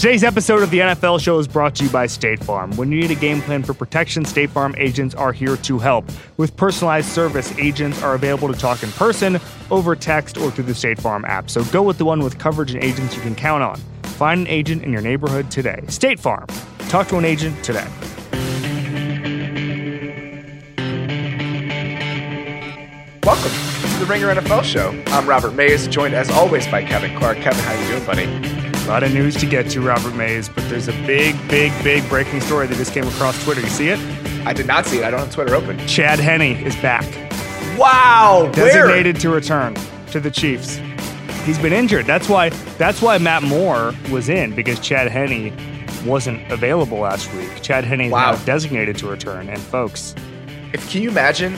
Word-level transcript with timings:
Today's 0.00 0.24
episode 0.24 0.62
of 0.62 0.70
the 0.70 0.78
NFL 0.78 1.20
Show 1.20 1.38
is 1.40 1.46
brought 1.46 1.74
to 1.74 1.84
you 1.84 1.90
by 1.90 2.06
State 2.06 2.42
Farm. 2.42 2.74
When 2.76 2.90
you 2.90 3.02
need 3.02 3.10
a 3.10 3.14
game 3.14 3.42
plan 3.42 3.62
for 3.62 3.74
protection, 3.74 4.24
State 4.24 4.48
Farm 4.48 4.74
agents 4.78 5.14
are 5.14 5.30
here 5.30 5.58
to 5.58 5.78
help. 5.78 6.06
With 6.38 6.56
personalized 6.56 7.10
service, 7.10 7.52
agents 7.58 8.02
are 8.02 8.14
available 8.14 8.50
to 8.50 8.58
talk 8.58 8.82
in 8.82 8.90
person, 8.92 9.38
over 9.70 9.94
text, 9.94 10.38
or 10.38 10.50
through 10.50 10.64
the 10.64 10.74
State 10.74 10.98
Farm 10.98 11.26
app. 11.26 11.50
So 11.50 11.62
go 11.64 11.82
with 11.82 11.98
the 11.98 12.06
one 12.06 12.24
with 12.24 12.38
coverage 12.38 12.72
and 12.72 12.82
agents 12.82 13.14
you 13.14 13.20
can 13.20 13.34
count 13.34 13.62
on. 13.62 13.76
Find 14.14 14.40
an 14.40 14.46
agent 14.46 14.84
in 14.84 14.90
your 14.90 15.02
neighborhood 15.02 15.50
today. 15.50 15.82
State 15.88 16.18
Farm. 16.18 16.46
Talk 16.88 17.06
to 17.08 17.18
an 17.18 17.26
agent 17.26 17.62
today. 17.62 17.86
Welcome 23.22 23.52
to 23.52 23.98
the 23.98 24.06
Ringer 24.08 24.34
NFL 24.34 24.64
Show. 24.64 24.98
I'm 25.08 25.28
Robert 25.28 25.52
Mays, 25.52 25.86
joined 25.88 26.14
as 26.14 26.30
always 26.30 26.66
by 26.68 26.82
Kevin 26.84 27.14
Clark. 27.18 27.36
Kevin, 27.40 27.62
how 27.62 27.78
you 27.78 27.86
doing, 27.86 28.06
buddy? 28.06 28.59
A 28.90 28.92
lot 28.92 29.04
of 29.04 29.14
news 29.14 29.36
to 29.36 29.46
get 29.46 29.70
to, 29.70 29.80
Robert 29.80 30.16
Mays, 30.16 30.48
but 30.48 30.68
there's 30.68 30.88
a 30.88 30.92
big, 31.06 31.36
big, 31.48 31.72
big 31.84 32.08
breaking 32.08 32.40
story 32.40 32.66
that 32.66 32.74
just 32.74 32.92
came 32.92 33.06
across 33.06 33.40
Twitter. 33.44 33.60
You 33.60 33.68
see 33.68 33.88
it? 33.88 34.00
I 34.44 34.52
did 34.52 34.66
not 34.66 34.84
see 34.84 34.98
it. 34.98 35.04
I 35.04 35.12
don't 35.12 35.20
have 35.20 35.32
Twitter 35.32 35.54
open. 35.54 35.78
Chad 35.86 36.18
Henne 36.18 36.56
is 36.56 36.74
back. 36.82 37.04
Wow, 37.78 38.50
designated 38.52 39.14
Where? 39.14 39.20
to 39.20 39.30
return 39.30 39.76
to 40.08 40.18
the 40.18 40.28
Chiefs. 40.28 40.80
He's 41.44 41.56
been 41.56 41.72
injured. 41.72 42.04
That's 42.06 42.28
why. 42.28 42.48
That's 42.78 43.00
why 43.00 43.16
Matt 43.18 43.44
Moore 43.44 43.94
was 44.10 44.28
in 44.28 44.56
because 44.56 44.80
Chad 44.80 45.06
Henne 45.06 45.56
wasn't 46.04 46.50
available 46.50 46.98
last 46.98 47.32
week. 47.34 47.62
Chad 47.62 47.84
Henne 47.84 48.00
is 48.00 48.10
wow. 48.10 48.32
now 48.32 48.44
designated 48.44 48.98
to 48.98 49.06
return. 49.06 49.48
And 49.48 49.60
folks, 49.60 50.16
if 50.72 50.90
can 50.90 51.02
you 51.02 51.10
imagine 51.10 51.52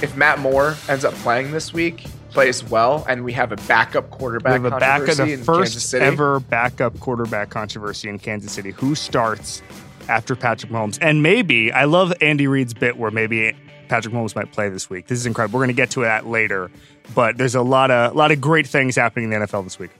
if 0.00 0.16
Matt 0.16 0.38
Moore 0.38 0.76
ends 0.88 1.04
up 1.04 1.12
playing 1.16 1.50
this 1.50 1.74
week, 1.74 2.06
plays 2.30 2.64
well, 2.64 3.04
and 3.08 3.24
we 3.24 3.32
have 3.32 3.52
a 3.52 3.56
backup 3.56 4.10
quarterback. 4.10 4.60
We 4.60 4.64
have 4.64 4.72
a 4.72 4.78
backup, 4.78 5.16
the 5.16 5.36
first 5.36 5.94
ever 5.94 6.40
backup 6.40 6.98
quarterback 7.00 7.50
controversy 7.50 8.08
in 8.08 8.18
Kansas 8.18 8.52
City. 8.52 8.70
Who 8.72 8.94
starts 8.94 9.62
after 10.08 10.34
Patrick 10.36 10.72
Mahomes? 10.72 10.98
And 11.00 11.22
maybe 11.22 11.72
I 11.72 11.84
love 11.84 12.12
Andy 12.20 12.46
Reid's 12.46 12.74
bit 12.74 12.96
where 12.96 13.10
maybe 13.10 13.54
Patrick 13.88 14.14
Mahomes 14.14 14.34
might 14.34 14.52
play 14.52 14.68
this 14.68 14.88
week. 14.88 15.08
This 15.08 15.18
is 15.18 15.26
incredible. 15.26 15.58
We're 15.58 15.66
going 15.66 15.76
to 15.76 15.80
get 15.80 15.90
to 15.90 16.00
that 16.02 16.26
later, 16.26 16.70
but 17.14 17.36
there's 17.36 17.54
a 17.54 17.62
lot 17.62 17.90
of 17.90 18.12
a 18.12 18.16
lot 18.16 18.30
of 18.30 18.40
great 18.40 18.66
things 18.66 18.96
happening 18.96 19.32
in 19.32 19.40
the 19.40 19.46
NFL 19.46 19.64
this 19.64 19.78
week. 19.78 19.90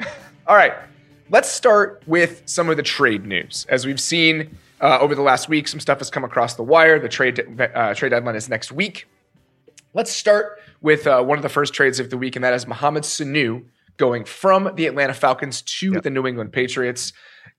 All 0.46 0.56
right, 0.56 0.74
let's 1.30 1.50
start 1.50 2.02
with 2.06 2.42
some 2.46 2.68
of 2.70 2.76
the 2.76 2.82
trade 2.82 3.26
news. 3.26 3.66
As 3.68 3.84
we've 3.84 4.00
seen 4.00 4.56
uh, 4.80 4.98
over 5.00 5.14
the 5.14 5.22
last 5.22 5.48
week, 5.48 5.68
some 5.68 5.80
stuff 5.80 5.98
has 5.98 6.10
come 6.10 6.24
across 6.24 6.54
the 6.54 6.62
wire. 6.62 6.98
The 6.98 7.08
trade 7.08 7.60
uh, 7.74 7.94
trade 7.94 8.10
deadline 8.10 8.36
is 8.36 8.48
next 8.48 8.72
week. 8.72 9.06
Let's 9.92 10.12
start 10.12 10.58
with 10.86 11.08
uh, 11.08 11.20
one 11.20 11.36
of 11.36 11.42
the 11.42 11.48
first 11.48 11.74
trades 11.74 11.98
of 11.98 12.10
the 12.10 12.16
week, 12.16 12.36
and 12.36 12.44
that 12.44 12.54
is 12.54 12.64
Mohamed 12.64 13.02
Sanu 13.02 13.64
going 13.96 14.24
from 14.24 14.70
the 14.76 14.86
Atlanta 14.86 15.14
Falcons 15.14 15.60
to 15.62 15.94
yep. 15.94 16.04
the 16.04 16.10
New 16.10 16.28
England 16.28 16.52
Patriots. 16.52 17.12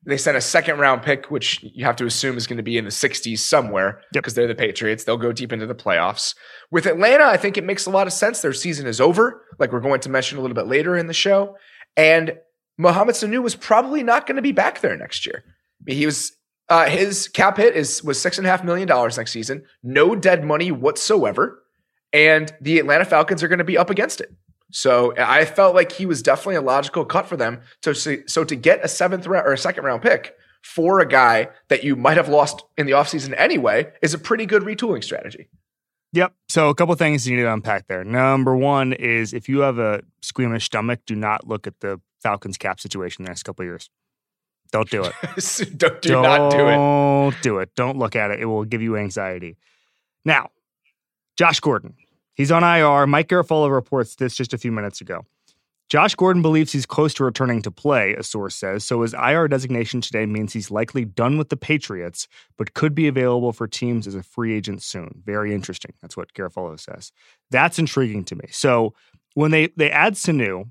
They 0.06 0.16
sent 0.16 0.38
a 0.38 0.42
second 0.42 0.80
round 0.80 1.02
pick, 1.02 1.30
which 1.30 1.61
you 1.61 1.83
have 1.83 1.98
to 1.98 2.05
assume 2.05 2.38
is 2.38 2.48
going 2.48 2.55
to 2.55 2.64
be 2.64 2.78
in 2.78 2.86
the 2.86 2.89
60s 2.89 3.39
somewhere 3.39 4.00
because 4.14 4.31
yep. 4.31 4.36
they're 4.38 4.48
the 4.48 4.55
Patriots. 4.55 5.03
They'll 5.03 5.17
go 5.17 5.33
deep 5.33 5.52
into 5.52 5.66
the 5.66 5.75
playoffs. 5.75 6.36
With 6.72 6.86
Atlanta, 6.86 7.25
I 7.25 7.36
think 7.36 7.58
it 7.58 7.66
makes 7.66 7.86
a 7.86 7.89
lot 7.89 8.08
of 8.08 8.14
sense. 8.14 8.39
Their 8.39 8.53
season 8.53 8.88
is 8.88 9.02
over, 9.02 9.44
like 9.59 9.73
we're 9.73 9.81
going 9.81 10.00
to 10.00 10.09
mention 10.09 10.38
a 10.38 10.42
little 10.42 10.55
bit 10.55 10.67
later 10.67 10.95
in 10.95 11.08
the 11.08 11.14
show. 11.14 11.58
And 11.98 12.38
Mohamed 12.78 13.16
Sanu 13.16 13.44
was 13.44 13.55
probably 13.55 14.03
not 14.03 14.25
going 14.25 14.38
to 14.38 14.42
be 14.42 14.53
back 14.53 14.80
there 14.80 14.95
next 14.95 15.25
year. 15.25 15.44
He 15.86 16.05
was 16.05 16.31
uh, 16.70 16.86
his 16.86 17.28
cap 17.28 17.58
hit 17.58 17.75
is 17.75 18.02
was 18.05 18.22
six 18.22 18.38
and 18.38 18.48
a 18.48 18.50
half 18.50 18.64
million 18.64 18.88
dollars 18.88 19.17
next 19.17 19.31
season. 19.31 19.66
No 19.83 20.16
dead 20.16 20.45
money 20.45 20.72
whatsoever 20.72 21.61
and 22.13 22.53
the 22.61 22.80
Atlanta 22.80 23.05
Falcons 23.05 23.44
are 23.44 23.47
going 23.47 23.59
to 23.59 23.66
be 23.66 23.77
up 23.77 23.89
against 23.89 24.22
it. 24.22 24.33
So 24.72 25.13
I 25.17 25.45
felt 25.45 25.75
like 25.75 25.91
he 25.91 26.05
was 26.05 26.22
definitely 26.22 26.55
a 26.55 26.61
logical 26.61 27.05
cut 27.05 27.27
for 27.27 27.38
them. 27.38 27.61
So 27.81 27.94
so 27.94 28.44
to 28.44 28.55
get 28.55 28.83
a 28.83 28.88
seventh 28.88 29.25
round 29.25 29.47
or 29.47 29.53
a 29.53 29.58
second 29.58 29.86
round 29.86 30.02
pick 30.02 30.36
for 30.61 30.99
a 30.99 31.08
guy 31.08 31.47
that 31.69 31.83
you 31.83 31.95
might 31.95 32.17
have 32.17 32.27
lost 32.27 32.64
in 32.77 32.86
the 32.86 32.91
offseason 32.91 33.33
anyway 33.38 33.91
is 34.02 34.14
a 34.14 34.17
pretty 34.17 34.45
good 34.45 34.64
retooling 34.64 35.03
strategy. 35.03 35.47
Yep. 36.14 36.33
So 36.49 36.69
a 36.69 36.75
couple 36.75 36.95
things 36.95 37.27
you 37.27 37.36
need 37.37 37.43
to 37.43 37.54
unpack 37.54 37.87
there. 37.87 38.04
Number 38.04 38.55
one 38.55 38.93
is 38.93 39.33
if 39.33 39.48
you 39.48 39.59
have 39.59 39.77
a 39.77 40.02
squeamish 40.21 40.65
stomach, 40.65 41.02
do 41.05 41.15
not 41.15 41.48
look 41.48 41.67
at 41.67 41.80
the 41.80 42.02
Falcons 42.21 42.58
cap 42.58 42.80
situation 42.80 43.23
the 43.23 43.30
next 43.30 43.43
couple 43.43 43.64
years. 43.64 43.89
Don't 44.71 44.89
do 44.89 45.03
it. 45.03 45.14
don't 45.77 46.02
do 46.02 46.21
not 46.21 46.52
do 46.52 46.67
it. 46.67 46.76
Don't 46.76 47.42
do 47.42 47.59
it. 47.59 47.76
Don't 47.76 47.98
look 47.98 48.15
at 48.15 48.32
it. 48.32 48.39
It 48.39 48.45
will 48.45 48.65
give 48.65 48.82
you 48.82 48.98
anxiety. 48.98 49.58
Now, 50.26 50.49
Josh 51.37 51.59
Gordon. 51.59 51.93
He's 52.33 52.52
on 52.52 52.64
IR. 52.64 53.08
Mike 53.08 53.30
Garafolo 53.30 53.71
reports 53.71 54.15
this 54.15 54.36
just 54.36 54.53
a 54.53 54.58
few 54.58 54.71
minutes 54.71 55.02
ago. 55.02 55.25
Josh 55.89 56.15
Gordon 56.15 56.42
believes 56.42 56.73
he's 56.73 56.86
close 56.86 57.14
to 57.14 57.23
returning 57.23 57.61
to 57.61 57.71
play, 57.71 58.14
a 58.15 58.23
source 58.23 58.55
says, 58.55 58.83
so 58.83 59.03
his 59.03 59.14
IR 59.14 59.47
designation 59.47 60.02
today 60.02 60.26
means 60.26 60.52
he's 60.52 60.70
likely 60.70 61.05
done 61.05 61.37
with 61.37 61.47
the 61.47 61.55
Patriots, 61.55 62.27
but 62.58 62.73
could 62.73 62.93
be 62.93 63.08
available 63.08 63.53
for 63.53 63.67
teams 63.67 64.05
as 64.05 64.14
a 64.14 64.21
free 64.21 64.53
agent 64.53 64.83
soon. 64.83 65.21
Very 65.26 65.53
interesting. 65.53 65.93
That's 66.02 66.17
what 66.17 66.33
Garafolo 66.33 66.77
says. 66.77 67.14
That's 67.52 67.80
intriguing 67.80 68.26
to 68.26 68.36
me. 68.36 68.49
So 68.52 68.93
when 69.33 69.52
they, 69.52 69.67
they 69.77 69.89
add 69.89 70.15
Sanu, 70.15 70.70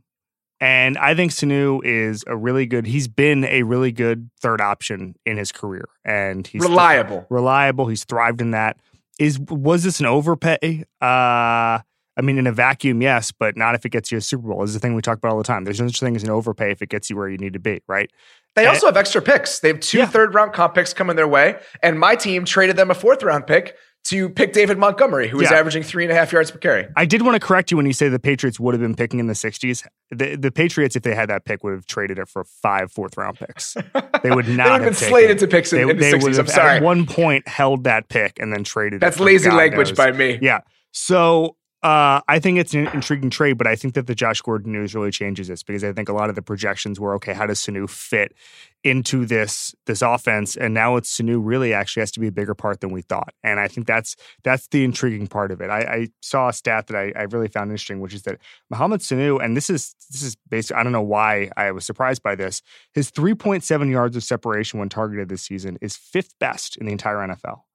and 0.60 0.99
I 0.99 1.15
think 1.15 1.32
Sanu 1.32 1.82
is 1.82 2.22
a 2.26 2.37
really 2.37 2.66
good, 2.66 2.87
he's 2.87 3.09
been 3.09 3.44
a 3.44 3.62
really 3.62 3.93
good 3.93 4.28
third 4.38 4.60
option 4.60 5.15
in 5.25 5.38
his 5.38 5.50
career. 5.50 5.88
And 6.05 6.47
he's 6.47 6.60
reliable. 6.60 7.21
Th- 7.21 7.26
reliable. 7.31 7.87
He's 7.87 8.05
thrived 8.05 8.43
in 8.43 8.50
that 8.50 8.76
is 9.19 9.38
was 9.38 9.84
this 9.84 10.00
an 10.00 10.06
overpay? 10.06 10.84
Uh, 11.00 11.81
I 12.19 12.22
mean, 12.22 12.38
in 12.38 12.47
a 12.47 12.53
vacuum, 12.53 13.03
yes, 13.03 13.31
but 13.31 13.56
not 13.56 13.75
if 13.75 13.84
it 13.84 13.91
gets 13.91 14.10
you 14.10 14.19
a 14.19 14.21
Super 14.21 14.49
Bowl. 14.49 14.60
This 14.60 14.71
is 14.71 14.75
the 14.75 14.81
thing 14.81 14.94
we 14.94 15.03
talk 15.03 15.19
about 15.19 15.32
all 15.32 15.38
the 15.38 15.44
time. 15.44 15.65
There's 15.65 15.81
no 15.81 15.88
such 15.88 16.00
thing 16.00 16.16
as 16.16 16.22
an 16.22 16.31
overpay 16.31 16.71
if 16.71 16.81
it 16.81 16.88
gets 16.88 17.10
you 17.10 17.16
where 17.16 17.28
you 17.28 17.37
need 17.37 17.53
to 17.53 17.59
be, 17.59 17.82
right? 17.87 18.10
They 18.55 18.62
and, 18.62 18.75
also 18.75 18.87
have 18.87 18.97
extra 18.97 19.21
picks. 19.21 19.60
They 19.60 19.69
have 19.69 19.81
two 19.81 19.99
yeah. 19.99 20.06
third 20.06 20.32
round 20.34 20.55
comp 20.55 20.75
picks 20.75 20.94
coming 20.94 21.16
their 21.16 21.28
way, 21.28 21.59
and 21.82 22.00
my 22.00 22.16
team 22.16 22.44
traded 22.44 22.76
them 22.76 22.91
a 22.91 22.94
fourth 22.94 23.22
round 23.22 23.47
pick 23.47 23.76
to 24.09 24.28
pick 24.28 24.53
David 24.53 24.78
Montgomery, 24.78 25.28
who 25.28 25.41
is 25.41 25.50
yeah. 25.50 25.59
averaging 25.59 25.83
three 25.83 26.05
and 26.05 26.12
a 26.12 26.15
half 26.15 26.33
yards 26.33 26.50
per 26.50 26.59
carry. 26.59 26.87
I 26.97 27.05
did 27.06 27.22
want 27.22 27.34
to 27.34 27.44
correct 27.44 27.71
you 27.71 27.77
when 27.77 27.87
you 27.87 27.93
say 27.93 28.09
the 28.09 28.19
Patriots 28.19 28.61
would 28.61 28.72
have 28.75 28.81
been 28.81 28.94
picking 28.94 29.19
in 29.19 29.27
the 29.27 29.33
60s. 29.34 29.87
The, 30.11 30.37
the 30.37 30.53
Patriots, 30.53 30.94
if 30.94 31.03
they 31.03 31.15
had 31.15 31.28
that 31.28 31.44
pick, 31.44 31.65
would 31.65 31.72
have 31.72 31.87
traded 31.87 32.19
it 32.19 32.28
for 32.28 32.44
five 32.44 32.93
fourth 32.93 33.17
round 33.17 33.39
picks. 33.39 33.77
They 34.22 34.31
would 34.31 34.49
not 34.49 34.65
they 34.65 34.71
would 34.71 34.83
have 34.83 34.83
been 34.83 34.94
slated 34.94 35.39
to 35.41 35.47
picks 35.47 35.72
in, 35.72 35.77
they, 35.77 35.83
in 35.83 35.89
the 35.89 35.94
they 35.94 36.12
60s. 36.12 36.22
Would 36.22 36.33
have, 36.37 36.47
I'm 36.47 36.53
sorry. 36.53 36.77
At 36.77 36.83
one 36.83 37.06
point, 37.06 37.47
held 37.47 37.84
that 37.84 38.09
pick 38.09 38.39
and 38.41 38.53
then 38.53 38.65
traded 38.65 39.00
That's 39.00 39.21
lazy 39.21 39.50
language 39.50 39.89
knows. 39.89 39.97
by 39.97 40.12
me. 40.12 40.38
Yeah. 40.43 40.61
So 40.93 41.56
uh, 41.82 42.20
I 42.26 42.38
think 42.38 42.59
it's 42.59 42.72
an 42.75 42.88
intriguing 42.88 43.28
trade, 43.28 43.59
but 43.59 43.66
I 43.66 43.76
think 43.76 43.94
that 43.94 44.06
the 44.06 44.14
Josh 44.14 44.41
Gordon 44.41 44.72
news 44.72 44.94
really 44.94 45.10
changes 45.10 45.48
this 45.48 45.62
because 45.62 45.84
I 45.84 45.92
think 45.92 46.09
a 46.09 46.14
lot 46.14 46.31
of 46.31 46.34
the 46.34 46.42
projections 46.42 46.98
were 46.98 47.14
okay. 47.16 47.34
How 47.34 47.47
does 47.47 47.60
Sanu 47.60 47.88
fit 47.88 48.32
into 48.82 49.26
this 49.26 49.75
this 49.84 50.00
offense? 50.00 50.56
And 50.56 50.72
now 50.72 50.97
it's 50.97 51.14
Sanu 51.14 51.38
really 51.42 51.75
actually 51.75 52.00
has 52.00 52.10
to 52.12 52.20
be 52.20 52.28
a 52.28 52.32
bigger 52.32 52.54
part 52.54 52.81
than 52.81 52.92
we 52.92 53.03
thought, 53.03 53.34
and 53.44 53.60
I 53.60 53.69
think 53.69 53.87
that's 53.87 54.16
that's 54.42 54.69
the 54.69 54.84
intriguing 54.84 55.26
part 55.26 55.50
of 55.50 55.60
it. 55.60 55.69
I, 55.69 55.81
I 55.81 56.09
saw 56.22 56.48
a 56.48 56.53
stat 56.53 56.87
that 56.87 56.97
I, 56.97 57.12
I, 57.14 57.25
really 57.25 57.48
found 57.48 57.70
interesting, 57.70 58.00
which 58.00 58.14
is 58.14 58.22
that 58.22 58.38
Mohamed 58.70 59.00
Sanu, 59.00 59.44
and 59.44 59.54
this 59.54 59.69
is 59.69 59.94
this 60.10 60.22
is 60.22 60.34
basically 60.48 60.81
I 60.81 60.82
don't 60.82 60.93
know 60.93 61.03
why 61.03 61.50
I 61.58 61.72
was 61.72 61.84
surprised 61.84 62.22
by 62.22 62.34
this. 62.34 62.62
His 62.94 63.10
three 63.10 63.34
point 63.34 63.64
seven 63.64 63.91
yards 63.91 64.16
of 64.16 64.25
separation 64.25 64.81
when 64.81 64.88
targeted 64.88 65.28
this 65.28 65.43
season 65.43 65.76
is 65.82 65.94
fifth 65.94 66.38
best 66.41 66.78
in 66.78 66.87
the 66.87 66.93
entire 66.93 67.19
NFL 67.19 67.66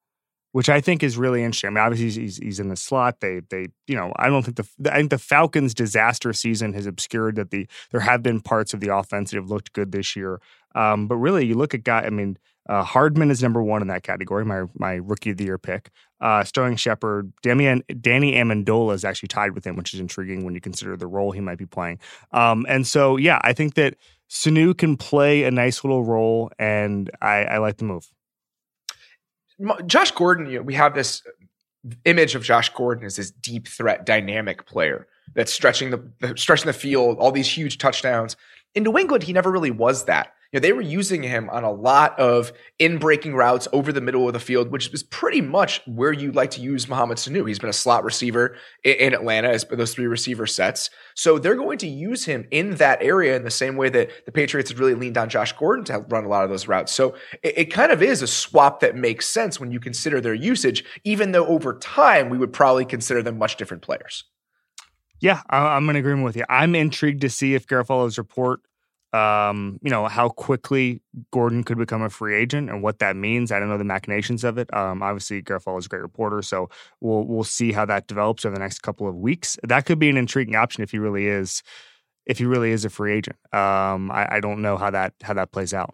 which 0.51 0.69
I 0.69 0.81
think 0.81 1.03
is 1.03 1.17
really 1.17 1.44
interesting. 1.44 1.69
I 1.69 1.72
mean, 1.72 1.84
obviously 1.84 2.23
he's, 2.23 2.38
he's 2.38 2.59
in 2.59 2.69
the 2.69 2.75
slot. 2.75 3.19
They 3.19 3.41
they 3.50 3.67
you 3.88 3.95
know 3.95 4.13
I 4.17 4.28
don't 4.28 4.44
think 4.44 4.57
the 4.57 4.91
I 4.94 4.97
think 4.97 5.09
the 5.09 5.17
Falcons' 5.17 5.73
disaster 5.73 6.34
season 6.34 6.73
has 6.73 6.85
obscured 6.85 7.35
that 7.35 7.51
the 7.51 7.67
there 7.91 8.01
have 8.01 8.23
been 8.23 8.41
parts 8.41 8.73
of 8.73 8.79
the 8.79 8.95
offense 8.95 9.31
that 9.31 9.38
have 9.38 9.50
looked 9.50 9.73
good 9.73 9.91
this 9.91 10.16
year. 10.16 10.41
Um, 10.75 11.07
but 11.07 11.17
really, 11.17 11.45
you 11.45 11.56
look 11.56 11.73
at 11.73 11.84
guy. 11.84 12.01
I 12.01 12.09
mean, 12.09 12.38
uh, 12.69 12.84
Hardman 12.84 13.31
is 13.31 13.41
number 13.41 13.62
one 13.62 13.81
in 13.81 13.88
that 13.89 14.03
category. 14.03 14.45
My 14.45 14.63
my 14.78 14.94
rookie 14.94 15.31
of 15.31 15.38
the 15.38 15.45
year 15.45 15.57
pick. 15.57 15.89
Uh, 16.19 16.44
Sterling 16.44 16.75
Shepard, 16.75 17.33
Damian, 17.41 17.83
Danny 18.00 18.33
Amendola 18.33 18.94
is 18.94 19.03
actually 19.03 19.29
tied 19.29 19.56
with 19.56 19.66
him, 19.66 19.75
which 19.75 19.91
is 19.91 20.00
intriguing 20.00 20.45
when 20.45 20.53
you 20.53 20.62
consider 20.62 20.95
the 20.95 21.07
role 21.07 21.31
he 21.31 21.41
might 21.41 21.57
be 21.57 21.66
playing. 21.66 22.00
Um, 22.31 22.63
and 22.69 22.85
so, 22.85 23.18
yeah, 23.18 23.39
I 23.41 23.53
think 23.53 23.73
that 23.73 23.95
Sanu 24.29 24.78
can 24.78 24.97
play 24.97 25.44
a 25.44 25.51
nice 25.51 25.83
little 25.83 26.03
role, 26.03 26.51
and 26.59 27.09
I, 27.21 27.45
I 27.45 27.57
like 27.57 27.77
the 27.77 27.86
move. 27.86 28.12
Josh 29.86 30.12
Gordon, 30.12 30.48
you 30.48 30.58
know, 30.58 30.63
we 30.63 30.74
have 30.74 30.94
this 30.94 31.22
image 32.06 32.36
of 32.36 32.44
Josh 32.44 32.69
Gordon 32.69 33.06
as 33.06 33.16
this 33.16 33.31
deep 33.31 33.68
threat, 33.68 34.06
dynamic 34.06 34.66
player 34.66 35.08
that's 35.34 35.52
stretching 35.52 35.90
the 35.90 36.34
stretching 36.36 36.68
the 36.68 36.74
field, 36.74 37.18
all 37.19 37.31
these 37.31 37.50
huge 37.50 37.78
touchdowns. 37.78 38.36
In 38.73 38.83
New 38.83 38.97
England, 38.97 39.23
he 39.23 39.33
never 39.33 39.51
really 39.51 39.71
was 39.71 40.06
that 40.06 40.33
you 40.51 40.59
know, 40.59 40.62
they 40.62 40.73
were 40.73 40.81
using 40.81 41.23
him 41.23 41.50
on 41.50 41.63
a 41.63 41.71
lot 41.71 42.19
of 42.19 42.51
in 42.77 42.97
breaking 42.97 43.35
routes 43.35 43.69
over 43.71 43.94
the 43.94 44.01
middle 44.01 44.27
of 44.27 44.33
the 44.33 44.39
field, 44.39 44.69
which 44.69 44.94
is 44.94 45.01
pretty 45.01 45.39
much 45.39 45.81
where 45.85 46.12
you 46.12 46.33
like 46.33 46.51
to 46.51 46.62
use 46.62 46.89
Mohamed 46.89 47.18
Sanu. 47.18 47.47
He's 47.47 47.59
been 47.59 47.69
a 47.69 47.73
slot 47.73 48.03
receiver 48.03 48.57
in 48.83 49.13
Atlanta 49.13 49.47
as 49.47 49.63
those 49.63 49.94
three 49.94 50.07
receiver 50.07 50.45
sets. 50.45 50.89
So 51.15 51.39
they're 51.39 51.56
going 51.56 51.77
to 51.79 51.88
use 51.88 52.25
him 52.25 52.47
in 52.51 52.75
that 52.75 53.01
area 53.01 53.38
in 53.38 53.44
the 53.44 53.51
same 53.51 53.77
way 53.77 53.88
that 53.89 54.25
the 54.25 54.31
Patriots 54.33 54.71
have 54.71 54.79
really 54.79 54.95
leaned 54.95 55.18
on 55.18 55.29
Josh 55.29 55.53
Gordon 55.53 55.85
to 55.85 56.00
run 56.09 56.25
a 56.25 56.29
lot 56.29 56.44
of 56.44 56.50
those 56.50 56.68
routes. 56.68 56.91
So 56.91 57.15
it, 57.44 57.57
it 57.57 57.65
kind 57.65 57.94
of 57.94 58.01
is 58.01 58.21
a 58.21 58.27
swap 58.27 58.81
that 58.81 58.95
makes 58.95 59.27
sense 59.27 59.57
when 59.57 59.71
you 59.71 59.79
consider 59.79 60.19
their 60.19 60.33
usage, 60.33 60.83
even 61.06 61.31
though 61.31 61.47
over 61.47 61.77
time 61.77 62.29
we 62.29 62.38
would 62.38 62.51
probably 62.51 62.83
consider 62.83 63.23
them 63.23 63.38
much 63.38 63.56
different 63.56 63.83
players. 63.83 64.25
Yeah, 65.21 65.41
I'm 65.50 65.89
in 65.89 65.95
agreement 65.95 66.25
with 66.25 66.35
you. 66.35 66.44
I'm 66.50 66.75
intrigued 66.75 67.21
to 67.21 67.29
see 67.29 67.53
if 67.53 67.68
Garafolo's 67.68 68.18
report 68.18 68.62
um, 69.13 69.77
you 69.81 69.89
know, 69.89 70.07
how 70.07 70.29
quickly 70.29 71.01
Gordon 71.31 71.63
could 71.63 71.77
become 71.77 72.01
a 72.01 72.09
free 72.09 72.35
agent 72.35 72.69
and 72.69 72.81
what 72.81 73.00
that 73.00 73.15
means. 73.15 73.51
I 73.51 73.59
don't 73.59 73.68
know 73.68 73.77
the 73.77 73.83
machinations 73.83 74.44
of 74.44 74.57
it. 74.57 74.73
Um, 74.73 75.03
obviously, 75.03 75.38
is 75.38 75.85
a 75.85 75.89
great 75.89 76.01
reporter, 76.01 76.41
so 76.41 76.69
we'll 77.01 77.25
we'll 77.25 77.44
see 77.44 77.73
how 77.73 77.85
that 77.85 78.07
develops 78.07 78.45
over 78.45 78.56
the 78.56 78.62
next 78.62 78.79
couple 78.79 79.07
of 79.07 79.15
weeks. 79.15 79.57
That 79.63 79.85
could 79.85 80.00
be 80.00 80.09
an 80.09 80.18
intriguing 80.18 80.56
option 80.56 80.81
if 80.81 80.91
he 80.91 80.97
really 80.97 81.27
is, 81.27 81.62
if 82.25 82.38
he 82.38 82.45
really 82.45 82.71
is 82.71 82.85
a 82.85 82.89
free 82.89 83.13
agent. 83.13 83.38
Um, 83.51 84.12
I, 84.12 84.35
I 84.35 84.39
don't 84.39 84.62
know 84.62 84.77
how 84.77 84.91
that 84.91 85.13
how 85.21 85.33
that 85.33 85.51
plays 85.51 85.73
out. 85.73 85.94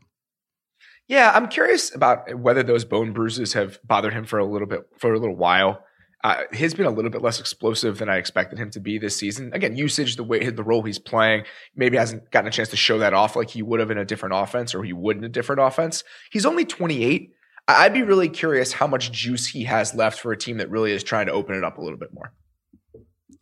Yeah, 1.07 1.31
I'm 1.33 1.47
curious 1.47 1.95
about 1.95 2.35
whether 2.35 2.61
those 2.61 2.85
bone 2.85 3.13
bruises 3.13 3.53
have 3.53 3.79
bothered 3.83 4.13
him 4.13 4.25
for 4.25 4.37
a 4.37 4.45
little 4.45 4.67
bit 4.67 4.81
for 4.97 5.13
a 5.13 5.19
little 5.19 5.35
while. 5.35 5.83
Uh, 6.23 6.43
he's 6.51 6.73
been 6.73 6.85
a 6.85 6.91
little 6.91 7.11
bit 7.11 7.21
less 7.21 7.39
explosive 7.39 7.99
than 7.99 8.09
I 8.09 8.17
expected 8.17 8.57
him 8.57 8.71
to 8.71 8.79
be 8.79 8.97
this 8.97 9.15
season. 9.15 9.51
Again, 9.53 9.75
usage, 9.75 10.15
the 10.15 10.23
way 10.23 10.49
the 10.49 10.63
role 10.63 10.81
he's 10.81 10.99
playing, 10.99 11.43
maybe 11.75 11.97
hasn't 11.97 12.31
gotten 12.31 12.47
a 12.47 12.51
chance 12.51 12.69
to 12.69 12.75
show 12.75 12.97
that 12.99 13.13
off 13.13 13.35
like 13.35 13.51
he 13.51 13.61
would 13.61 13.79
have 13.79 13.91
in 13.91 13.97
a 13.97 14.05
different 14.05 14.35
offense 14.35 14.73
or 14.73 14.83
he 14.83 14.93
would 14.93 15.17
in 15.17 15.23
a 15.23 15.29
different 15.29 15.61
offense. 15.61 16.03
He's 16.31 16.45
only 16.45 16.65
28. 16.65 17.31
I'd 17.67 17.93
be 17.93 18.01
really 18.01 18.29
curious 18.29 18.73
how 18.73 18.87
much 18.87 19.11
juice 19.11 19.47
he 19.47 19.65
has 19.65 19.93
left 19.93 20.19
for 20.19 20.31
a 20.31 20.37
team 20.37 20.57
that 20.57 20.69
really 20.69 20.91
is 20.91 21.03
trying 21.03 21.27
to 21.27 21.33
open 21.33 21.55
it 21.55 21.63
up 21.63 21.77
a 21.77 21.81
little 21.81 21.99
bit 21.99 22.13
more. 22.13 22.33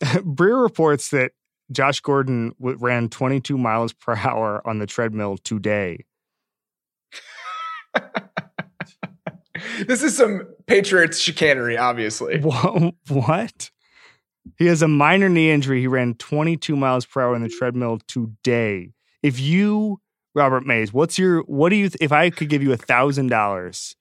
Breer 0.22 0.62
reports 0.62 1.10
that 1.10 1.32
Josh 1.72 2.00
Gordon 2.00 2.54
ran 2.58 3.08
22 3.08 3.56
miles 3.56 3.92
per 3.92 4.14
hour 4.16 4.66
on 4.66 4.78
the 4.78 4.86
treadmill 4.86 5.38
today. 5.38 6.04
this 9.86 10.02
is 10.02 10.16
some 10.16 10.46
Patriots 10.66 11.18
chicanery, 11.18 11.76
obviously. 11.76 12.40
What? 13.08 13.70
He 14.58 14.66
has 14.66 14.82
a 14.82 14.88
minor 14.88 15.28
knee 15.28 15.50
injury. 15.50 15.80
He 15.80 15.86
ran 15.86 16.14
22 16.14 16.76
miles 16.76 17.04
per 17.04 17.20
hour 17.22 17.34
on 17.34 17.42
the 17.42 17.48
treadmill 17.48 17.98
today. 18.06 18.92
If 19.22 19.40
you, 19.40 20.00
Robert 20.34 20.64
Mays, 20.64 20.92
what's 20.92 21.18
your, 21.18 21.42
what 21.42 21.70
do 21.70 21.76
you, 21.76 21.90
if 22.00 22.12
I 22.12 22.30
could 22.30 22.48
give 22.48 22.62
you 22.62 22.72
a 22.72 22.76
thousand 22.76 23.28
dollars 23.28 23.96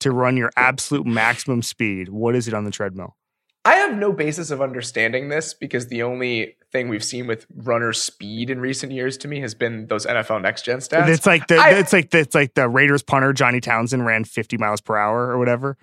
to 0.00 0.12
run 0.12 0.36
your 0.36 0.50
absolute 0.56 1.06
maximum 1.06 1.62
speed, 1.62 2.08
what 2.08 2.36
is 2.36 2.46
it 2.46 2.54
on 2.54 2.64
the 2.64 2.70
treadmill? 2.70 3.16
I 3.64 3.74
have 3.74 3.96
no 3.96 4.12
basis 4.12 4.50
of 4.50 4.62
understanding 4.62 5.28
this 5.28 5.52
because 5.52 5.88
the 5.88 6.02
only 6.02 6.56
thing 6.72 6.88
we've 6.88 7.04
seen 7.04 7.26
with 7.26 7.46
runner 7.54 7.92
speed 7.92 8.50
in 8.50 8.60
recent 8.60 8.92
years 8.92 9.16
to 9.18 9.28
me 9.28 9.40
has 9.40 9.54
been 9.54 9.86
those 9.86 10.06
NFL 10.06 10.42
next 10.42 10.64
gen 10.64 10.78
stats. 10.78 11.08
It's 11.08 11.26
like 11.26 11.46
the 11.48 11.56
I, 11.56 11.70
it's 11.70 11.92
like 11.92 12.10
the, 12.10 12.18
it's 12.18 12.34
like 12.34 12.54
the 12.54 12.68
Raiders 12.68 13.02
punter 13.02 13.32
Johnny 13.32 13.60
Townsend 13.60 14.06
ran 14.06 14.24
50 14.24 14.56
miles 14.58 14.80
per 14.80 14.96
hour 14.96 15.30
or 15.30 15.38
whatever. 15.38 15.76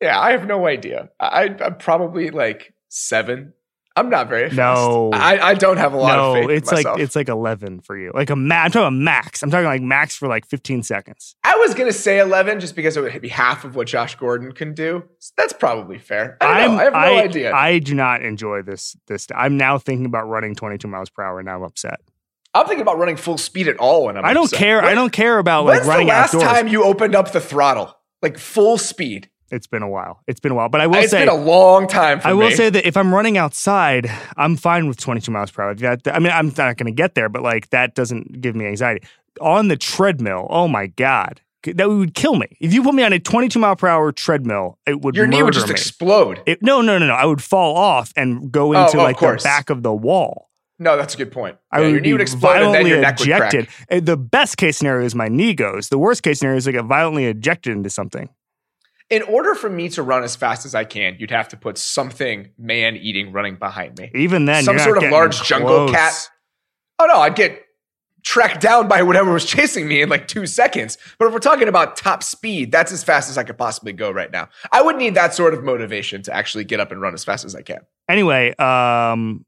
Yeah, 0.00 0.18
I 0.18 0.32
have 0.32 0.46
no 0.46 0.66
idea. 0.66 1.10
I, 1.20 1.54
I'm 1.60 1.76
probably 1.76 2.30
like 2.30 2.74
seven 2.88 3.52
I'm 3.94 4.08
not 4.08 4.28
very 4.28 4.48
fast. 4.48 4.56
No, 4.56 5.10
I, 5.12 5.50
I 5.50 5.54
don't 5.54 5.76
have 5.76 5.92
a 5.92 5.96
lot 5.96 6.16
no, 6.16 6.30
of 6.30 6.48
faith. 6.48 6.50
it's 6.50 6.72
like 6.72 6.86
it's 6.98 7.14
like 7.14 7.28
eleven 7.28 7.80
for 7.80 7.96
you. 7.96 8.10
Like 8.14 8.30
a 8.30 8.36
max. 8.36 8.66
I'm 8.66 8.70
talking 8.72 8.86
about 8.86 9.02
max. 9.04 9.42
I'm 9.42 9.50
talking 9.50 9.66
like 9.66 9.82
max 9.82 10.16
for 10.16 10.28
like 10.28 10.46
15 10.46 10.82
seconds. 10.82 11.36
I 11.44 11.56
was 11.56 11.74
gonna 11.74 11.92
say 11.92 12.18
eleven 12.18 12.60
just 12.60 12.74
because 12.74 12.96
it 12.96 13.02
would 13.02 13.20
be 13.20 13.28
half 13.28 13.64
of 13.64 13.76
what 13.76 13.88
Josh 13.88 14.14
Gordon 14.14 14.52
can 14.52 14.72
do. 14.72 15.04
So 15.18 15.32
that's 15.36 15.52
probably 15.52 15.98
fair. 15.98 16.38
I, 16.40 16.46
I 16.46 16.84
have 16.84 16.92
no 16.92 16.98
I, 16.98 17.22
idea. 17.22 17.52
I 17.54 17.78
do 17.78 17.94
not 17.94 18.22
enjoy 18.22 18.62
this. 18.62 18.96
This 19.06 19.26
I'm 19.34 19.56
now 19.56 19.78
thinking 19.78 20.06
about 20.06 20.28
running 20.28 20.54
22 20.54 20.88
miles 20.88 21.10
per 21.10 21.22
hour, 21.22 21.38
and 21.40 21.46
now 21.46 21.56
I'm 21.56 21.62
upset. 21.62 22.00
I'm 22.54 22.66
thinking 22.66 22.82
about 22.82 22.98
running 22.98 23.16
full 23.16 23.38
speed 23.38 23.68
at 23.68 23.78
all, 23.78 24.08
and 24.08 24.18
I'm 24.18 24.24
I 24.24 24.34
don't 24.34 24.44
upset. 24.44 24.58
care. 24.58 24.76
When, 24.76 24.86
I 24.86 24.94
don't 24.94 25.12
care 25.12 25.38
about 25.38 25.64
like 25.64 25.84
running 25.84 26.06
the 26.06 26.12
last 26.12 26.34
outdoors. 26.34 26.52
time 26.52 26.68
you 26.68 26.84
opened 26.84 27.14
up 27.14 27.32
the 27.32 27.40
throttle, 27.40 27.94
like 28.20 28.38
full 28.38 28.78
speed? 28.78 29.30
It's 29.52 29.66
been 29.66 29.82
a 29.82 29.88
while. 29.88 30.22
It's 30.26 30.40
been 30.40 30.50
a 30.50 30.54
while, 30.54 30.70
but 30.70 30.80
I 30.80 30.86
will 30.86 30.96
it's 30.96 31.10
say 31.10 31.22
it's 31.22 31.30
been 31.30 31.40
a 31.40 31.44
long 31.44 31.86
time. 31.86 32.22
I 32.24 32.32
will 32.32 32.48
me. 32.48 32.54
say 32.54 32.70
that 32.70 32.86
if 32.86 32.96
I'm 32.96 33.12
running 33.14 33.36
outside, 33.36 34.10
I'm 34.38 34.56
fine 34.56 34.88
with 34.88 34.96
22 34.96 35.30
miles 35.30 35.50
per 35.50 35.62
hour. 35.62 35.74
That 35.74 36.00
I 36.06 36.18
mean, 36.18 36.32
I'm 36.32 36.46
not 36.46 36.78
going 36.78 36.86
to 36.86 36.90
get 36.90 37.14
there, 37.14 37.28
but 37.28 37.42
like 37.42 37.68
that 37.68 37.94
doesn't 37.94 38.40
give 38.40 38.56
me 38.56 38.66
anxiety. 38.66 39.06
On 39.42 39.68
the 39.68 39.76
treadmill, 39.76 40.46
oh 40.48 40.68
my 40.68 40.86
god, 40.86 41.42
that 41.64 41.88
would 41.88 42.14
kill 42.14 42.36
me. 42.36 42.46
If 42.60 42.72
you 42.72 42.82
put 42.82 42.94
me 42.94 43.02
on 43.02 43.12
a 43.12 43.18
22 43.18 43.58
mile 43.58 43.76
per 43.76 43.88
hour 43.88 44.10
treadmill, 44.10 44.78
it 44.86 45.02
would 45.02 45.14
your 45.14 45.26
knee 45.26 45.42
would 45.42 45.52
just 45.52 45.68
me. 45.68 45.72
explode. 45.72 46.40
It, 46.46 46.62
no, 46.62 46.80
no, 46.80 46.98
no, 46.98 47.06
no. 47.06 47.14
I 47.14 47.26
would 47.26 47.42
fall 47.42 47.76
off 47.76 48.10
and 48.16 48.50
go 48.50 48.74
oh, 48.74 48.86
into 48.86 48.98
oh, 48.98 49.02
like 49.02 49.20
the 49.20 49.38
back 49.44 49.68
of 49.68 49.82
the 49.82 49.92
wall. 49.92 50.48
No, 50.78 50.96
that's 50.96 51.14
a 51.14 51.18
good 51.18 51.30
point. 51.30 51.58
I 51.70 51.78
yeah, 51.78 51.84
would 51.84 51.92
your 51.92 52.00
knee 52.00 52.12
would 52.12 52.22
explode 52.22 52.54
violently 52.54 52.78
and 52.78 52.86
then 52.86 52.90
your 52.90 53.00
neck 53.02 53.20
ejected. 53.20 53.60
Would 53.60 53.66
crack. 53.68 53.86
Eh, 53.90 54.00
the 54.00 54.16
best 54.16 54.56
case 54.56 54.78
scenario 54.78 55.04
is 55.04 55.14
my 55.14 55.28
knee 55.28 55.52
goes. 55.52 55.90
The 55.90 55.98
worst 55.98 56.22
case 56.22 56.38
scenario 56.38 56.56
is 56.56 56.66
I 56.66 56.72
get 56.72 56.86
violently 56.86 57.26
ejected 57.26 57.76
into 57.76 57.90
something 57.90 58.30
in 59.10 59.22
order 59.22 59.54
for 59.54 59.68
me 59.68 59.88
to 59.90 60.02
run 60.02 60.22
as 60.22 60.36
fast 60.36 60.64
as 60.64 60.74
I 60.74 60.84
can, 60.84 61.16
you'd 61.18 61.30
have 61.30 61.48
to 61.48 61.56
put 61.56 61.78
something 61.78 62.50
man 62.58 62.96
eating 62.96 63.32
running 63.32 63.56
behind 63.56 63.98
me. 63.98 64.10
Even 64.14 64.44
then, 64.44 64.64
some 64.64 64.78
sort 64.78 65.02
of 65.02 65.10
large 65.10 65.36
close. 65.36 65.48
jungle 65.48 65.88
cat. 65.88 66.28
Oh 66.98 67.06
no, 67.06 67.20
I'd 67.20 67.34
get 67.34 67.62
tracked 68.22 68.60
down 68.60 68.88
by 68.88 69.02
whatever 69.02 69.32
was 69.32 69.44
chasing 69.44 69.88
me 69.88 70.00
in 70.00 70.08
like 70.08 70.28
two 70.28 70.46
seconds. 70.46 70.96
But 71.18 71.26
if 71.26 71.32
we're 71.32 71.40
talking 71.40 71.68
about 71.68 71.96
top 71.96 72.22
speed, 72.22 72.72
that's 72.72 72.92
as 72.92 73.02
fast 73.02 73.28
as 73.28 73.36
I 73.36 73.44
could 73.44 73.58
possibly 73.58 73.92
go 73.92 74.10
right 74.10 74.30
now. 74.30 74.48
I 74.70 74.82
would 74.82 74.96
need 74.96 75.14
that 75.14 75.34
sort 75.34 75.54
of 75.54 75.64
motivation 75.64 76.22
to 76.22 76.34
actually 76.34 76.64
get 76.64 76.80
up 76.80 76.92
and 76.92 77.00
run 77.00 77.14
as 77.14 77.24
fast 77.24 77.44
as 77.44 77.54
I 77.54 77.62
can. 77.62 77.80
Anyway, 78.08 78.54
um, 78.56 79.44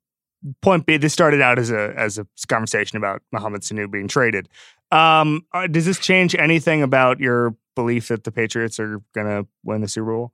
point 0.61 0.87
B, 0.87 0.97
this 0.97 1.13
started 1.13 1.41
out 1.41 1.59
as 1.59 1.71
a 1.71 1.95
as 1.97 2.19
a 2.19 2.27
conversation 2.49 2.97
about 2.97 3.23
Mohamed 3.33 3.63
Sanu 3.63 3.91
being 3.91 4.09
traded. 4.09 4.49
Um, 4.91 5.45
uh, 5.53 5.67
does 5.67 5.87
this 5.87 5.99
change 5.99 6.35
anything 6.35 6.83
about 6.83 7.19
your 7.19 7.57
belief 7.75 8.09
that 8.09 8.25
the 8.25 8.33
Patriots 8.33 8.79
are 8.79 9.01
going 9.15 9.27
to 9.27 9.47
win 9.63 9.81
the 9.81 9.89
Super 9.89 10.13
Bowl? 10.13 10.33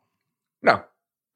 No. 0.63 0.83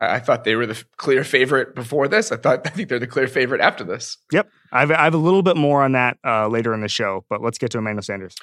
I 0.01 0.19
thought 0.19 0.45
they 0.45 0.57
were 0.57 0.67
the 0.67 0.83
clear 0.97 1.25
favorite 1.25 1.75
before 1.75 2.09
this. 2.09 2.33
I 2.33 2.37
thought 2.37 2.63
I 2.67 2.71
think 2.71 2.89
they're 2.89 2.99
the 2.99 3.07
clear 3.07 3.29
favorite 3.29 3.61
after 3.61 3.85
this. 3.85 4.19
Yep, 4.33 4.49
I've 4.73 4.91
I 4.91 5.05
have 5.05 5.15
a 5.15 5.19
little 5.19 5.43
bit 5.43 5.57
more 5.57 5.83
on 5.83 5.93
that 5.93 6.19
uh, 6.25 6.49
later 6.49 6.75
in 6.75 6.81
the 6.81 6.89
show, 6.89 7.25
but 7.29 7.43
let's 7.43 7.59
get 7.59 7.71
to 7.73 7.79
Emmanuel 7.79 8.03
Sanders. 8.03 8.37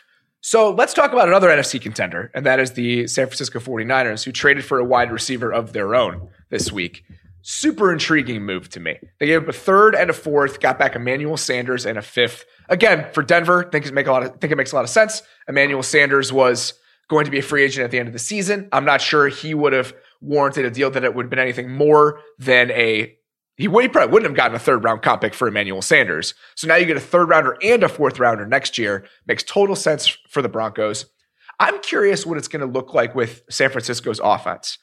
So 0.43 0.71
let's 0.71 0.93
talk 0.95 1.13
about 1.13 1.27
another 1.27 1.49
NFC 1.49 1.79
contender, 1.79 2.31
and 2.33 2.45
that 2.47 2.59
is 2.59 2.71
the 2.71 3.05
San 3.07 3.27
Francisco 3.27 3.59
49ers, 3.59 4.23
who 4.23 4.31
traded 4.31 4.65
for 4.65 4.79
a 4.79 4.83
wide 4.83 5.11
receiver 5.11 5.53
of 5.53 5.73
their 5.73 5.93
own 5.93 6.29
this 6.49 6.71
week. 6.71 7.03
Super 7.43 7.91
intriguing 7.93 8.43
move 8.43 8.69
to 8.69 8.79
me. 8.79 8.97
They 9.19 9.27
gave 9.27 9.43
up 9.43 9.49
a 9.49 9.53
third 9.53 9.93
and 9.93 10.09
a 10.09 10.13
fourth, 10.13 10.59
got 10.59 10.79
back 10.79 10.95
Emmanuel 10.95 11.37
Sanders 11.37 11.85
and 11.85 11.97
a 11.97 12.01
fifth. 12.01 12.45
Again, 12.69 13.07
for 13.13 13.21
Denver, 13.21 13.67
think 13.71 13.85
it 13.85 13.93
make 13.93 14.07
a 14.07 14.11
lot 14.11 14.23
of 14.23 14.39
think 14.39 14.51
it 14.51 14.55
makes 14.55 14.71
a 14.71 14.75
lot 14.75 14.83
of 14.83 14.89
sense. 14.89 15.21
Emmanuel 15.47 15.83
Sanders 15.83 16.33
was 16.33 16.73
going 17.11 17.25
to 17.25 17.31
be 17.31 17.39
a 17.39 17.43
free 17.43 17.63
agent 17.63 17.83
at 17.83 17.91
the 17.91 17.99
end 17.99 18.07
of 18.07 18.13
the 18.13 18.19
season. 18.19 18.69
I'm 18.71 18.85
not 18.85 19.01
sure 19.01 19.27
he 19.27 19.53
would 19.53 19.73
have 19.73 19.93
warranted 20.21 20.63
a 20.63 20.71
deal 20.71 20.89
that 20.91 21.03
it 21.03 21.13
would 21.13 21.25
have 21.25 21.29
been 21.29 21.39
anything 21.39 21.69
more 21.69 22.21
than 22.39 22.71
a 22.71 23.17
he, 23.57 23.67
he 23.67 23.87
probably 23.89 24.11
wouldn't 24.11 24.31
have 24.31 24.35
gotten 24.35 24.55
a 24.55 24.59
third 24.59 24.83
round 24.83 25.01
comp 25.01 25.21
pick 25.21 25.33
for 25.33 25.47
Emmanuel 25.47 25.81
Sanders. 25.81 26.33
So 26.55 26.67
now 26.67 26.75
you 26.75 26.85
get 26.85 26.95
a 26.95 27.01
third 27.01 27.27
rounder 27.27 27.57
and 27.61 27.83
a 27.83 27.89
fourth 27.89 28.17
rounder 28.17 28.45
next 28.45 28.77
year. 28.77 29.05
Makes 29.27 29.43
total 29.43 29.75
sense 29.75 30.17
for 30.29 30.41
the 30.41 30.49
Broncos. 30.49 31.05
I'm 31.59 31.79
curious 31.81 32.25
what 32.25 32.37
it's 32.37 32.47
going 32.47 32.65
to 32.65 32.65
look 32.65 32.93
like 32.93 33.13
with 33.13 33.43
San 33.49 33.69
Francisco's 33.69 34.21
offense. 34.23 34.79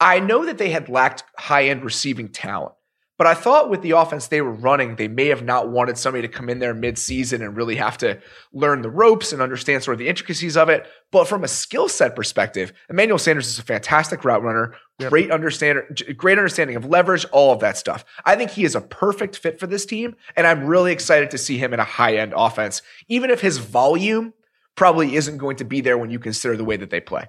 I 0.00 0.18
know 0.18 0.46
that 0.46 0.58
they 0.58 0.70
had 0.70 0.88
lacked 0.88 1.24
high 1.38 1.68
end 1.68 1.84
receiving 1.84 2.30
talent. 2.30 2.74
But 3.18 3.26
I 3.26 3.34
thought 3.34 3.70
with 3.70 3.80
the 3.80 3.92
offense 3.92 4.26
they 4.26 4.42
were 4.42 4.52
running, 4.52 4.96
they 4.96 5.08
may 5.08 5.28
have 5.28 5.42
not 5.42 5.70
wanted 5.70 5.96
somebody 5.96 6.26
to 6.26 6.32
come 6.32 6.50
in 6.50 6.58
there 6.58 6.74
mid-season 6.74 7.42
and 7.42 7.56
really 7.56 7.76
have 7.76 7.96
to 7.98 8.20
learn 8.52 8.82
the 8.82 8.90
ropes 8.90 9.32
and 9.32 9.40
understand 9.40 9.82
sort 9.82 9.94
of 9.94 9.98
the 10.00 10.08
intricacies 10.08 10.56
of 10.56 10.68
it. 10.68 10.86
But 11.10 11.26
from 11.26 11.42
a 11.42 11.48
skill 11.48 11.88
set 11.88 12.14
perspective, 12.14 12.74
Emmanuel 12.90 13.18
Sanders 13.18 13.48
is 13.48 13.58
a 13.58 13.62
fantastic 13.62 14.22
route 14.22 14.42
runner, 14.42 14.74
yep. 14.98 15.08
great 15.08 15.30
understand, 15.30 15.82
great 16.16 16.36
understanding 16.36 16.76
of 16.76 16.84
leverage, 16.84 17.24
all 17.32 17.52
of 17.52 17.60
that 17.60 17.78
stuff. 17.78 18.04
I 18.26 18.36
think 18.36 18.50
he 18.50 18.64
is 18.64 18.74
a 18.74 18.82
perfect 18.82 19.38
fit 19.38 19.58
for 19.58 19.66
this 19.66 19.86
team, 19.86 20.14
and 20.36 20.46
I'm 20.46 20.66
really 20.66 20.92
excited 20.92 21.30
to 21.30 21.38
see 21.38 21.56
him 21.56 21.72
in 21.72 21.80
a 21.80 21.84
high-end 21.84 22.34
offense, 22.36 22.82
even 23.08 23.30
if 23.30 23.40
his 23.40 23.56
volume 23.56 24.34
probably 24.74 25.16
isn't 25.16 25.38
going 25.38 25.56
to 25.56 25.64
be 25.64 25.80
there 25.80 25.96
when 25.96 26.10
you 26.10 26.18
consider 26.18 26.54
the 26.54 26.64
way 26.64 26.76
that 26.76 26.90
they 26.90 27.00
play. 27.00 27.26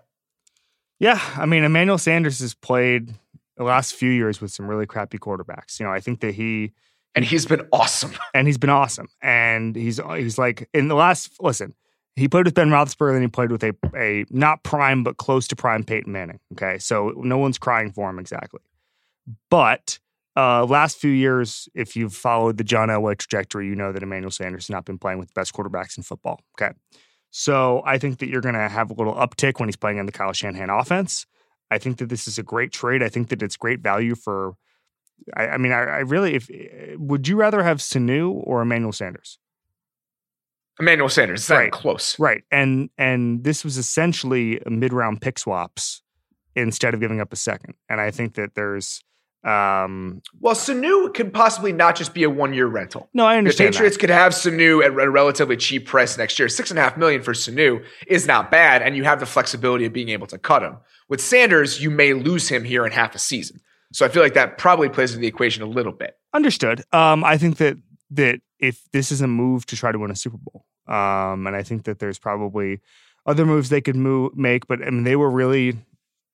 Yeah, 1.00 1.22
I 1.38 1.46
mean, 1.46 1.63
Emmanuel 1.63 2.00
Sanders 2.00 2.39
has 2.39 2.56
played 2.56 3.13
the 3.58 3.64
last 3.64 3.96
few 3.96 4.12
years 4.12 4.40
with 4.40 4.52
some 4.52 4.68
really 4.68 4.86
crappy 4.86 5.18
quarterbacks. 5.18 5.80
You 5.80 5.86
know, 5.86 5.92
I 5.92 6.00
think 6.00 6.22
that 6.22 6.36
he 6.36 6.74
and 7.16 7.26
he's 7.26 7.46
been 7.46 7.68
awesome. 7.72 8.14
And 8.34 8.48
he's 8.48 8.58
been 8.58 8.70
awesome. 8.70 9.10
And 9.22 9.76
he's 9.76 10.00
he's 10.16 10.38
like 10.38 10.70
in 10.74 10.88
the 10.88 10.96
last 10.96 11.34
listen, 11.42 11.74
he 12.16 12.28
played 12.28 12.46
with 12.46 12.54
Ben 12.54 12.70
Roethlisberger, 12.70 13.14
and 13.14 13.24
he 13.24 13.28
played 13.28 13.52
with 13.52 13.64
a 13.64 13.74
a 13.96 14.26
not 14.30 14.64
prime 14.64 15.04
but 15.04 15.18
close 15.18 15.48
to 15.48 15.56
prime 15.56 15.84
Peyton 15.84 16.12
Manning. 16.12 16.40
Okay, 16.54 16.78
so 16.78 17.14
no 17.18 17.38
one's 17.38 17.58
crying 17.58 17.92
for 17.92 18.10
him 18.10 18.20
exactly, 18.20 18.62
but. 19.50 20.00
Uh, 20.40 20.64
last 20.64 21.00
few 21.00 21.10
years, 21.10 21.68
if 21.74 21.96
you've 21.96 22.14
followed 22.14 22.58
the 22.58 22.64
John 22.64 22.90
Elway 22.90 23.18
trajectory, 23.18 23.66
you 23.66 23.74
know 23.74 23.92
that 23.92 24.04
Emmanuel 24.04 24.30
Sanders 24.30 24.66
has 24.66 24.70
not 24.70 24.86
been 24.86 25.00
playing 25.00 25.18
with 25.18 25.30
the 25.30 25.34
best 25.34 25.52
quarterbacks 25.52 25.98
in 25.98 26.04
football. 26.04 26.42
Okay. 26.54 26.76
So 27.32 27.82
I 27.88 27.98
think 27.98 28.20
that 28.20 28.30
you're 28.30 28.42
going 28.42 28.54
to 28.54 28.70
have 28.70 28.92
a 28.92 28.94
little 28.94 29.16
uptick 29.16 29.60
when 29.60 29.68
he's 29.68 29.76
playing 29.76 29.98
in 29.98 30.06
the 30.06 30.12
Kyle 30.12 30.34
Shanahan 30.34 30.70
offense. 30.70 31.26
I 31.70 31.78
think 31.78 31.98
that 31.98 32.10
this 32.10 32.28
is 32.28 32.38
a 32.38 32.44
great 32.44 32.72
trade. 32.72 33.04
I 33.04 33.10
think 33.10 33.30
that 33.30 33.42
it's 33.42 33.58
great 33.58 33.82
value 33.82 34.16
for. 34.16 34.56
I, 35.36 35.48
I 35.48 35.58
mean, 35.58 35.72
I, 35.72 35.80
I, 35.84 36.00
really, 36.00 36.36
if 36.36 36.50
would 36.98 37.28
you 37.28 37.36
rather 37.36 37.64
have 37.64 37.80
Sanu 37.80 38.42
or 38.44 38.62
Emmanuel 38.62 38.92
Sanders? 38.92 39.40
Emmanuel 40.80 41.10
Sanders, 41.10 41.42
it's 41.42 41.50
right. 41.50 41.72
close, 41.72 42.18
right? 42.20 42.44
And 42.52 42.90
and 42.98 43.44
this 43.44 43.64
was 43.64 43.78
essentially 43.78 44.62
mid 44.68 44.94
round 44.94 45.22
pick 45.22 45.40
swaps 45.40 46.04
instead 46.56 46.94
of 46.94 47.00
giving 47.00 47.20
up 47.20 47.34
a 47.34 47.36
second. 47.36 47.76
And 47.90 48.00
I 48.00 48.12
think 48.12 48.36
that 48.36 48.56
there's 48.56 49.04
Um, 49.48 50.22
well, 50.42 50.56
Sanu 50.56 51.13
could 51.13 51.34
possibly 51.34 51.72
not 51.72 51.96
just 51.96 52.13
be 52.13 52.24
a 52.24 52.30
one 52.30 52.54
year 52.54 52.68
rental. 52.68 53.10
No, 53.13 53.25
I 53.25 53.38
understand. 53.38 53.70
The 53.70 53.72
Patriots 53.72 53.96
that. 53.96 54.01
could 54.01 54.10
have 54.10 54.34
Sanu 54.34 54.84
at 54.84 54.92
a 54.92 55.10
relatively 55.10 55.56
cheap 55.56 55.86
price 55.88 56.18
next 56.18 56.38
year. 56.38 56.50
Six 56.50 56.70
and 56.70 56.77
a 56.77 56.82
half 56.82 56.98
million 56.98 57.22
for 57.24 57.32
Sanu 57.34 57.84
is 58.08 58.27
not 58.27 58.51
bad, 58.51 58.82
and 58.82 58.98
you 58.98 59.06
have 59.06 59.22
the 59.22 59.25
flexibility 59.25 59.86
of 59.86 59.94
being 59.94 60.10
able 60.10 60.27
to 60.27 60.38
cut 60.38 60.63
him. 60.63 60.77
With 61.08 61.22
Sanders, 61.22 61.82
you 61.82 61.89
may 61.89 62.12
lose 62.13 62.50
him 62.50 62.66
here 62.66 62.86
in 62.86 62.92
half 62.92 63.16
a 63.16 63.20
season. 63.20 63.62
So 63.94 64.06
I 64.06 64.10
feel 64.10 64.22
like 64.22 64.34
that 64.34 64.58
probably 64.58 64.89
plays 64.89 65.12
into 65.12 65.22
the 65.22 65.27
equation 65.27 65.63
a 65.63 65.68
little 65.68 65.94
bit. 65.94 66.18
Understood. 66.34 66.84
Um, 66.92 67.24
I 67.24 67.38
think 67.38 67.58
that 67.58 67.77
that 68.12 68.42
if 68.60 68.82
this 68.92 69.12
is 69.12 69.22
a 69.22 69.27
move 69.27 69.66
to 69.68 69.77
try 69.77 69.94
to 69.94 70.00
win 70.00 70.12
a 70.12 70.16
Super 70.16 70.38
Bowl, 70.38 70.66
um, 70.88 71.48
and 71.48 71.56
I 71.56 71.63
think 71.63 71.86
that 71.86 72.00
there's 72.00 72.20
probably 72.20 72.82
other 73.25 73.46
moves 73.46 73.70
they 73.70 73.82
could 73.82 73.96
move 73.96 74.36
make, 74.36 74.68
but 74.68 74.82
I 74.86 74.89
mean 74.89 75.04
they 75.04 75.16
were 75.16 75.30
really 75.30 75.77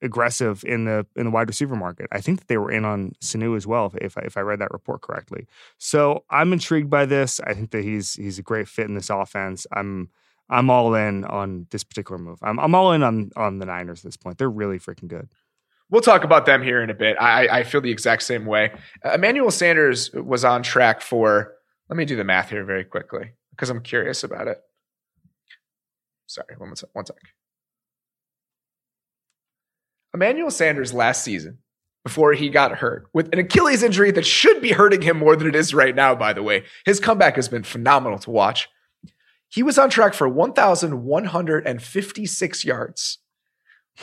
aggressive 0.04 0.64
in 0.66 0.86
the 0.86 1.06
in 1.16 1.26
the 1.26 1.32
wide 1.32 1.48
receiver 1.48 1.76
market. 1.76 2.08
I 2.12 2.22
think 2.22 2.40
that 2.40 2.48
they 2.48 2.58
were 2.58 2.72
in 2.72 2.86
on 2.86 3.14
Sanu 3.22 3.56
as 3.58 3.66
well, 3.66 3.88
if 3.88 3.96
if 3.96 4.18
I, 4.18 4.22
if 4.22 4.38
I 4.38 4.42
read 4.42 4.60
that 4.60 4.72
report 4.72 5.02
correctly. 5.02 5.48
So 5.78 6.26
I'm 6.30 6.54
intrigued 6.54 6.90
by 6.90 7.06
this. 7.06 7.40
I 7.40 7.54
think 7.54 7.72
that 7.72 7.84
he's 7.84 8.14
he's 8.14 8.38
a 8.38 8.44
great 8.44 8.68
fit 8.68 8.86
in 8.86 8.96
this 8.96 9.10
offense. 9.10 9.66
I'm 9.72 10.10
I'm 10.50 10.70
all 10.70 10.94
in 10.94 11.26
on 11.26 11.68
this 11.72 11.84
particular 11.84 12.20
move. 12.20 12.40
I'm 12.44 12.60
I'm 12.60 12.76
all 12.76 12.92
in 12.92 13.02
on 13.02 13.32
on 13.36 13.60
the 13.60 13.66
Niners 13.66 14.00
at 14.00 14.06
this 14.06 14.18
point. 14.18 14.38
They're 14.38 14.50
really 14.50 14.78
freaking 14.78 15.08
good. 15.08 15.30
We'll 15.90 16.02
talk 16.02 16.24
about 16.24 16.46
them 16.46 16.64
here 16.64 16.82
in 16.82 16.90
a 16.90 16.96
bit. 16.96 17.18
I, 17.20 17.60
I 17.60 17.64
feel 17.64 17.82
the 17.82 17.92
exact 17.92 18.24
same 18.24 18.46
way. 18.46 18.72
Uh, 19.06 19.12
Emmanuel 19.12 19.52
Sanders 19.52 20.12
was 20.12 20.44
on 20.44 20.64
track 20.64 21.02
for. 21.02 21.54
Let 21.90 21.98
me 21.98 22.06
do 22.06 22.16
the 22.16 22.24
math 22.24 22.50
here 22.50 22.64
very 22.64 22.84
quickly 22.84 23.34
because 23.52 23.70
I'm 23.70 23.82
curious 23.82 24.24
about 24.24 24.48
it. 24.48 24.60
Sorry, 26.26 26.56
one, 26.58 26.74
one 26.94 27.06
sec. 27.06 27.16
Emmanuel 30.14 30.52
Sanders 30.52 30.94
last 30.94 31.24
season, 31.24 31.58
before 32.04 32.34
he 32.34 32.50
got 32.50 32.78
hurt, 32.78 33.08
with 33.14 33.34
an 33.34 33.40
Achilles 33.40 33.82
injury 33.82 34.12
that 34.12 34.26
should 34.26 34.62
be 34.62 34.74
hurting 34.74 35.02
him 35.02 35.18
more 35.18 35.36
than 35.36 35.48
it 35.48 35.56
is 35.56 35.74
right 35.74 35.96
now, 35.96 36.14
by 36.14 36.34
the 36.34 36.44
way, 36.44 36.66
his 36.86 37.00
comeback 37.00 37.38
has 37.38 37.48
been 37.48 37.64
phenomenal 37.64 38.20
to 38.20 38.30
watch. 38.30 38.70
He 39.50 39.64
was 39.64 39.78
on 39.78 39.90
track 39.90 40.14
for 40.14 40.28
1,156 40.28 42.66
yards 42.66 43.20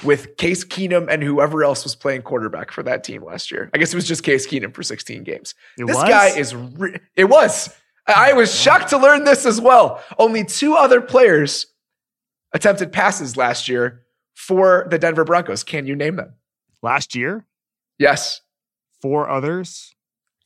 with 0.05 0.37
Case 0.37 0.65
Keenum 0.65 1.09
and 1.11 1.23
whoever 1.23 1.65
else 1.65 1.85
was 1.85 1.95
playing 1.95 2.23
quarterback 2.23 2.71
for 2.71 2.83
that 2.85 3.05
team 3.05 3.25
last 3.25 3.51
year. 3.51 3.71
I 3.75 3.79
guess 3.79 3.93
it 3.93 3.97
was 3.97 4.07
just 4.07 4.23
Case 4.23 4.47
Keenum 4.47 4.75
for 4.75 4.83
16 4.83 5.25
games. 5.25 5.55
It 5.77 5.87
this 5.87 5.97
was? 5.97 6.09
guy 6.09 6.29
is, 6.29 6.55
re- 6.55 6.99
it 7.17 7.25
was. 7.25 7.75
I 8.07 8.33
was 8.33 8.55
shocked 8.55 8.91
to 8.91 8.99
learn 8.99 9.25
this 9.25 9.45
as 9.45 9.61
well. 9.61 10.03
Only 10.19 10.45
two 10.45 10.75
other 10.75 11.01
players 11.01 11.67
attempted 12.53 12.93
passes 12.93 13.37
last 13.37 13.69
year 13.69 14.03
for 14.41 14.87
the 14.91 14.99
Denver 14.99 15.25
Broncos. 15.25 15.63
Can 15.63 15.87
you 15.87 15.95
name 15.95 16.17
them? 16.17 16.33
Last 16.83 17.15
year? 17.15 17.47
Yes. 17.99 18.41
Four 19.03 19.29
others? 19.29 19.95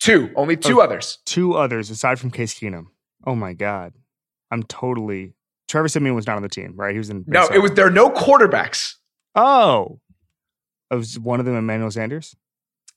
Two. 0.00 0.30
Only 0.34 0.56
two 0.56 0.80
oh, 0.80 0.84
others. 0.84 1.18
Two 1.24 1.54
others 1.54 1.90
aside 1.90 2.18
from 2.18 2.32
Case 2.32 2.54
Keenum. 2.54 2.86
Oh 3.24 3.36
my 3.36 3.52
God. 3.52 3.94
I'm 4.50 4.64
totally. 4.64 5.34
Trevor 5.68 5.88
Siemian 5.88 6.14
was 6.16 6.26
not 6.26 6.36
on 6.36 6.42
the 6.42 6.48
team, 6.48 6.74
right? 6.76 6.92
He 6.92 6.98
was 6.98 7.08
in. 7.08 7.24
No, 7.26 7.46
it 7.46 7.60
was. 7.60 7.70
There 7.72 7.86
are 7.86 7.90
no 7.90 8.10
quarterbacks. 8.10 8.96
Oh. 9.36 10.00
Was 10.90 11.18
one 11.18 11.40
of 11.40 11.46
them 11.46 11.56
Emmanuel 11.56 11.90
Sanders? 11.90 12.36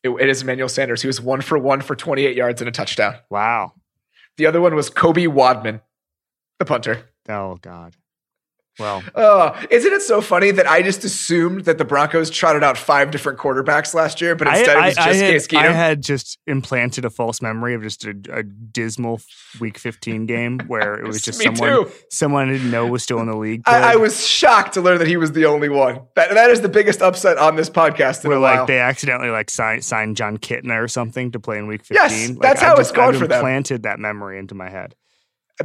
It, 0.04 0.10
it 0.10 0.30
is 0.30 0.42
Emmanuel 0.42 0.70
Sanders. 0.70 1.02
He 1.02 1.08
was 1.08 1.22
one 1.22 1.42
for 1.42 1.58
one 1.58 1.82
for 1.82 1.96
28 1.96 2.36
yards 2.36 2.60
and 2.62 2.68
a 2.68 2.72
touchdown. 2.72 3.16
Wow. 3.30 3.74
The 4.38 4.46
other 4.46 4.62
one 4.62 4.76
was 4.76 4.90
Colby 4.90 5.28
Wadman, 5.28 5.82
the 6.60 6.66
punter. 6.66 7.10
Oh, 7.30 7.58
God. 7.62 7.96
Well, 8.80 9.04
uh, 9.16 9.66
isn't 9.72 9.92
it 9.92 10.02
so 10.02 10.22
funny 10.22 10.52
that 10.52 10.70
I 10.70 10.82
just 10.82 11.04
assumed 11.04 11.66
that 11.66 11.78
the 11.78 11.86
Broncos 11.86 12.30
trotted 12.30 12.64
out 12.64 12.78
five 12.78 13.12
different 13.12 13.40
quarterbacks 13.40 13.94
last 13.94 14.22
year, 14.22 14.36
but 14.36 14.48
instead 14.48 14.78
I, 14.78 14.84
it 14.84 14.86
was 14.90 14.98
I, 14.98 15.06
just 15.06 15.24
I 15.24 15.28
Case 15.28 15.48
Keenum? 15.48 15.70
I 15.70 15.72
had 15.72 16.02
just 16.02 16.38
implanted 16.46 17.06
a 17.06 17.10
false 17.10 17.42
memory 17.42 17.74
of 17.74 17.82
just 17.82 18.06
a, 18.06 18.16
a 18.32 18.44
dismal 18.44 19.20
Week 19.60 19.78
15 19.78 20.26
game 20.28 20.60
where 20.68 20.96
it 20.96 21.08
was 21.08 21.22
just 21.22 21.42
someone 21.42 21.86
too. 21.86 21.92
someone 22.12 22.50
I 22.50 22.54
didn't 22.54 22.70
know 22.70 22.86
was 22.86 23.02
still 23.02 23.20
in 23.20 23.28
the 23.28 23.36
league. 23.36 23.64
I, 23.66 23.94
I, 23.94 23.96
was 23.96 24.26
shocked 24.26 24.76
to 24.76 24.82
learn 24.82 25.00
that 25.00 25.08
he 25.08 25.18
was 25.18 25.32
the 25.32 25.46
only 25.46 25.70
one. 25.70 26.02
That 26.16 26.34
that 26.34 26.50
is 26.52 26.62
the 26.62 26.70
biggest 26.70 27.02
upset 27.02 27.38
on 27.38 27.56
this 27.56 27.70
podcast. 27.70 28.24
In 28.24 28.30
where 28.30 28.40
like 28.40 28.68
they 28.68 28.80
accidentally 28.80 29.30
like 29.30 29.50
signed 29.50 29.84
signed 29.84 30.18
Jon 30.18 30.38
Kitna 30.38 30.82
or 30.82 30.88
something 30.88 31.32
to 31.32 31.40
play 31.40 31.58
in 31.58 31.68
Week 31.68 31.84
15. 31.84 31.96
Yes, 31.96 32.30
like, 32.30 32.40
that's 32.40 32.62
how 32.62 32.74
I've 32.74 32.80
it's 32.80 32.90
just, 32.90 32.96
gone 32.96 33.14
I've 33.16 33.20
for 33.20 33.28
them. 33.28 33.42
Planted 33.42 33.84
that 33.84 34.00
memory 34.00 34.38
into 34.38 34.54
my 34.54 34.70
head 34.70 34.96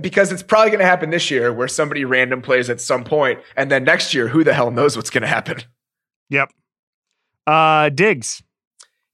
because 0.01 0.33
it's 0.33 0.43
probably 0.43 0.71
going 0.71 0.81
to 0.81 0.87
happen 0.87 1.11
this 1.11 1.31
year 1.31 1.53
where 1.53 1.69
somebody 1.69 2.05
random 2.05 2.43
plays 2.43 2.71
at 2.71 2.81
some 2.81 3.05
point, 3.05 3.41
and 3.57 3.71
then 3.71 3.85
next 3.85 4.15
year, 4.15 4.29
who 4.29 4.45
the 4.45 4.55
hell 4.55 4.71
knows 4.71 4.97
what's 4.97 5.11
going 5.11 5.23
to 5.23 5.29
happen? 5.29 5.63
Yep. 6.31 6.53
Uh, 7.47 7.89
Diggs. 7.91 8.43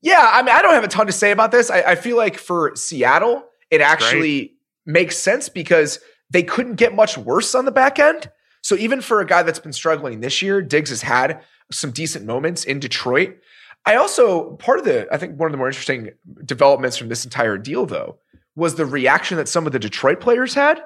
Yeah, 0.01 0.31
I 0.33 0.43
mean, 0.43 0.55
I 0.55 0.63
don't 0.63 0.75
have 0.75 0.85
a 0.85 0.89
ton 0.89 1.07
to 1.07 1.13
say 1.13 1.33
about 1.33 1.51
this. 1.51 1.71
I, 1.71 1.81
I 1.81 1.95
feel 1.97 2.17
like 2.17 2.39
for 2.39 2.77
Seattle, 2.77 3.45
it 3.71 3.81
actually 3.81 4.39
Great. 4.39 4.57
makes 4.87 5.17
sense 5.17 5.49
because 5.49 5.99
they 6.31 6.43
couldn't 6.43 6.77
get 6.77 6.95
much 6.95 7.19
worse 7.19 7.55
on 7.55 7.65
the 7.65 7.73
back 7.73 7.99
end. 7.99 8.31
So 8.63 8.77
even 8.77 9.01
for 9.01 9.21
a 9.21 9.27
guy 9.27 9.43
that's 9.43 9.59
been 9.59 9.73
struggling 9.73 10.21
this 10.21 10.43
year, 10.43 10.63
Diggs 10.63 10.91
has 10.91 11.03
had 11.03 11.41
some 11.73 11.91
decent 11.91 12.27
moments 12.27 12.65
in 12.65 12.79
Detroit. 12.79 13.39
I 13.87 13.97
also 13.97 14.53
part 14.57 14.79
of 14.79 14.85
the 14.85 15.09
I 15.13 15.17
think 15.17 15.39
one 15.39 15.47
of 15.47 15.53
the 15.53 15.59
more 15.59 15.69
interesting 15.69 16.11
developments 16.45 16.97
from 16.97 17.09
this 17.09 17.25
entire 17.25 17.57
deal 17.57 17.87
though 17.87 18.19
was 18.59 18.75
the 18.75 18.85
reaction 18.85 19.37
that 19.37 19.49
some 19.49 19.67
of 19.67 19.73
the 19.73 19.79
Detroit 19.79 20.19
players 20.19 20.53
had, 20.53 20.83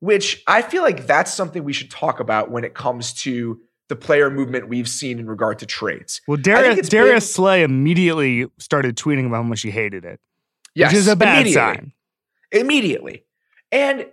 which 0.00 0.42
I 0.48 0.62
feel 0.62 0.82
like 0.82 1.06
that's 1.06 1.32
something 1.32 1.62
we 1.62 1.72
should 1.72 1.90
talk 1.90 2.18
about 2.18 2.50
when 2.50 2.64
it 2.64 2.74
comes 2.74 3.14
to 3.22 3.60
the 3.88 3.94
player 3.94 4.30
movement 4.30 4.68
we've 4.68 4.88
seen 4.88 5.20
in 5.20 5.28
regard 5.28 5.60
to 5.60 5.66
trades. 5.66 6.20
Well, 6.26 6.38
Darius, 6.38 6.88
Darius 6.88 7.32
Slay 7.32 7.62
immediately 7.62 8.46
started 8.58 8.96
tweeting 8.96 9.26
about 9.26 9.36
how 9.36 9.42
much 9.44 9.62
he 9.62 9.70
hated 9.70 10.04
it. 10.04 10.18
Yes, 10.74 10.90
which 10.90 10.98
is 10.98 11.08
a 11.08 11.14
bad 11.14 11.48
sign. 11.48 11.92
Immediately. 12.50 13.24
And 13.70 14.06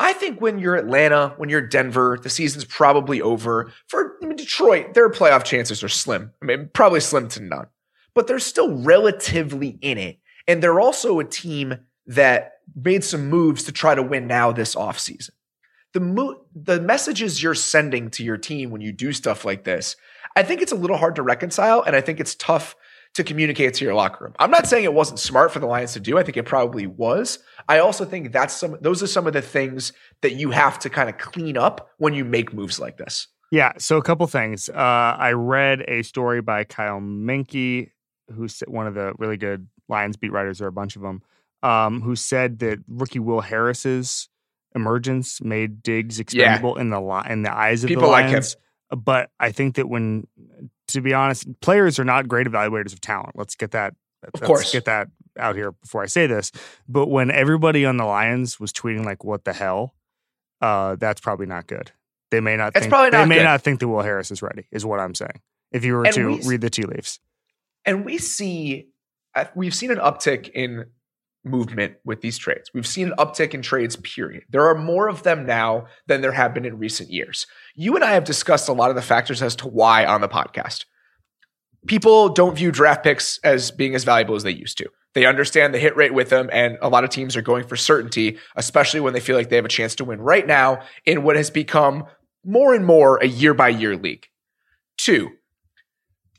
I 0.00 0.14
think 0.14 0.40
when 0.40 0.58
you're 0.58 0.76
Atlanta, 0.76 1.34
when 1.36 1.50
you're 1.50 1.60
Denver, 1.60 2.18
the 2.22 2.30
season's 2.30 2.64
probably 2.64 3.20
over. 3.20 3.70
For 3.86 4.16
I 4.22 4.26
mean, 4.26 4.36
Detroit, 4.36 4.94
their 4.94 5.10
playoff 5.10 5.44
chances 5.44 5.84
are 5.84 5.90
slim. 5.90 6.32
I 6.40 6.46
mean, 6.46 6.70
probably 6.72 7.00
slim 7.00 7.28
to 7.28 7.42
none. 7.42 7.66
But 8.14 8.28
they're 8.28 8.38
still 8.38 8.78
relatively 8.78 9.78
in 9.82 9.98
it. 9.98 10.20
And 10.48 10.62
they're 10.62 10.80
also 10.80 11.18
a 11.20 11.24
team 11.24 11.76
that 12.06 12.52
made 12.74 13.04
some 13.04 13.28
moves 13.28 13.64
to 13.64 13.72
try 13.72 13.94
to 13.94 14.02
win 14.02 14.26
now 14.26 14.52
this 14.52 14.74
offseason. 14.74 15.30
The 15.92 16.00
mo- 16.00 16.42
the 16.54 16.80
messages 16.80 17.42
you're 17.42 17.54
sending 17.54 18.10
to 18.10 18.24
your 18.24 18.36
team 18.36 18.70
when 18.70 18.80
you 18.80 18.92
do 18.92 19.12
stuff 19.12 19.44
like 19.44 19.64
this, 19.64 19.96
I 20.34 20.42
think 20.42 20.60
it's 20.60 20.72
a 20.72 20.76
little 20.76 20.96
hard 20.96 21.16
to 21.16 21.22
reconcile 21.22 21.82
and 21.82 21.96
I 21.96 22.00
think 22.00 22.20
it's 22.20 22.34
tough 22.34 22.76
to 23.14 23.24
communicate 23.24 23.72
to 23.72 23.84
your 23.84 23.94
locker 23.94 24.24
room. 24.24 24.34
I'm 24.38 24.50
not 24.50 24.66
saying 24.66 24.84
it 24.84 24.92
wasn't 24.92 25.18
smart 25.18 25.50
for 25.50 25.58
the 25.58 25.66
Lions 25.66 25.94
to 25.94 26.00
do. 26.00 26.18
I 26.18 26.22
think 26.22 26.36
it 26.36 26.42
probably 26.42 26.86
was. 26.86 27.38
I 27.66 27.78
also 27.78 28.04
think 28.04 28.30
that's 28.30 28.54
some 28.54 28.76
those 28.82 29.02
are 29.02 29.06
some 29.06 29.26
of 29.26 29.32
the 29.32 29.42
things 29.42 29.92
that 30.20 30.34
you 30.34 30.50
have 30.50 30.78
to 30.80 30.90
kind 30.90 31.08
of 31.08 31.16
clean 31.16 31.56
up 31.56 31.90
when 31.96 32.12
you 32.12 32.24
make 32.24 32.52
moves 32.52 32.78
like 32.78 32.98
this. 32.98 33.28
Yeah, 33.50 33.72
so 33.78 33.96
a 33.96 34.02
couple 34.02 34.26
things. 34.26 34.68
Uh, 34.68 34.74
I 35.18 35.32
read 35.32 35.82
a 35.88 36.02
story 36.02 36.42
by 36.42 36.64
Kyle 36.64 37.00
Meinke, 37.00 37.90
who's 38.34 38.60
one 38.66 38.86
of 38.86 38.94
the 38.94 39.14
really 39.18 39.36
good 39.36 39.68
Lions 39.88 40.16
beat 40.16 40.32
writers. 40.32 40.58
There 40.58 40.66
are 40.66 40.68
a 40.68 40.72
bunch 40.72 40.96
of 40.96 41.02
them 41.02 41.22
um, 41.62 42.00
who 42.02 42.16
said 42.16 42.58
that 42.60 42.78
rookie 42.88 43.18
Will 43.18 43.40
Harris's 43.40 44.28
emergence 44.74 45.40
made 45.40 45.82
Diggs 45.82 46.20
expendable 46.20 46.74
yeah. 46.76 46.82
in 46.82 46.90
the 46.90 47.00
li- 47.00 47.26
in 47.28 47.42
the 47.42 47.52
eyes 47.52 47.82
of 47.82 47.88
people 47.88 48.04
the 48.04 48.08
Lions. 48.10 48.32
Like 48.32 48.42
him. 48.42 49.02
But 49.02 49.30
I 49.40 49.50
think 49.50 49.76
that 49.76 49.88
when, 49.88 50.28
to 50.88 51.00
be 51.00 51.12
honest, 51.12 51.48
players 51.60 51.98
are 51.98 52.04
not 52.04 52.28
great 52.28 52.46
evaluators 52.46 52.92
of 52.92 53.00
talent. 53.00 53.34
Let's 53.34 53.56
get 53.56 53.72
that. 53.72 53.94
Of 54.32 54.40
course, 54.40 54.72
get 54.72 54.84
that 54.84 55.08
out 55.38 55.56
here 55.56 55.72
before 55.72 56.02
I 56.02 56.06
say 56.06 56.26
this. 56.26 56.52
But 56.88 57.08
when 57.08 57.30
everybody 57.30 57.84
on 57.84 57.96
the 57.96 58.04
Lions 58.04 58.60
was 58.60 58.72
tweeting 58.72 59.04
like, 59.04 59.24
"What 59.24 59.44
the 59.44 59.52
hell," 59.52 59.94
uh, 60.60 60.96
that's 60.96 61.20
probably 61.20 61.46
not 61.46 61.66
good. 61.66 61.90
They 62.30 62.40
may 62.40 62.56
not. 62.56 62.68
It's 62.68 62.80
think, 62.80 62.90
probably 62.90 63.10
not. 63.10 63.24
They 63.24 63.28
may 63.28 63.36
good. 63.36 63.44
not 63.44 63.62
think 63.62 63.80
that 63.80 63.88
Will 63.88 64.02
Harris 64.02 64.30
is 64.30 64.42
ready. 64.42 64.66
Is 64.70 64.84
what 64.84 65.00
I'm 65.00 65.14
saying. 65.14 65.40
If 65.72 65.84
you 65.84 65.94
were 65.94 66.04
and 66.04 66.14
to 66.14 66.26
we, 66.28 66.40
read 66.42 66.60
the 66.60 66.70
tea 66.70 66.84
leaves, 66.84 67.20
and 67.84 68.04
we 68.04 68.18
see, 68.18 68.88
uh, 69.34 69.46
we've 69.54 69.74
seen 69.74 69.90
an 69.90 69.98
uptick 69.98 70.48
in 70.50 70.86
movement 71.46 71.94
with 72.04 72.20
these 72.20 72.36
trades. 72.36 72.70
We've 72.74 72.86
seen 72.86 73.08
an 73.08 73.14
uptick 73.18 73.54
in 73.54 73.62
trades, 73.62 73.96
period. 73.96 74.44
There 74.50 74.66
are 74.66 74.74
more 74.74 75.08
of 75.08 75.22
them 75.22 75.46
now 75.46 75.86
than 76.06 76.20
there 76.20 76.32
have 76.32 76.52
been 76.52 76.64
in 76.64 76.78
recent 76.78 77.10
years. 77.10 77.46
You 77.74 77.94
and 77.94 78.04
I 78.04 78.12
have 78.12 78.24
discussed 78.24 78.68
a 78.68 78.72
lot 78.72 78.90
of 78.90 78.96
the 78.96 79.02
factors 79.02 79.42
as 79.42 79.56
to 79.56 79.68
why 79.68 80.04
on 80.04 80.20
the 80.20 80.28
podcast. 80.28 80.84
People 81.86 82.28
don't 82.28 82.56
view 82.56 82.72
draft 82.72 83.04
picks 83.04 83.38
as 83.44 83.70
being 83.70 83.94
as 83.94 84.04
valuable 84.04 84.34
as 84.34 84.42
they 84.42 84.50
used 84.50 84.76
to. 84.78 84.88
They 85.14 85.24
understand 85.24 85.72
the 85.72 85.78
hit 85.78 85.96
rate 85.96 86.12
with 86.12 86.28
them, 86.28 86.50
and 86.52 86.76
a 86.82 86.90
lot 86.90 87.04
of 87.04 87.10
teams 87.10 87.36
are 87.36 87.42
going 87.42 87.66
for 87.66 87.76
certainty, 87.76 88.38
especially 88.54 89.00
when 89.00 89.14
they 89.14 89.20
feel 89.20 89.34
like 89.36 89.48
they 89.48 89.56
have 89.56 89.64
a 89.64 89.68
chance 89.68 89.94
to 89.94 90.04
win 90.04 90.20
right 90.20 90.46
now 90.46 90.82
in 91.06 91.22
what 91.22 91.36
has 91.36 91.48
become 91.48 92.04
more 92.44 92.74
and 92.74 92.84
more 92.84 93.16
a 93.18 93.26
year 93.26 93.54
by 93.54 93.68
year 93.68 93.96
league. 93.96 94.26
Two, 94.98 95.30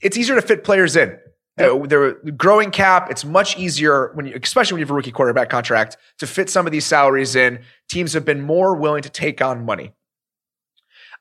it's 0.02 0.18
easier 0.18 0.36
to 0.36 0.42
fit 0.42 0.64
players 0.64 0.96
in. 0.96 1.18
The, 1.58 2.20
the 2.24 2.32
growing 2.32 2.70
cap, 2.70 3.10
it's 3.10 3.26
much 3.26 3.58
easier 3.58 4.12
when 4.14 4.28
you, 4.28 4.40
especially 4.42 4.76
when 4.76 4.80
you 4.80 4.86
have 4.86 4.92
a 4.92 4.94
rookie 4.94 5.12
quarterback 5.12 5.50
contract 5.50 5.98
to 6.20 6.28
fit 6.28 6.52
some 6.52 6.68
of 6.68 6.72
these 6.72 6.86
salaries 6.86 7.36
in. 7.36 7.62
Teams 7.90 8.14
have 8.14 8.26
been 8.26 8.42
more 8.42 8.76
willing 8.76 9.02
to 9.02 9.10
take 9.10 9.42
on 9.42 9.66
money. 9.66 9.94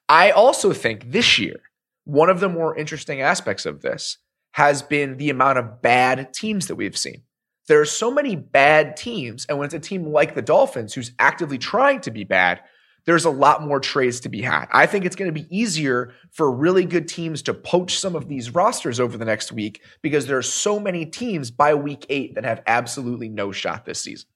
I 0.09 0.31
also 0.31 0.73
think 0.73 1.11
this 1.11 1.39
year, 1.39 1.61
one 2.05 2.29
of 2.29 2.41
the 2.41 2.51
more 2.51 2.77
interesting 2.77 3.23
aspects 3.23 3.65
of 3.65 3.81
this 3.81 4.19
has 4.53 4.83
been 4.83 5.17
the 5.17 5.31
amount 5.31 5.59
of 5.59 5.81
bad 5.83 6.33
teams 6.33 6.69
that 6.69 6.77
we've 6.77 6.97
seen. 6.97 7.23
There 7.67 7.81
are 7.81 7.87
so 7.87 8.11
many 8.11 8.37
bad 8.37 8.97
teams. 8.97 9.47
And 9.49 9.59
when 9.59 9.67
it's 9.67 9.75
a 9.75 9.81
team 9.81 10.05
like 10.05 10.35
the 10.35 10.43
Dolphins 10.43 10.95
who's 10.95 11.13
actively 11.19 11.59
trying 11.59 12.01
to 12.03 12.11
be 12.11 12.25
bad, 12.25 12.61
there's 13.07 13.25
a 13.25 13.31
lot 13.31 13.63
more 13.63 13.81
trades 13.81 14.21
to 14.21 14.29
be 14.29 14.43
had. 14.43 14.67
I 14.73 14.87
think 14.87 15.05
it's 15.05 15.17
going 15.17 15.33
to 15.33 15.41
be 15.41 15.47
easier 15.57 16.13
for 16.33 16.51
really 16.51 16.85
good 16.85 17.09
teams 17.09 17.41
to 17.43 17.55
poach 17.55 17.99
some 17.99 18.15
of 18.17 18.29
these 18.29 18.51
rosters 18.55 19.01
over 19.01 19.17
the 19.17 19.25
next 19.25 19.53
week 19.53 19.81
because 20.03 20.27
there 20.27 20.37
are 20.37 20.43
so 20.43 20.79
many 20.79 21.07
teams 21.07 21.51
by 21.51 21.75
week 21.75 22.05
eight 22.09 22.35
that 22.35 22.45
have 22.45 22.63
absolutely 22.67 23.29
no 23.29 23.53
shot 23.53 23.85
this 23.85 24.01
season. 24.01 24.29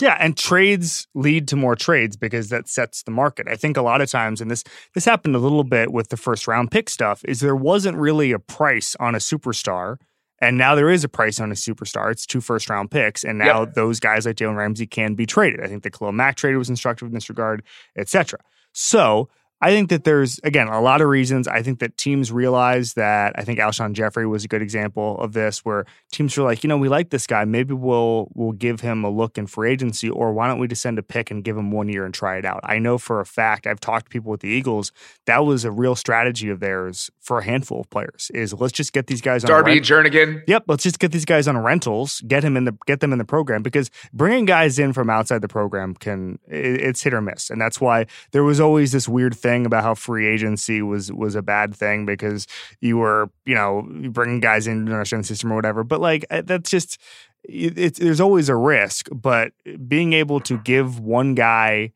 Yeah, 0.00 0.16
and 0.20 0.36
trades 0.36 1.08
lead 1.14 1.48
to 1.48 1.56
more 1.56 1.74
trades 1.74 2.16
because 2.16 2.50
that 2.50 2.68
sets 2.68 3.02
the 3.02 3.10
market. 3.10 3.48
I 3.48 3.56
think 3.56 3.76
a 3.76 3.82
lot 3.82 4.00
of 4.00 4.08
times, 4.08 4.40
and 4.40 4.48
this 4.48 4.62
this 4.94 5.04
happened 5.04 5.34
a 5.34 5.40
little 5.40 5.64
bit 5.64 5.92
with 5.92 6.08
the 6.08 6.16
first 6.16 6.46
round 6.46 6.70
pick 6.70 6.88
stuff, 6.88 7.24
is 7.24 7.40
there 7.40 7.56
wasn't 7.56 7.98
really 7.98 8.30
a 8.30 8.38
price 8.38 8.94
on 9.00 9.16
a 9.16 9.18
superstar 9.18 9.96
and 10.40 10.56
now 10.56 10.74
there 10.74 10.90
is 10.90 11.04
a 11.04 11.08
price 11.08 11.40
on 11.40 11.50
a 11.50 11.54
superstar. 11.54 12.10
It's 12.10 12.26
two 12.26 12.40
first 12.40 12.70
round 12.70 12.90
picks. 12.90 13.24
And 13.24 13.38
now 13.38 13.60
yep. 13.60 13.74
those 13.74 13.98
guys 14.00 14.26
like 14.26 14.36
Jalen 14.36 14.56
Ramsey 14.56 14.86
can 14.86 15.14
be 15.14 15.26
traded. 15.26 15.60
I 15.62 15.66
think 15.66 15.82
the 15.82 15.90
Khalil 15.90 16.12
Mack 16.12 16.36
trade 16.36 16.56
was 16.56 16.70
instructive 16.70 17.08
in 17.08 17.14
this 17.14 17.28
regard, 17.28 17.62
etc. 17.96 18.38
So 18.72 19.28
I 19.60 19.70
think 19.70 19.90
that 19.90 20.04
there's 20.04 20.38
again 20.44 20.68
a 20.68 20.80
lot 20.80 21.00
of 21.00 21.08
reasons. 21.08 21.48
I 21.48 21.62
think 21.62 21.80
that 21.80 21.96
teams 21.96 22.30
realize 22.30 22.94
that. 22.94 23.32
I 23.36 23.42
think 23.42 23.58
Alshon 23.58 23.92
Jeffery 23.92 24.26
was 24.26 24.44
a 24.44 24.48
good 24.48 24.62
example 24.62 25.18
of 25.18 25.32
this, 25.32 25.64
where 25.64 25.84
teams 26.12 26.36
were 26.36 26.44
like, 26.44 26.62
you 26.62 26.68
know, 26.68 26.78
we 26.78 26.88
like 26.88 27.10
this 27.10 27.26
guy. 27.26 27.44
Maybe 27.44 27.74
we'll 27.74 28.28
we'll 28.34 28.52
give 28.52 28.80
him 28.80 29.02
a 29.04 29.10
look 29.10 29.36
in 29.36 29.48
free 29.48 29.72
agency, 29.72 30.08
or 30.08 30.32
why 30.32 30.46
don't 30.46 30.60
we 30.60 30.68
just 30.68 30.82
send 30.82 30.98
a 30.98 31.02
pick 31.02 31.30
and 31.32 31.42
give 31.42 31.56
him 31.56 31.72
one 31.72 31.88
year 31.88 32.04
and 32.04 32.14
try 32.14 32.38
it 32.38 32.44
out? 32.44 32.60
I 32.62 32.78
know 32.78 32.98
for 32.98 33.20
a 33.20 33.26
fact. 33.26 33.66
I've 33.66 33.80
talked 33.80 34.06
to 34.06 34.10
people 34.10 34.30
with 34.30 34.40
the 34.40 34.48
Eagles. 34.48 34.92
That 35.26 35.44
was 35.44 35.64
a 35.64 35.72
real 35.72 35.96
strategy 35.96 36.50
of 36.50 36.60
theirs 36.60 37.10
for 37.20 37.38
a 37.38 37.44
handful 37.44 37.80
of 37.80 37.90
players. 37.90 38.30
Is 38.34 38.54
let's 38.54 38.72
just 38.72 38.92
get 38.92 39.08
these 39.08 39.20
guys 39.20 39.42
on 39.44 39.48
Darby 39.48 39.72
rent- 39.72 39.84
Jernigan. 39.84 40.42
Yep, 40.46 40.64
let's 40.68 40.84
just 40.84 41.00
get 41.00 41.10
these 41.10 41.24
guys 41.24 41.48
on 41.48 41.58
rentals, 41.58 42.20
get 42.28 42.44
him 42.44 42.56
in 42.56 42.64
the 42.64 42.76
get 42.86 43.00
them 43.00 43.12
in 43.12 43.18
the 43.18 43.24
program 43.24 43.64
because 43.64 43.90
bringing 44.12 44.44
guys 44.44 44.78
in 44.78 44.92
from 44.92 45.10
outside 45.10 45.42
the 45.42 45.48
program 45.48 45.94
can 45.94 46.38
it, 46.46 46.80
it's 46.80 47.02
hit 47.02 47.12
or 47.12 47.20
miss, 47.20 47.50
and 47.50 47.60
that's 47.60 47.80
why 47.80 48.06
there 48.30 48.44
was 48.44 48.60
always 48.60 48.92
this 48.92 49.08
weird 49.08 49.34
thing 49.34 49.47
about 49.66 49.82
how 49.82 49.94
free 49.94 50.26
agency 50.26 50.82
was 50.82 51.12
was 51.12 51.34
a 51.34 51.42
bad 51.42 51.74
thing 51.74 52.06
because 52.06 52.46
you 52.80 52.98
were 52.98 53.30
you 53.44 53.54
know 53.54 53.86
bringing 54.10 54.40
guys 54.40 54.66
into 54.66 54.92
the 54.92 55.22
system 55.22 55.52
or 55.52 55.56
whatever. 55.56 55.84
But 55.84 56.00
like 56.00 56.26
that's 56.44 56.70
just 56.70 56.98
it's 57.44 57.98
there's 57.98 58.20
always 58.20 58.48
a 58.48 58.56
risk. 58.56 59.08
But 59.12 59.52
being 59.86 60.12
able 60.12 60.40
to 60.40 60.58
give 60.58 61.00
one 61.00 61.34
guy 61.34 61.92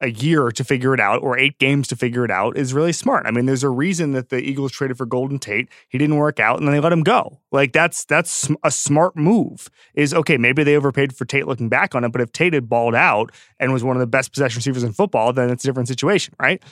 a 0.00 0.10
year 0.10 0.50
to 0.50 0.64
figure 0.64 0.92
it 0.92 1.00
out 1.00 1.22
or 1.22 1.38
eight 1.38 1.58
games 1.58 1.88
to 1.88 1.96
figure 1.96 2.24
it 2.24 2.30
out 2.30 2.58
is 2.58 2.74
really 2.74 2.92
smart. 2.92 3.26
I 3.26 3.30
mean, 3.30 3.46
there's 3.46 3.62
a 3.62 3.70
reason 3.70 4.12
that 4.12 4.28
the 4.28 4.38
Eagles 4.38 4.72
traded 4.72 4.98
for 4.98 5.06
Golden 5.06 5.38
Tate. 5.38 5.68
He 5.88 5.98
didn't 5.98 6.16
work 6.16 6.38
out 6.38 6.58
and 6.58 6.68
then 6.68 6.74
they 6.74 6.80
let 6.80 6.92
him 6.92 7.02
go. 7.02 7.40
Like 7.52 7.72
that's 7.72 8.04
that's 8.04 8.50
a 8.62 8.70
smart 8.70 9.16
move. 9.16 9.70
Is 9.94 10.12
okay, 10.12 10.36
maybe 10.36 10.62
they 10.62 10.76
overpaid 10.76 11.16
for 11.16 11.24
Tate 11.24 11.46
looking 11.46 11.68
back 11.68 11.94
on 11.94 12.04
it, 12.04 12.12
but 12.12 12.20
if 12.20 12.32
Tate 12.32 12.52
had 12.52 12.68
balled 12.68 12.94
out 12.94 13.32
and 13.58 13.72
was 13.72 13.82
one 13.82 13.96
of 13.96 14.00
the 14.00 14.06
best 14.06 14.32
possession 14.32 14.58
receivers 14.58 14.82
in 14.82 14.92
football, 14.92 15.32
then 15.32 15.50
it's 15.50 15.64
a 15.64 15.68
different 15.68 15.88
situation, 15.88 16.34
right? 16.38 16.62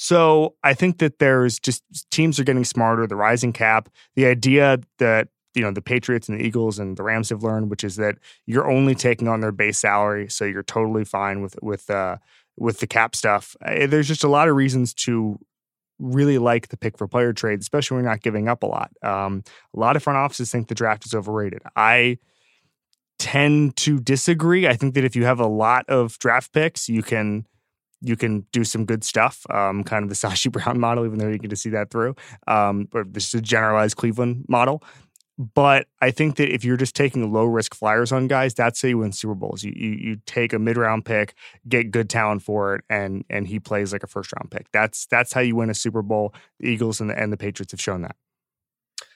So 0.00 0.54
I 0.62 0.74
think 0.74 0.98
that 0.98 1.18
there's 1.18 1.58
just 1.58 1.82
teams 2.12 2.38
are 2.38 2.44
getting 2.44 2.64
smarter. 2.64 3.04
The 3.08 3.16
rising 3.16 3.52
cap, 3.52 3.88
the 4.14 4.26
idea 4.26 4.78
that 4.98 5.26
you 5.56 5.62
know 5.62 5.72
the 5.72 5.82
Patriots 5.82 6.28
and 6.28 6.38
the 6.38 6.44
Eagles 6.44 6.78
and 6.78 6.96
the 6.96 7.02
Rams 7.02 7.30
have 7.30 7.42
learned, 7.42 7.68
which 7.68 7.82
is 7.82 7.96
that 7.96 8.14
you're 8.46 8.70
only 8.70 8.94
taking 8.94 9.26
on 9.26 9.40
their 9.40 9.50
base 9.50 9.76
salary, 9.76 10.30
so 10.30 10.44
you're 10.44 10.62
totally 10.62 11.04
fine 11.04 11.42
with 11.42 11.56
with 11.62 11.90
uh, 11.90 12.18
with 12.56 12.78
the 12.78 12.86
cap 12.86 13.16
stuff. 13.16 13.56
There's 13.60 14.06
just 14.06 14.22
a 14.22 14.28
lot 14.28 14.48
of 14.48 14.54
reasons 14.54 14.94
to 14.94 15.36
really 15.98 16.38
like 16.38 16.68
the 16.68 16.76
pick 16.76 16.96
for 16.96 17.08
player 17.08 17.32
trade, 17.32 17.58
especially 17.58 17.96
when 17.96 18.04
you're 18.04 18.12
not 18.12 18.22
giving 18.22 18.46
up 18.46 18.62
a 18.62 18.66
lot. 18.66 18.92
Um, 19.02 19.42
a 19.74 19.80
lot 19.80 19.96
of 19.96 20.04
front 20.04 20.16
offices 20.16 20.52
think 20.52 20.68
the 20.68 20.76
draft 20.76 21.06
is 21.06 21.12
overrated. 21.12 21.62
I 21.74 22.18
tend 23.18 23.74
to 23.78 23.98
disagree. 23.98 24.68
I 24.68 24.74
think 24.74 24.94
that 24.94 25.02
if 25.02 25.16
you 25.16 25.24
have 25.24 25.40
a 25.40 25.48
lot 25.48 25.86
of 25.88 26.20
draft 26.20 26.52
picks, 26.52 26.88
you 26.88 27.02
can 27.02 27.46
you 28.00 28.16
can 28.16 28.46
do 28.52 28.64
some 28.64 28.84
good 28.84 29.04
stuff, 29.04 29.44
um, 29.50 29.84
kind 29.84 30.02
of 30.02 30.08
the 30.08 30.14
Sashi 30.28 30.50
Brown 30.50 30.78
model, 30.78 31.04
even 31.04 31.18
though 31.18 31.28
you 31.28 31.38
get 31.38 31.50
to 31.50 31.56
see 31.56 31.70
that 31.70 31.90
through. 31.90 32.14
Um, 32.46 32.88
this 33.06 33.28
is 33.28 33.34
a 33.34 33.40
generalized 33.40 33.96
Cleveland 33.96 34.46
model. 34.48 34.82
But 35.38 35.86
I 36.02 36.10
think 36.10 36.34
that 36.36 36.52
if 36.52 36.64
you're 36.64 36.76
just 36.76 36.96
taking 36.96 37.32
low 37.32 37.44
risk 37.44 37.72
flyers 37.72 38.10
on 38.10 38.26
guys, 38.26 38.54
that's 38.54 38.82
how 38.82 38.88
you 38.88 38.98
win 38.98 39.12
Super 39.12 39.36
Bowls. 39.36 39.62
You, 39.62 39.72
you, 39.74 39.90
you 39.90 40.16
take 40.26 40.52
a 40.52 40.58
mid 40.58 40.76
round 40.76 41.04
pick, 41.04 41.34
get 41.68 41.92
good 41.92 42.10
talent 42.10 42.42
for 42.42 42.74
it, 42.74 42.84
and 42.90 43.24
and 43.30 43.46
he 43.46 43.60
plays 43.60 43.92
like 43.92 44.02
a 44.02 44.08
first 44.08 44.32
round 44.32 44.50
pick. 44.50 44.66
That's 44.72 45.06
that's 45.06 45.32
how 45.32 45.40
you 45.40 45.54
win 45.54 45.70
a 45.70 45.74
Super 45.74 46.02
Bowl. 46.02 46.34
The 46.58 46.68
Eagles 46.68 47.00
and 47.00 47.08
the 47.08 47.16
and 47.16 47.32
the 47.32 47.36
Patriots 47.36 47.70
have 47.70 47.80
shown 47.80 48.02
that. 48.02 48.16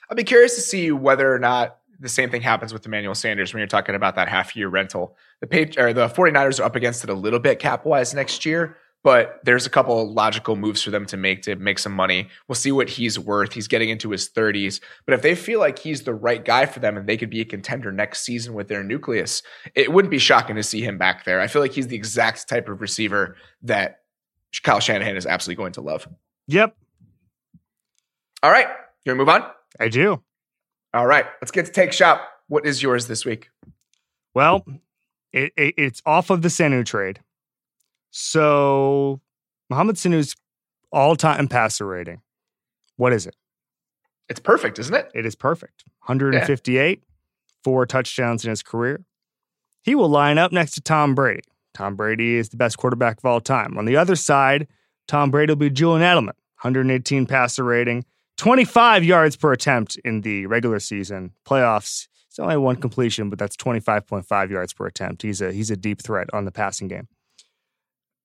I'd 0.09 0.15
be 0.15 0.23
curious 0.23 0.55
to 0.55 0.61
see 0.61 0.91
whether 0.91 1.33
or 1.33 1.39
not 1.39 1.79
the 2.03 2.09
same 2.09 2.29
thing 2.29 2.41
happens 2.41 2.73
with 2.73 2.85
Emmanuel 2.85 3.15
Sanders 3.15 3.53
when 3.53 3.59
you're 3.59 3.67
talking 3.67 3.95
about 3.95 4.15
that 4.15 4.27
half 4.27 4.57
year 4.57 4.67
rental. 4.67 5.15
The 5.39 5.47
page 5.47 5.77
or 5.77 5.93
the 5.93 6.09
49ers 6.09 6.59
are 6.59 6.63
up 6.63 6.75
against 6.75 7.03
it 7.05 7.09
a 7.09 7.13
little 7.13 7.39
bit 7.39 7.59
cap 7.59 7.85
wise 7.85 8.13
next 8.13 8.45
year, 8.45 8.75
but 9.03 9.39
there's 9.45 9.65
a 9.65 9.69
couple 9.69 10.13
logical 10.13 10.57
moves 10.57 10.83
for 10.83 10.91
them 10.91 11.05
to 11.05 11.17
make 11.17 11.43
to 11.43 11.55
make 11.55 11.79
some 11.79 11.93
money. 11.93 12.27
We'll 12.47 12.57
see 12.57 12.73
what 12.73 12.89
he's 12.89 13.17
worth. 13.17 13.53
He's 13.53 13.69
getting 13.69 13.87
into 13.87 14.09
his 14.11 14.29
30s, 14.29 14.81
but 15.05 15.13
if 15.13 15.21
they 15.21 15.33
feel 15.33 15.61
like 15.61 15.79
he's 15.79 16.01
the 16.01 16.13
right 16.13 16.43
guy 16.43 16.65
for 16.65 16.81
them 16.81 16.97
and 16.97 17.07
they 17.07 17.15
could 17.15 17.29
be 17.29 17.39
a 17.39 17.45
contender 17.45 17.89
next 17.89 18.23
season 18.25 18.53
with 18.53 18.67
their 18.67 18.83
nucleus, 18.83 19.41
it 19.73 19.93
wouldn't 19.93 20.11
be 20.11 20.19
shocking 20.19 20.57
to 20.57 20.63
see 20.63 20.81
him 20.81 20.97
back 20.97 21.23
there. 21.23 21.39
I 21.39 21.47
feel 21.47 21.61
like 21.61 21.71
he's 21.71 21.87
the 21.87 21.95
exact 21.95 22.49
type 22.49 22.67
of 22.67 22.81
receiver 22.81 23.37
that 23.61 24.01
Kyle 24.61 24.81
Shanahan 24.81 25.15
is 25.15 25.25
absolutely 25.25 25.61
going 25.61 25.73
to 25.73 25.81
love. 25.81 26.05
Yep. 26.47 26.75
All 28.43 28.51
right. 28.51 28.67
You 29.05 29.15
want 29.15 29.19
to 29.19 29.25
move 29.25 29.29
on? 29.29 29.43
I 29.79 29.87
do. 29.87 30.21
All 30.93 31.07
right, 31.07 31.25
let's 31.41 31.51
get 31.51 31.65
to 31.65 31.71
take 31.71 31.91
shop. 31.91 32.27
What 32.47 32.65
is 32.65 32.83
yours 32.83 33.07
this 33.07 33.25
week? 33.25 33.49
Well, 34.33 34.65
it, 35.31 35.51
it, 35.57 35.73
it's 35.77 36.01
off 36.05 36.29
of 36.29 36.41
the 36.41 36.49
Sanu 36.49 36.85
trade. 36.85 37.19
So 38.11 39.19
Mohamed 39.69 39.95
Sanu's 39.95 40.35
all-time 40.91 41.47
passer 41.47 41.85
rating. 41.85 42.21
What 42.97 43.11
is 43.11 43.25
it? 43.25 43.35
It's 44.29 44.39
perfect, 44.39 44.77
isn't 44.77 44.93
it? 44.93 45.09
It 45.15 45.25
is 45.25 45.35
perfect. 45.35 45.83
158, 46.05 46.99
yeah. 46.99 47.05
four 47.63 47.85
touchdowns 47.85 48.43
in 48.45 48.51
his 48.51 48.61
career. 48.61 49.03
He 49.83 49.95
will 49.95 50.09
line 50.09 50.37
up 50.37 50.51
next 50.51 50.73
to 50.73 50.81
Tom 50.81 51.15
Brady. 51.15 51.41
Tom 51.73 51.95
Brady 51.95 52.35
is 52.35 52.49
the 52.49 52.57
best 52.57 52.77
quarterback 52.77 53.17
of 53.17 53.25
all 53.25 53.41
time. 53.41 53.77
On 53.77 53.85
the 53.85 53.97
other 53.97 54.15
side, 54.15 54.67
Tom 55.07 55.31
Brady 55.31 55.51
will 55.51 55.57
be 55.57 55.69
Julian 55.69 56.01
Edelman, 56.01 56.35
118 56.61 57.25
passer 57.25 57.63
rating, 57.63 58.05
25 58.37 59.03
yards 59.03 59.35
per 59.35 59.51
attempt 59.51 59.97
in 60.03 60.21
the 60.21 60.45
regular 60.47 60.79
season. 60.79 61.31
Playoffs, 61.45 62.07
it's 62.29 62.39
only 62.39 62.57
one 62.57 62.75
completion, 62.77 63.29
but 63.29 63.37
that's 63.37 63.55
25.5 63.55 64.49
yards 64.49 64.73
per 64.73 64.87
attempt. 64.87 65.21
He's 65.21 65.41
a 65.41 65.51
he's 65.51 65.69
a 65.71 65.77
deep 65.77 66.01
threat 66.01 66.27
on 66.33 66.45
the 66.45 66.51
passing 66.51 66.87
game. 66.87 67.07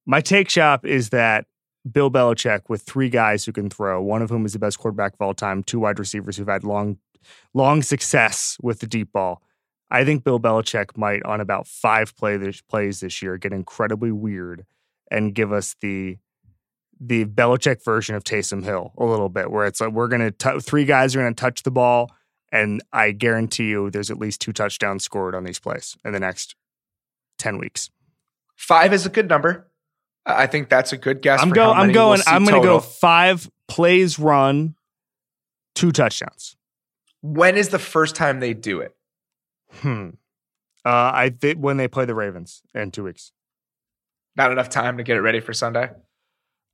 My 0.07 0.21
take 0.21 0.49
shop 0.49 0.87
is 0.87 1.11
that 1.11 1.47
Bill 1.91 2.11
Belichick 2.11 2.63
with 2.69 2.83
three 2.83 3.11
guys 3.11 3.45
who 3.45 3.53
can 3.53 3.69
throw, 3.69 4.03
one 4.03 4.23
of 4.23 4.31
whom 4.31 4.47
is 4.47 4.55
the 4.55 4.59
best 4.59 4.79
quarterback 4.79 5.15
of 5.15 5.21
all 5.21 5.35
time, 5.35 5.63
two 5.63 5.81
wide 5.81 5.99
receivers 5.99 6.37
who've 6.37 6.49
had 6.49 6.65
long 6.65 6.99
long 7.53 7.83
success 7.83 8.57
with 8.63 8.81
the 8.81 8.87
deep 8.87 9.13
ball. 9.13 9.43
I 9.91 10.05
think 10.05 10.25
Bill 10.25 10.39
Belichick 10.41 10.97
might 10.97 11.23
on 11.25 11.41
about 11.41 11.67
five 11.67 12.17
play 12.17 12.37
this, 12.37 12.61
plays 12.61 13.01
this 13.01 13.23
year 13.23 13.37
get 13.39 13.53
incredibly 13.53 14.13
weird 14.13 14.67
and 15.11 15.35
give 15.35 15.53
us 15.53 15.75
the 15.81 16.19
the 17.01 17.25
Belichick 17.25 17.85
version 17.85 18.15
of 18.15 18.25
Taysom 18.25 18.65
Hill 18.65 18.93
a 18.99 19.05
little 19.05 19.29
bit, 19.29 19.51
where 19.51 19.67
it's 19.67 19.81
like 19.81 19.93
we're 19.93 20.09
going 20.09 20.33
to 20.33 20.61
three 20.61 20.85
guys 20.85 21.15
are 21.15 21.21
going 21.21 21.35
to 21.35 21.41
touch 21.41 21.63
the 21.63 21.71
ball, 21.71 22.11
and 22.53 22.83
I 22.93 23.13
guarantee 23.13 23.69
you 23.69 23.91
there's 23.91 24.11
at 24.11 24.19
least 24.19 24.41
two 24.41 24.53
touchdowns 24.53 25.05
scored 25.05 25.35
on 25.35 25.45
these 25.45 25.59
plays 25.59 25.97
in 26.05 26.13
the 26.13 26.21
next 26.21 26.57
ten 27.39 27.59
weeks. 27.59 27.91
Five 28.57 28.93
is 28.93 29.07
a 29.07 29.11
good 29.11 29.29
number. 29.29 29.71
I 30.27 30.47
think 30.47 30.69
that's 30.69 30.93
a 30.93 30.97
good 30.97 31.23
guess. 31.23 31.41
I'm 31.41 31.51
going. 31.51 31.77
I'm 31.77 31.93
going. 31.93 32.21
We'll 32.27 32.35
I'm 32.35 32.45
going 32.45 32.61
to 32.61 32.67
go 32.67 32.81
five 32.81 33.51
plays 33.67 34.19
run, 34.19 34.75
two 35.75 35.93
touchdowns. 35.93 36.57
When 37.23 37.57
is 37.57 37.71
the 37.71 37.79
first 37.79 38.15
time 38.15 38.41
they 38.41 38.55
do 38.55 38.81
it? 38.81 38.95
Hmm. 39.81 40.11
Uh, 40.85 41.11
I 41.15 41.31
think 41.31 41.59
when 41.59 41.77
they 41.77 41.89
play 41.89 42.05
the 42.05 42.15
Ravens 42.15 42.63
in 42.75 42.91
two 42.91 43.05
weeks. 43.05 43.33
Not 44.37 44.53
enough 44.53 44.69
time 44.69 44.99
to 44.99 45.03
get 45.03 45.17
it 45.17 45.21
ready 45.21 45.41
for 45.41 45.53
Sunday. 45.53 45.91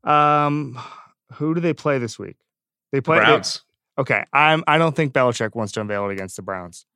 Um, 0.05 0.79
who 1.35 1.55
do 1.55 1.61
they 1.61 1.75
play 1.75 1.99
this 1.99 2.19
week? 2.19 2.37
They 2.93 3.01
play 3.01 3.19
the 3.19 3.25
Browns. 3.25 3.63
They, 3.97 4.03
okay, 4.03 4.25
I'm. 4.33 4.65
I 4.67 4.79
don't 4.79 4.95
think 4.95 5.13
Belichick 5.13 5.55
wants 5.55 5.73
to 5.73 5.81
unveil 5.81 6.09
it 6.09 6.13
against 6.13 6.37
the 6.37 6.43
Browns. 6.43 6.87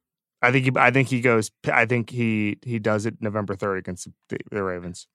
I 0.41 0.53
think 0.53 0.65
he. 0.65 0.73
I 0.77 0.91
think 0.91 1.09
he 1.09 1.21
goes. 1.21 1.51
I 1.67 1.87
think 1.87 2.11
he 2.11 2.59
he 2.63 2.79
does 2.79 3.07
it 3.07 3.17
November 3.21 3.55
third 3.57 3.79
against 3.79 4.09
the, 4.29 4.39
the 4.51 4.63
Ravens. 4.63 5.07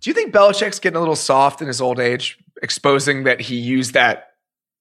Do 0.00 0.08
you 0.08 0.14
think 0.14 0.32
Belichick's 0.32 0.78
getting 0.78 0.96
a 0.96 1.00
little 1.00 1.16
soft 1.16 1.60
in 1.60 1.68
his 1.68 1.80
old 1.80 2.00
age, 2.00 2.38
exposing 2.62 3.24
that 3.24 3.40
he 3.40 3.56
used 3.56 3.92
that 3.92 4.30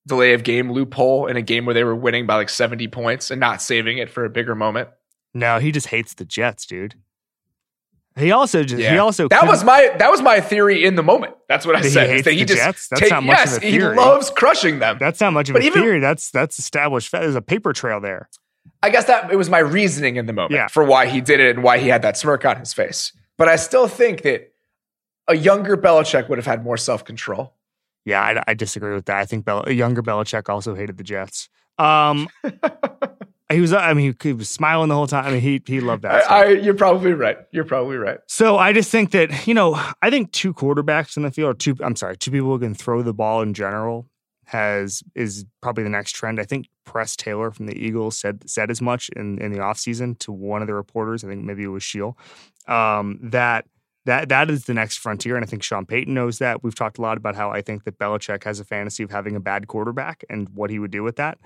delay 0.08 0.34
of 0.34 0.44
game 0.44 0.72
loophole 0.72 1.28
in 1.28 1.36
a 1.36 1.42
game 1.42 1.66
where 1.66 1.74
they 1.74 1.84
were 1.84 1.96
winning 1.96 2.26
by 2.26 2.36
like 2.36 2.50
70 2.50 2.88
points 2.88 3.30
and 3.30 3.40
not 3.40 3.62
saving 3.62 3.98
it 3.98 4.10
for 4.10 4.24
a 4.24 4.30
bigger 4.30 4.56
moment? 4.56 4.90
No, 5.34 5.60
he 5.60 5.72
just 5.72 5.88
hates 5.88 6.14
the 6.14 6.26
Jets, 6.26 6.66
dude. 6.66 6.96
He 8.20 8.32
also 8.32 8.64
just 8.64 8.82
Yeah. 8.82 8.92
he 8.94 8.98
also 8.98 9.28
that 9.30 9.48
was 9.48 9.64
my 9.64 9.94
that 9.98 10.12
was 10.12 10.22
my 10.22 10.40
theory 10.42 10.84
in 10.84 10.96
the 10.96 11.04
moment. 11.04 11.36
That's 11.48 11.66
what 11.66 11.76
I 11.76 11.80
That 11.80 11.86
he 11.88 11.94
said. 11.94 12.10
hates 12.10 12.26
that 12.26 12.34
he 12.34 12.40
the 12.40 12.46
just 12.46 12.60
Jets? 12.62 12.88
That's 12.90 13.02
take- 13.02 13.12
not 13.12 13.24
much 13.24 13.46
of 13.48 13.64
a 13.64 13.66
a 13.66 13.70
he 13.72 13.80
loves 13.80 14.30
crushing 14.30 14.80
them. 14.80 14.98
that's 15.00 15.20
not 15.22 15.34
much 15.34 15.50
of 15.50 15.54
But 15.54 15.64
a 15.64 15.66
even- 15.66 15.82
theory. 15.82 16.00
That's 16.00 16.30
that's 16.32 16.60
established. 16.60 17.12
There's 17.12 17.36
a 17.36 17.42
paper 17.42 17.74
trail 17.74 18.00
there. 18.00 18.30
I 18.82 18.90
guess 18.90 19.06
that 19.06 19.32
it 19.32 19.36
was 19.36 19.50
my 19.50 19.60
reasoning 19.60 20.16
in 20.18 20.26
the 20.26 20.34
moment 20.34 20.54
Yeah. 20.54 20.68
for 20.68 20.84
why 20.84 21.08
he 21.08 21.20
did 21.22 21.40
it 21.40 21.56
and 21.56 21.64
why 21.64 21.80
he 21.80 21.90
had 21.90 22.02
that 22.04 22.18
smirk 22.18 22.46
on 22.46 22.58
his 22.58 22.74
face. 22.74 23.12
But 23.38 23.48
I 23.50 23.56
still 23.58 23.88
think 23.88 24.22
that 24.22 24.52
a 25.28 25.36
younger 25.36 25.76
Belichick 25.78 26.30
would 26.30 26.38
have 26.38 26.46
had 26.46 26.64
more 26.64 26.78
self 26.78 27.04
control. 27.04 27.54
Yeah, 28.06 28.22
I, 28.22 28.44
I 28.48 28.54
disagree 28.54 28.94
with 28.96 29.06
that. 29.06 29.18
I 29.18 29.26
think 29.26 29.46
Bel- 29.46 29.70
younger 29.70 30.02
Belichick 30.02 30.48
also 30.50 30.74
hated 30.76 30.98
the 30.98 31.04
Jets. 31.04 31.50
Um, 31.78 32.28
he 33.52 33.62
was. 33.62 33.74
I 33.74 33.94
mean, 33.94 34.16
he, 34.22 34.34
was 34.34 34.50
smiling 34.50 34.90
the 34.90 34.96
whole 34.96 35.08
time. 35.08 35.26
I 35.26 35.32
mean, 35.32 35.42
he 35.42 35.62
he 35.66 35.82
loved 35.82 36.04
that. 36.04 36.30
I. 36.30 36.44
I, 36.44 36.48
you're 36.50 36.76
probably 36.76 37.14
right. 37.14 37.38
You're 37.52 37.66
probably 37.66 37.98
right. 37.98 38.20
So 38.28 38.58
I 38.58 38.74
just 38.74 38.92
think 38.92 39.12
that 39.12 39.48
you 39.48 39.54
know, 39.54 39.82
I 40.02 40.10
think 40.10 40.32
two 40.32 40.54
quarterbacks 40.54 41.18
in 41.18 41.24
the 41.24 41.32
field, 41.32 41.52
or 41.52 41.54
two. 41.58 41.76
I'm 41.84 41.96
sorry, 41.96 42.18
two 42.18 42.32
people 42.32 42.50
who 42.50 42.60
can 42.60 42.76
throw 42.76 43.02
the 43.02 43.14
ball 43.14 43.42
in 43.42 43.54
general 43.54 44.08
has 44.46 45.04
is 45.16 45.46
probably 45.62 45.84
the 45.84 45.90
next 45.90 46.12
trend. 46.14 46.40
I 46.40 46.44
think 46.44 46.68
Press 46.86 47.16
Taylor 47.16 47.52
from 47.52 47.68
the 47.68 47.78
Eagles 47.78 48.18
said 48.18 48.48
said 48.50 48.70
as 48.72 48.82
much 48.82 49.10
in 49.16 49.40
in 49.40 49.52
the 49.52 49.60
offseason 49.60 50.18
to 50.20 50.32
one 50.32 50.62
of 50.62 50.68
the 50.68 50.74
reporters. 50.74 51.24
I 51.24 51.28
think 51.28 51.44
maybe 51.44 51.64
it 51.64 51.68
was 51.68 51.84
Sheil. 51.84 52.18
Um, 52.68 53.20
that 53.24 53.66
that 54.06 54.30
that 54.30 54.50
is 54.50 54.66
the 54.66 54.74
next 54.74 54.98
frontier, 54.98 55.36
and 55.36 55.46
I 55.46 55.48
think 55.48 55.64
Sean 55.64 55.86
Payton 55.86 56.14
knows 56.14 56.40
that. 56.40 56.64
We've 56.64 56.76
talked 56.76 56.98
a 56.98 57.02
lot 57.02 57.18
about 57.18 57.36
how 57.36 57.52
I 57.52 57.62
think 57.62 57.84
that 57.84 57.98
Belichick 57.98 58.44
has 58.44 58.60
a 58.60 58.66
fantasy 58.66 59.04
of 59.04 59.12
having 59.12 59.36
a 59.36 59.40
bad 59.40 59.68
quarterback 59.68 60.24
and 60.30 60.50
what 60.50 60.70
he 60.70 60.80
would 60.80 60.92
do 60.92 61.04
with 61.04 61.18
that, 61.18 61.38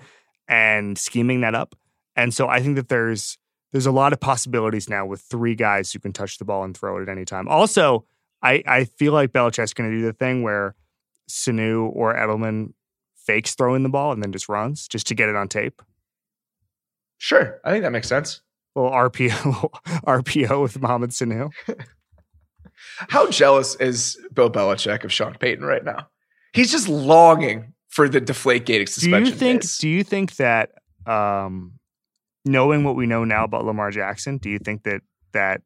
and 0.48 0.98
scheming 0.98 1.42
that 1.42 1.54
up. 1.54 1.74
And 2.16 2.32
so 2.32 2.48
I 2.48 2.60
think 2.60 2.76
that 2.76 2.88
there's 2.88 3.38
there's 3.72 3.86
a 3.86 3.92
lot 3.92 4.12
of 4.12 4.20
possibilities 4.20 4.88
now 4.88 5.04
with 5.04 5.20
three 5.20 5.54
guys 5.56 5.92
who 5.92 5.98
can 5.98 6.12
touch 6.12 6.38
the 6.38 6.44
ball 6.44 6.62
and 6.62 6.76
throw 6.76 6.98
it 6.98 7.02
at 7.02 7.08
any 7.08 7.24
time. 7.24 7.48
Also, 7.48 8.04
I, 8.40 8.62
I 8.66 8.84
feel 8.84 9.12
like 9.12 9.32
Belichick's 9.32 9.74
going 9.74 9.90
to 9.90 9.96
do 9.96 10.02
the 10.04 10.12
thing 10.12 10.42
where 10.44 10.76
Sanu 11.28 11.90
or 11.92 12.14
Edelman 12.14 12.72
fakes 13.16 13.54
throwing 13.56 13.82
the 13.82 13.88
ball 13.88 14.12
and 14.12 14.22
then 14.22 14.30
just 14.30 14.48
runs 14.48 14.86
just 14.86 15.08
to 15.08 15.14
get 15.16 15.28
it 15.28 15.34
on 15.34 15.48
tape. 15.48 15.82
Sure. 17.18 17.60
I 17.64 17.70
think 17.70 17.82
that 17.82 17.90
makes 17.90 18.06
sense. 18.08 18.42
A 18.76 18.80
little 18.80 18.96
RPO, 18.96 19.70
RPO 20.06 20.62
with 20.62 20.80
Mohamed 20.80 21.10
Sanu. 21.10 21.50
How 23.08 23.28
jealous 23.30 23.74
is 23.76 24.18
Bill 24.32 24.50
Belichick 24.50 25.04
of 25.04 25.12
Sean 25.12 25.34
Payton 25.34 25.64
right 25.64 25.84
now? 25.84 26.08
He's 26.52 26.70
just 26.70 26.88
longing 26.88 27.72
for 27.88 28.08
the 28.08 28.20
deflate 28.20 28.66
gating 28.66 28.86
Do 28.86 28.92
suspension. 28.92 29.32
you 29.32 29.38
think? 29.38 29.62
days. 29.62 29.78
Do 29.78 29.88
you 29.88 30.04
think 30.04 30.36
that 30.36 30.70
um, 31.06 31.73
knowing 32.44 32.84
what 32.84 32.96
we 32.96 33.06
know 33.06 33.24
now 33.24 33.44
about 33.44 33.64
Lamar 33.64 33.90
Jackson, 33.90 34.38
do 34.38 34.50
you 34.50 34.58
think 34.58 34.84
that 34.84 35.02
that 35.32 35.62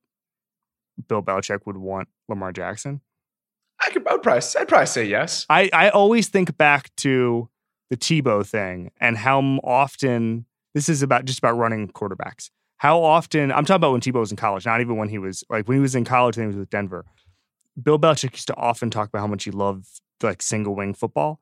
Bill 1.09 1.23
Belichick 1.23 1.67
would 1.67 1.77
want 1.77 2.09
Lamar 2.29 2.53
Jackson? 2.53 3.01
I 3.85 3.91
could 3.91 4.07
I 4.09 4.13
would 4.13 4.23
probably 4.23 4.43
I'd 4.59 4.69
probably 4.69 4.87
say 4.87 5.05
yes. 5.05 5.47
I, 5.49 5.71
I 5.73 5.91
always 5.91 6.29
think 6.29 6.57
back 6.57 6.95
to 6.97 7.49
the 7.91 7.97
Tebow 7.97 8.47
thing 8.47 8.91
and 9.01 9.17
how 9.17 9.41
often 9.63 10.47
this 10.75 10.89
is 10.89 11.03
about 11.03 11.25
just 11.25 11.39
about 11.39 11.57
running 11.57 11.89
quarterbacks. 11.89 12.51
How 12.79 13.03
often 13.03 13.51
I'm 13.51 13.65
talking 13.65 13.77
about 13.77 13.93
when 13.93 14.01
Tebow 14.01 14.21
was 14.21 14.31
in 14.31 14.37
college, 14.37 14.67
not 14.67 14.81
even 14.81 14.97
when 14.97 15.09
he 15.09 15.19
was 15.19 15.45
like 15.49 15.67
when 15.69 15.79
he 15.79 15.83
was 15.83 15.95
in 15.95 16.05
college 16.05 16.37
and 16.37 16.45
he 16.45 16.47
was 16.49 16.57
with 16.57 16.71
Denver. 16.71 17.05
Bill 17.81 17.99
Belichick 17.99 18.33
used 18.33 18.49
to 18.49 18.57
often 18.57 18.91
talk 18.91 19.09
about 19.09 19.21
how 19.21 19.27
much 19.27 19.45
he 19.45 19.51
loved 19.51 19.89
like 20.23 20.43
single 20.43 20.75
wing 20.75 20.95
football, 20.95 21.41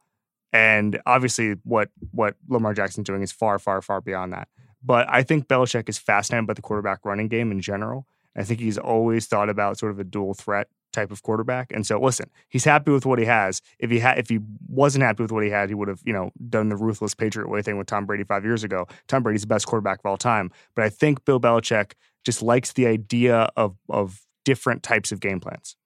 and 0.53 1.01
obviously 1.07 1.57
what 1.65 1.91
what 2.11 2.37
Lamar 2.49 2.75
Jackson's 2.75 3.07
doing 3.07 3.23
is 3.23 3.33
far 3.33 3.59
far 3.59 3.83
far 3.83 4.01
beyond 4.01 4.33
that. 4.33 4.49
But 4.87 5.07
I 5.11 5.25
think 5.25 5.49
Belichick 5.49 5.89
is 5.89 5.99
fascinated 5.99 6.47
by 6.47 6.55
the 6.55 6.63
quarterback 6.63 7.05
running 7.05 7.27
game 7.29 7.51
in 7.51 7.61
general. 7.61 8.07
I 8.37 8.45
think 8.45 8.61
he's 8.61 8.79
always 8.79 9.27
thought 9.27 9.49
about 9.49 9.79
sort 9.79 9.93
of 9.93 9.99
a 9.99 10.05
dual 10.05 10.35
threat 10.35 10.69
type 10.93 11.11
of 11.11 11.23
quarterback. 11.23 11.73
And 11.73 11.87
so, 11.87 12.01
listen, 12.01 12.31
he's 12.49 12.65
happy 12.65 12.93
with 12.93 13.05
what 13.05 13.19
he 13.19 13.25
has. 13.25 13.61
If 13.79 13.91
he 13.91 13.99
had, 13.99 14.19
if 14.19 14.29
he 14.29 14.39
wasn't 14.69 15.05
happy 15.05 15.23
with 15.23 15.33
what 15.33 15.43
he 15.43 15.51
had, 15.51 15.69
he 15.69 15.75
would 15.75 15.89
have, 15.89 16.01
you 16.05 16.13
know, 16.13 16.31
done 16.49 16.69
the 16.69 16.77
ruthless 16.77 17.15
Patriot 17.15 17.49
way 17.49 17.63
thing 17.63 17.79
with 17.79 17.89
Tom 17.89 18.07
Brady 18.07 18.25
five 18.25 18.45
years 18.45 18.63
ago. 18.63 18.87
Tom 19.09 19.23
Brady's 19.23 19.41
the 19.41 19.47
best 19.49 19.67
quarterback 19.67 19.99
of 19.99 20.07
all 20.07 20.17
time. 20.17 20.51
But 20.75 20.85
I 20.85 20.89
think 20.89 21.25
Bill 21.25 21.41
Belichick 21.41 21.93
just 22.25 22.43
likes 22.43 22.73
the 22.73 22.87
idea 22.87 23.49
of 23.57 23.77
of 23.89 24.23
different 24.45 24.83
types 24.83 25.11
of 25.11 25.21
game 25.21 25.41
plans. 25.41 25.77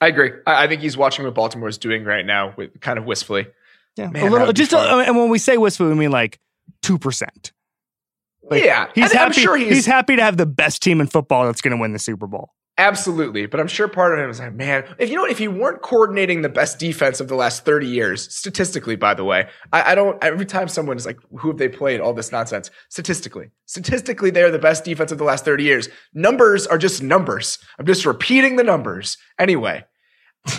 I 0.00 0.08
agree. 0.08 0.32
I, 0.46 0.64
I 0.64 0.68
think 0.68 0.80
he's 0.82 0.96
watching 0.96 1.24
what 1.24 1.34
Baltimore 1.34 1.68
is 1.68 1.78
doing 1.78 2.04
right 2.04 2.26
now 2.26 2.54
with 2.56 2.80
kind 2.80 2.98
of 2.98 3.04
wistfully. 3.04 3.46
Yeah, 3.96 4.08
Man, 4.08 4.26
a 4.26 4.30
little. 4.30 4.52
Just, 4.52 4.72
a, 4.72 4.78
and 4.78 5.16
when 5.16 5.28
we 5.28 5.38
say 5.38 5.58
wistful, 5.58 5.88
we 5.88 5.94
mean 5.94 6.10
like 6.10 6.40
two 6.80 6.98
percent. 6.98 7.52
Like, 8.42 8.64
yeah, 8.64 8.88
He's 8.94 9.10
and 9.10 9.20
I'm 9.20 9.28
happy. 9.28 9.40
sure 9.40 9.56
he's, 9.56 9.68
he's, 9.74 9.86
happy 9.86 10.16
to 10.16 10.22
have 10.22 10.36
the 10.36 10.46
best 10.46 10.82
team 10.82 11.00
in 11.00 11.06
football 11.06 11.46
that's 11.46 11.60
going 11.60 11.76
to 11.76 11.80
win 11.80 11.92
the 11.92 11.98
Super 11.98 12.26
Bowl. 12.26 12.50
absolutely. 12.78 13.46
But 13.46 13.60
I'm 13.60 13.68
sure 13.68 13.86
part 13.86 14.12
of 14.12 14.18
him 14.24 14.30
is 14.30 14.40
like, 14.40 14.54
man, 14.54 14.84
if 14.98 15.08
you 15.10 15.14
know, 15.16 15.22
what, 15.22 15.30
if 15.30 15.38
you 15.40 15.50
weren't 15.50 15.82
coordinating 15.82 16.42
the 16.42 16.48
best 16.48 16.78
defense 16.78 17.20
of 17.20 17.28
the 17.28 17.34
last 17.36 17.64
30 17.64 17.86
years, 17.86 18.34
statistically, 18.34 18.96
by 18.96 19.14
the 19.14 19.22
way, 19.24 19.48
I, 19.72 19.92
I 19.92 19.94
don't. 19.94 20.22
Every 20.24 20.44
time 20.46 20.66
someone 20.68 20.96
is 20.96 21.06
like, 21.06 21.18
who 21.38 21.48
have 21.48 21.58
they 21.58 21.68
played? 21.68 22.00
All 22.00 22.12
this 22.12 22.32
nonsense. 22.32 22.70
Statistically, 22.88 23.50
statistically, 23.66 24.30
they're 24.30 24.50
the 24.50 24.58
best 24.58 24.84
defense 24.84 25.12
of 25.12 25.18
the 25.18 25.24
last 25.24 25.44
30 25.44 25.62
years. 25.62 25.88
Numbers 26.14 26.66
are 26.66 26.78
just 26.78 27.02
numbers. 27.02 27.58
I'm 27.78 27.86
just 27.86 28.04
repeating 28.04 28.56
the 28.56 28.64
numbers. 28.64 29.18
Anyway, 29.38 29.84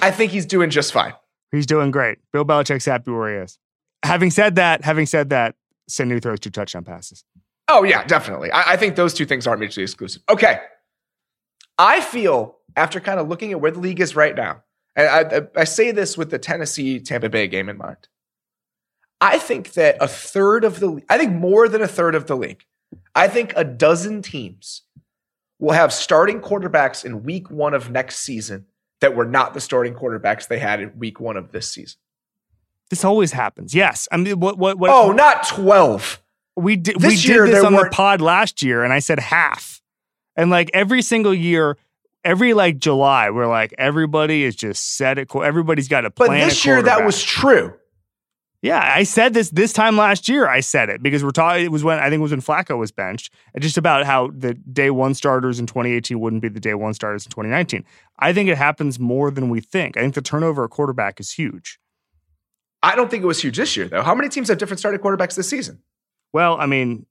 I 0.02 0.12
think 0.12 0.32
he's 0.32 0.46
doing 0.46 0.70
just 0.70 0.94
fine. 0.94 1.14
He's 1.52 1.66
doing 1.66 1.92
great. 1.92 2.20
Bill 2.32 2.46
Belichick's 2.46 2.86
happy 2.86 3.12
where 3.12 3.38
he 3.38 3.44
is. 3.44 3.60
Having 4.04 4.32
said 4.32 4.56
that, 4.56 4.84
having 4.84 5.06
said 5.06 5.30
that, 5.32 5.56
Sanu 5.90 6.22
throws 6.22 6.40
two 6.40 6.50
touchdown 6.50 6.84
passes. 6.84 7.24
Oh 7.68 7.84
yeah, 7.84 8.04
definitely. 8.04 8.52
I, 8.52 8.74
I 8.74 8.78
think 8.78 8.96
those 8.96 9.14
two 9.14 9.26
things 9.26 9.48
aren't 9.48 9.60
mutually 9.60 9.84
exclusive. 9.84 10.22
Okay, 10.30 10.60
I 11.78 12.02
feel 12.02 12.58
after 12.76 13.00
kind 13.00 13.20
of 13.20 13.28
looking 13.28 13.52
at 13.52 13.62
where 13.62 13.72
the 13.72 13.80
league 13.80 14.00
is 14.00 14.16
right 14.16 14.36
now, 14.36 14.64
and 14.96 15.08
I, 15.08 15.38
I, 15.38 15.62
I 15.62 15.64
say 15.64 15.92
this 15.92 16.18
with 16.18 16.30
the 16.30 16.40
Tennessee 16.40 17.00
Tampa 17.00 17.30
Bay 17.30 17.48
game 17.48 17.70
in 17.70 17.78
mind. 17.78 18.08
I 19.22 19.38
think 19.38 19.74
that 19.74 19.98
a 20.02 20.08
third 20.08 20.66
of 20.66 20.82
the, 20.82 21.02
I 21.10 21.18
think 21.18 21.32
more 21.32 21.70
than 21.70 21.82
a 21.82 21.88
third 21.88 22.14
of 22.14 22.28
the 22.28 22.36
league, 22.36 22.66
I 23.16 23.30
think 23.30 23.54
a 23.56 23.64
dozen 23.64 24.22
teams 24.22 24.82
will 25.60 25.72
have 25.72 25.94
starting 25.94 26.42
quarterbacks 26.42 27.06
in 27.06 27.24
week 27.24 27.50
one 27.50 27.74
of 27.74 27.90
next 27.90 28.18
season 28.18 28.66
that 29.00 29.16
were 29.16 29.26
not 29.26 29.54
the 29.54 29.62
starting 29.62 29.94
quarterbacks 29.94 30.48
they 30.48 30.60
had 30.60 30.82
in 30.82 30.98
week 31.00 31.20
one 31.20 31.38
of 31.38 31.52
this 31.52 31.72
season. 31.72 32.00
This 32.90 33.04
always 33.06 33.32
happens. 33.32 33.74
Yes, 33.74 34.08
I 34.12 34.18
mean, 34.18 34.40
what 34.40 34.58
what 34.58 34.78
what? 34.78 34.92
Oh, 34.92 35.12
not 35.12 35.48
twelve. 35.48 36.22
We 36.56 36.76
did 36.76 37.00
this 37.00 37.10
we 37.10 37.16
did 37.16 37.26
year 37.26 37.46
this 37.46 37.56
there 37.56 37.66
on 37.66 37.74
the 37.74 37.80
weren't- 37.80 37.94
pod 37.94 38.22
last 38.22 38.62
year, 38.62 38.84
and 38.84 38.94
I 38.94 39.00
said 39.00 39.20
half. 39.20 39.82
And 40.36 40.50
like 40.50 40.70
every 40.74 41.02
single 41.02 41.34
year, 41.34 41.78
every 42.24 42.54
like 42.54 42.78
July, 42.80 43.30
we're 43.30 43.48
like 43.48 43.74
everybody 43.78 44.44
is 44.44 44.56
just 44.56 44.96
set 44.98 45.18
it. 45.18 45.30
Everybody's 45.36 45.88
got 45.88 46.06
a 46.06 46.12
plan. 46.12 46.30
But 46.30 46.46
this 46.46 46.66
year 46.66 46.82
that 46.82 47.06
was 47.06 47.24
true. 47.24 47.74
Yeah, 48.64 48.80
I 48.96 49.04
said 49.04 49.34
this 49.34 49.50
this 49.50 49.74
time 49.74 49.98
last 49.98 50.30
year. 50.30 50.48
I 50.48 50.62
said 50.62 50.90
it 50.90 51.04
because 51.04 51.22
we're 51.22 51.32
talking. 51.32 51.66
It 51.66 51.72
was 51.72 51.84
when 51.84 52.00
I 52.00 52.04
think 52.10 52.20
it 52.20 52.24
was 52.24 52.32
when 52.32 52.42
Flacco 52.42 52.78
was 52.78 52.94
benched, 52.94 53.32
and 53.54 53.62
just 53.62 53.78
about 53.78 54.06
how 54.06 54.30
the 54.34 54.54
day 54.54 54.90
one 54.90 55.14
starters 55.14 55.60
in 55.60 55.66
2018 55.68 56.18
wouldn't 56.18 56.42
be 56.42 56.48
the 56.48 56.62
day 56.62 56.74
one 56.74 56.94
starters 56.94 57.26
in 57.26 57.30
2019. 57.30 57.84
I 58.20 58.32
think 58.32 58.48
it 58.50 58.58
happens 58.58 59.00
more 59.00 59.32
than 59.32 59.50
we 59.50 59.60
think. 59.60 59.98
I 59.98 60.02
think 60.02 60.16
the 60.16 60.22
turnover 60.22 60.64
at 60.64 60.70
quarterback 60.70 61.20
is 61.20 61.34
huge. 61.34 61.78
I 62.82 62.96
don't 62.96 63.12
think 63.12 63.22
it 63.24 63.28
was 63.28 63.42
huge 63.42 63.58
this 63.58 63.76
year, 63.76 63.88
though. 63.90 64.02
How 64.02 64.16
many 64.16 64.30
teams 64.30 64.48
have 64.48 64.58
different 64.60 64.80
starting 64.80 65.02
quarterbacks 65.02 65.36
this 65.36 65.50
season? 65.50 65.82
Well, 66.34 66.60
I 66.60 66.66
mean, 66.66 67.06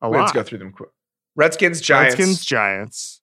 a 0.00 0.08
Let's 0.08 0.32
go 0.32 0.42
through 0.42 0.58
them 0.58 0.72
quick. 0.72 0.90
Redskins, 1.36 1.80
Giants. 1.80 2.18
Redskins, 2.18 2.44
Giants. 2.44 3.20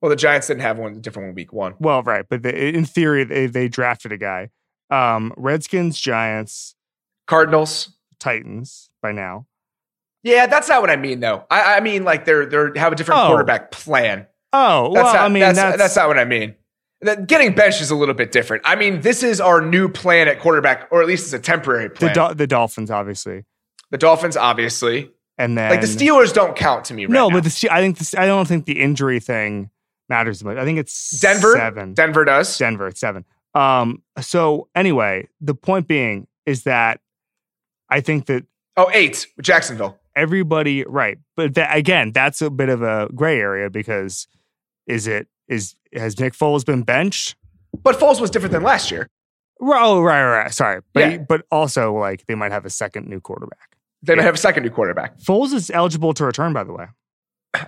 Well, 0.00 0.08
the 0.10 0.16
Giants 0.16 0.46
didn't 0.46 0.62
have 0.62 0.78
one 0.78 1.00
different 1.00 1.28
one 1.28 1.34
week 1.34 1.52
one. 1.52 1.74
Well, 1.78 2.02
right, 2.02 2.24
but 2.28 2.42
they, 2.42 2.70
in 2.72 2.84
theory, 2.84 3.24
they, 3.24 3.46
they 3.46 3.68
drafted 3.68 4.12
a 4.12 4.18
guy. 4.18 4.50
Um, 4.90 5.32
Redskins, 5.36 5.98
Giants, 6.00 6.74
Cardinals. 7.26 7.96
Titans 8.18 8.88
by 9.02 9.10
now. 9.12 9.46
Yeah, 10.22 10.46
that's 10.46 10.68
not 10.68 10.80
what 10.80 10.90
I 10.90 10.96
mean, 10.96 11.18
though. 11.20 11.44
I, 11.50 11.76
I 11.76 11.80
mean 11.80 12.04
like 12.04 12.24
they're 12.24 12.46
they're 12.46 12.72
have 12.76 12.92
a 12.92 12.96
different 12.96 13.20
Oh. 13.20 13.26
quarterback 13.28 13.72
plan. 13.72 14.26
Oh, 14.52 14.92
That's 14.94 15.04
well, 15.06 15.14
not, 15.14 15.22
I 15.24 15.28
mean, 15.28 15.40
that's, 15.40 15.56
that's, 15.58 15.78
that's 15.78 15.96
not 15.96 16.06
what 16.08 16.18
I 16.18 16.24
mean. 16.24 16.54
That- 17.00 17.26
Getting 17.26 17.54
benched 17.54 17.80
is 17.80 17.90
a 17.90 17.96
little 17.96 18.14
bit 18.14 18.30
different. 18.30 18.62
I 18.66 18.76
mean, 18.76 19.00
this 19.00 19.22
is 19.24 19.40
our 19.40 19.60
new 19.60 19.88
plan 19.88 20.28
at 20.28 20.38
quarterback, 20.38 20.86
or 20.92 21.00
at 21.02 21.08
least 21.08 21.24
it's 21.24 21.32
a 21.32 21.38
temporary 21.40 21.88
the 21.88 21.94
plan. 21.94 22.36
The 22.36 22.46
Dolphins, 22.46 22.90
obviously, 22.90 23.44
the 23.92 23.98
Dolphins, 23.98 24.36
obviously. 24.36 25.10
and 25.38 25.56
then 25.56 25.70
Like 25.70 25.80
the 25.80 25.86
Steelers 25.86 26.32
don't 26.34 26.56
count 26.56 26.84
to 26.86 26.94
me 26.94 27.04
right 27.04 27.12
no, 27.12 27.28
now. 27.28 27.36
but 27.36 27.44
the 27.44 27.50
Ste- 27.50 27.70
I 27.70 27.80
think 27.80 27.98
the, 27.98 28.20
I 28.20 28.26
don't 28.26 28.48
think 28.48 28.64
the 28.66 28.80
injury 28.80 29.20
thing 29.20 29.70
matters 30.08 30.42
much. 30.42 30.56
I 30.58 30.64
think 30.64 30.78
it's 30.80 31.20
Denver? 31.20 31.54
seven. 31.56 31.94
Denver 31.94 32.24
does. 32.24 32.58
Denver, 32.58 32.88
it's 32.88 32.98
seven. 33.00 33.24
Um. 33.54 34.02
So 34.20 34.68
anyway, 34.74 35.28
the 35.40 35.54
point 35.54 35.86
being 35.86 36.26
is 36.46 36.64
that 36.64 37.00
I 37.88 38.00
think 38.00 38.26
that 38.26 38.44
Oh, 38.76 38.90
eight. 38.94 39.26
Jacksonville. 39.40 39.98
everybody 40.16 40.84
right, 40.84 41.18
but 41.36 41.54
that, 41.54 41.76
again, 41.76 42.12
that's 42.12 42.40
a 42.40 42.48
bit 42.50 42.68
of 42.70 42.80
a 42.82 43.08
gray 43.14 43.38
area 43.38 43.68
because 43.70 44.26
is 44.86 45.06
it 45.06 45.28
is 45.48 45.76
has 45.94 46.18
Nick 46.18 46.32
Foles 46.32 46.64
been 46.64 46.82
benched? 46.82 47.36
But 47.82 47.98
Foles 48.00 48.20
was 48.20 48.30
different 48.30 48.52
than 48.52 48.62
last 48.62 48.90
year. 48.90 49.08
Oh, 49.60 50.00
right, 50.00 50.24
right, 50.24 50.38
right. 50.44 50.52
Sorry, 50.54 50.80
but 50.94 51.00
Yeah. 51.00 51.16
but 51.18 51.44
also 51.50 51.92
like 51.94 52.24
they 52.26 52.34
might 52.34 52.52
have 52.52 52.64
a 52.64 52.70
second 52.70 53.06
new 53.08 53.20
quarterback. 53.20 53.71
They 54.02 54.14
Yeah. 54.16 54.22
have 54.22 54.34
a 54.34 54.38
second 54.38 54.64
new 54.64 54.70
quarterback. 54.70 55.18
Foles 55.20 55.52
is 55.52 55.70
eligible 55.70 56.12
to 56.14 56.24
return, 56.24 56.52
by 56.52 56.64
the 56.64 56.72
way. 56.72 56.86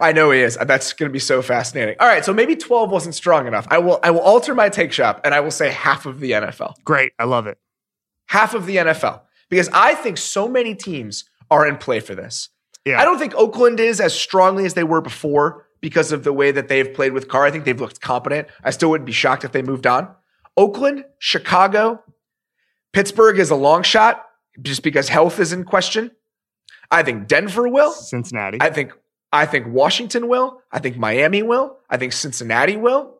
I 0.00 0.12
know 0.12 0.30
he 0.30 0.40
is. 0.40 0.56
That's 0.56 0.92
going 0.94 1.08
to 1.10 1.12
be 1.12 1.18
so 1.18 1.42
fascinating. 1.42 1.96
All 2.00 2.08
right, 2.08 2.24
so 2.24 2.32
maybe 2.32 2.56
12 2.56 2.90
wasn't 2.90 3.14
strong 3.14 3.46
enough. 3.46 3.66
I 3.70 3.78
will 3.78 4.00
I 4.02 4.10
will 4.10 4.20
alter 4.20 4.54
my 4.54 4.68
take 4.70 4.92
shop 4.92 5.20
and 5.24 5.34
I 5.34 5.40
will 5.40 5.50
say 5.50 5.70
half 5.70 6.06
of 6.06 6.20
the 6.20 6.32
NFL. 6.32 6.74
Great. 6.84 7.12
I 7.18 7.24
love 7.24 7.46
it. 7.46 7.58
Half 8.28 8.54
of 8.54 8.64
the 8.66 8.76
NFL. 8.76 9.20
Because 9.50 9.68
I 9.74 9.94
think 9.94 10.16
so 10.16 10.48
many 10.48 10.74
teams 10.74 11.24
are 11.50 11.66
in 11.66 11.76
play 11.76 12.00
for 12.00 12.14
this. 12.14 12.48
Yeah. 12.86 13.00
I 13.00 13.04
don't 13.04 13.18
think 13.18 13.34
Oakland 13.34 13.78
is 13.78 14.00
as 14.00 14.18
strongly 14.18 14.64
as 14.64 14.72
they 14.74 14.84
were 14.84 15.02
before 15.02 15.66
because 15.82 16.12
of 16.12 16.24
the 16.24 16.32
way 16.32 16.50
that 16.50 16.68
they've 16.68 16.92
played 16.94 17.12
with 17.12 17.28
Carr. 17.28 17.44
I 17.44 17.50
think 17.50 17.64
they've 17.64 17.78
looked 17.80 18.00
competent. 18.00 18.48
I 18.64 18.70
still 18.70 18.88
wouldn't 18.90 19.06
be 19.06 19.12
shocked 19.12 19.44
if 19.44 19.52
they 19.52 19.62
moved 19.62 19.86
on. 19.86 20.08
Oakland, 20.56 21.04
Chicago, 21.18 22.02
Pittsburgh 22.92 23.38
is 23.38 23.50
a 23.50 23.54
long 23.56 23.82
shot 23.82 24.24
just 24.62 24.82
because 24.82 25.08
health 25.08 25.38
is 25.40 25.52
in 25.52 25.64
question. 25.64 26.10
I 26.90 27.02
think 27.02 27.26
Denver 27.26 27.68
will. 27.68 27.92
Cincinnati. 27.92 28.58
I 28.60 28.70
think 28.70 28.92
I 29.32 29.46
think 29.46 29.66
Washington 29.66 30.28
will. 30.28 30.62
I 30.70 30.78
think 30.78 30.96
Miami 30.96 31.42
will. 31.42 31.78
I 31.90 31.96
think 31.96 32.12
Cincinnati 32.12 32.76
will. 32.76 33.14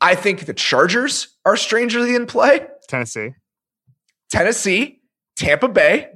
I 0.00 0.14
think 0.14 0.46
the 0.46 0.54
Chargers 0.54 1.36
are 1.44 1.56
strangely 1.56 2.14
in 2.14 2.26
play. 2.26 2.66
Tennessee. 2.88 3.34
Tennessee, 4.30 5.00
Tampa 5.36 5.68
Bay, 5.68 6.10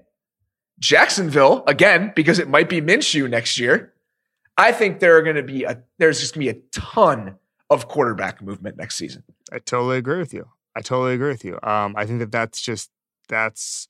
Jacksonville 0.79 1.65
again 1.67 2.13
because 2.15 2.39
it 2.39 2.49
might 2.49 2.69
be 2.69 2.81
Minshew 2.81 3.29
next 3.29 3.59
year. 3.59 3.93
I 4.57 4.73
think 4.73 5.01
there 5.01 5.17
are 5.17 5.23
going 5.23 5.37
to 5.37 5.43
be 5.43 5.65
a 5.65 5.83
there's 5.99 6.21
just 6.21 6.35
going 6.35 6.47
to 6.47 6.53
be 6.53 6.59
a 6.59 6.63
ton 6.73 7.37
of 7.71 7.89
quarterback 7.89 8.43
movement 8.43 8.77
next 8.77 8.97
season. 8.97 9.23
I 9.51 9.59
totally 9.59 9.97
agree 9.97 10.19
with 10.19 10.35
you. 10.35 10.49
I 10.77 10.81
totally 10.81 11.15
agree 11.15 11.31
with 11.31 11.45
you. 11.45 11.59
Um, 11.63 11.95
I 11.97 12.07
think 12.07 12.21
that 12.21 12.33
that's 12.33 12.61
just 12.61 12.91
that's. 13.29 13.89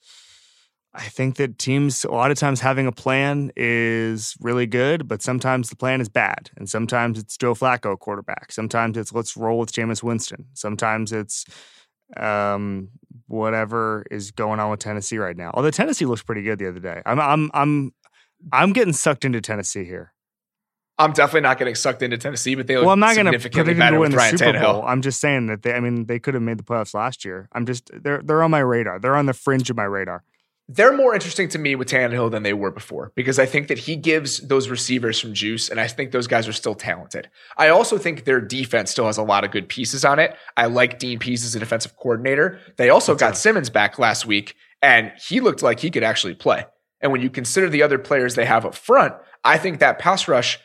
I 0.94 1.04
think 1.04 1.36
that 1.36 1.58
teams 1.58 2.04
a 2.04 2.10
lot 2.10 2.30
of 2.30 2.38
times 2.38 2.60
having 2.60 2.86
a 2.86 2.92
plan 2.92 3.50
is 3.56 4.36
really 4.40 4.66
good, 4.66 5.08
but 5.08 5.22
sometimes 5.22 5.70
the 5.70 5.76
plan 5.76 6.02
is 6.02 6.10
bad, 6.10 6.50
and 6.56 6.68
sometimes 6.68 7.18
it's 7.18 7.36
Joe 7.38 7.54
Flacco 7.54 7.98
quarterback. 7.98 8.52
Sometimes 8.52 8.98
it's 8.98 9.12
let's 9.12 9.34
roll 9.36 9.58
with 9.58 9.72
Jameis 9.72 10.02
Winston. 10.02 10.46
Sometimes 10.52 11.10
it's 11.10 11.46
um, 12.18 12.90
whatever 13.26 14.04
is 14.10 14.32
going 14.32 14.60
on 14.60 14.70
with 14.70 14.80
Tennessee 14.80 15.16
right 15.16 15.36
now. 15.36 15.50
Although 15.54 15.70
Tennessee 15.70 16.04
looks 16.04 16.22
pretty 16.22 16.42
good 16.42 16.58
the 16.58 16.68
other 16.68 16.80
day. 16.80 17.00
I'm 17.06 17.18
I'm 17.18 17.50
I'm 17.54 17.94
I'm 18.52 18.72
getting 18.74 18.92
sucked 18.92 19.24
into 19.24 19.40
Tennessee 19.40 19.84
here. 19.84 20.12
I'm 20.98 21.12
definitely 21.12 21.40
not 21.40 21.58
getting 21.58 21.74
sucked 21.74 22.02
into 22.02 22.18
Tennessee, 22.18 22.54
but 22.54 22.66
they 22.66 22.76
look 22.76 22.84
Well, 22.84 22.92
I'm 22.92 23.00
not 23.00 23.14
going 23.14 23.26
to 23.26 23.32
significantly 23.32 23.74
better 23.74 23.96
to 23.96 24.00
win 24.00 24.10
with 24.10 24.10
the 24.12 24.16
Ryan 24.18 24.38
Super 24.38 24.52
Bowl. 24.52 24.82
Tannehill. 24.82 24.84
I'm 24.86 25.00
just 25.00 25.20
saying 25.20 25.46
that 25.46 25.62
they. 25.62 25.72
I 25.72 25.80
mean, 25.80 26.04
they 26.04 26.18
could 26.18 26.34
have 26.34 26.42
made 26.42 26.58
the 26.58 26.64
playoffs 26.64 26.92
last 26.92 27.24
year. 27.24 27.48
I'm 27.52 27.64
just 27.64 27.90
they're 27.94 28.20
they're 28.22 28.42
on 28.42 28.50
my 28.50 28.60
radar. 28.60 28.98
They're 28.98 29.16
on 29.16 29.24
the 29.26 29.32
fringe 29.32 29.70
of 29.70 29.76
my 29.76 29.84
radar. 29.84 30.22
They're 30.74 30.96
more 30.96 31.12
interesting 31.12 31.48
to 31.50 31.58
me 31.58 31.74
with 31.74 31.88
Tannehill 31.88 32.30
than 32.30 32.44
they 32.44 32.54
were 32.54 32.70
before 32.70 33.12
because 33.14 33.38
I 33.38 33.44
think 33.44 33.68
that 33.68 33.76
he 33.76 33.94
gives 33.94 34.38
those 34.38 34.70
receivers 34.70 35.20
some 35.20 35.34
juice, 35.34 35.68
and 35.68 35.78
I 35.78 35.86
think 35.86 36.12
those 36.12 36.26
guys 36.26 36.48
are 36.48 36.52
still 36.52 36.74
talented. 36.74 37.28
I 37.58 37.68
also 37.68 37.98
think 37.98 38.24
their 38.24 38.40
defense 38.40 38.90
still 38.90 39.04
has 39.04 39.18
a 39.18 39.22
lot 39.22 39.44
of 39.44 39.50
good 39.50 39.68
pieces 39.68 40.02
on 40.02 40.18
it. 40.18 40.34
I 40.56 40.66
like 40.66 40.98
Dean 40.98 41.18
Pees 41.18 41.44
as 41.44 41.54
a 41.54 41.58
defensive 41.58 41.96
coordinator. 41.98 42.58
They 42.78 42.88
also 42.88 43.14
got 43.14 43.36
Simmons 43.36 43.68
back 43.68 43.98
last 43.98 44.24
week, 44.24 44.56
and 44.80 45.12
he 45.20 45.40
looked 45.40 45.62
like 45.62 45.78
he 45.78 45.90
could 45.90 46.04
actually 46.04 46.34
play. 46.34 46.64
And 47.02 47.12
when 47.12 47.20
you 47.20 47.28
consider 47.28 47.68
the 47.68 47.82
other 47.82 47.98
players 47.98 48.34
they 48.34 48.46
have 48.46 48.64
up 48.64 48.74
front, 48.74 49.12
I 49.44 49.58
think 49.58 49.80
that 49.80 49.98
pass 49.98 50.26
rush 50.26 50.58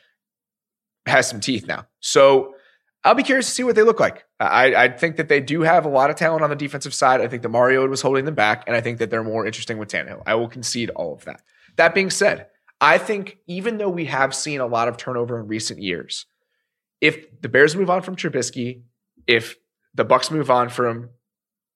has 1.06 1.28
some 1.28 1.42
teeth 1.42 1.68
now. 1.68 1.86
So 2.00 2.54
I'll 3.08 3.16
be 3.16 3.24
curious 3.24 3.46
to 3.46 3.54
see 3.54 3.64
what 3.64 3.78
they 3.78 3.84
look 3.84 4.02
like. 4.02 4.26
I, 4.38 4.76
I 4.76 4.88
think 4.90 5.16
that 5.16 5.30
they 5.30 5.40
do 5.40 5.62
have 5.62 5.86
a 5.86 5.90
lot 5.90 6.10
of 6.10 6.18
talent 6.18 6.44
on 6.44 6.50
the 6.50 6.58
defensive 6.58 6.94
side. 6.94 7.22
I 7.22 7.30
think 7.30 7.42
that 7.44 7.48
Mario 7.48 7.88
was 7.88 8.02
holding 8.02 8.26
them 8.26 8.36
back, 8.36 8.66
and 8.68 8.76
I 8.76 8.82
think 8.82 8.98
that 8.98 9.10
they're 9.10 9.24
more 9.24 9.46
interesting 9.46 9.78
with 9.78 9.88
Tannehill. 9.88 10.24
I 10.26 10.36
will 10.36 10.50
concede 10.50 10.90
all 10.90 11.14
of 11.14 11.24
that. 11.24 11.40
That 11.78 11.96
being 11.96 12.10
said, 12.10 12.48
I 12.82 12.98
think 12.98 13.38
even 13.48 13.78
though 13.78 13.88
we 13.88 14.06
have 14.06 14.36
seen 14.36 14.60
a 14.60 14.68
lot 14.68 14.90
of 14.90 14.98
turnover 14.98 15.40
in 15.40 15.48
recent 15.48 15.82
years, 15.82 16.26
if 17.00 17.42
the 17.42 17.48
Bears 17.48 17.78
move 17.78 17.90
on 17.90 18.02
from 18.02 18.18
Trubisky, 18.18 18.82
if 19.26 19.56
the 19.96 20.04
Bucks 20.04 20.30
move 20.30 20.52
on 20.52 20.68
from 20.68 21.12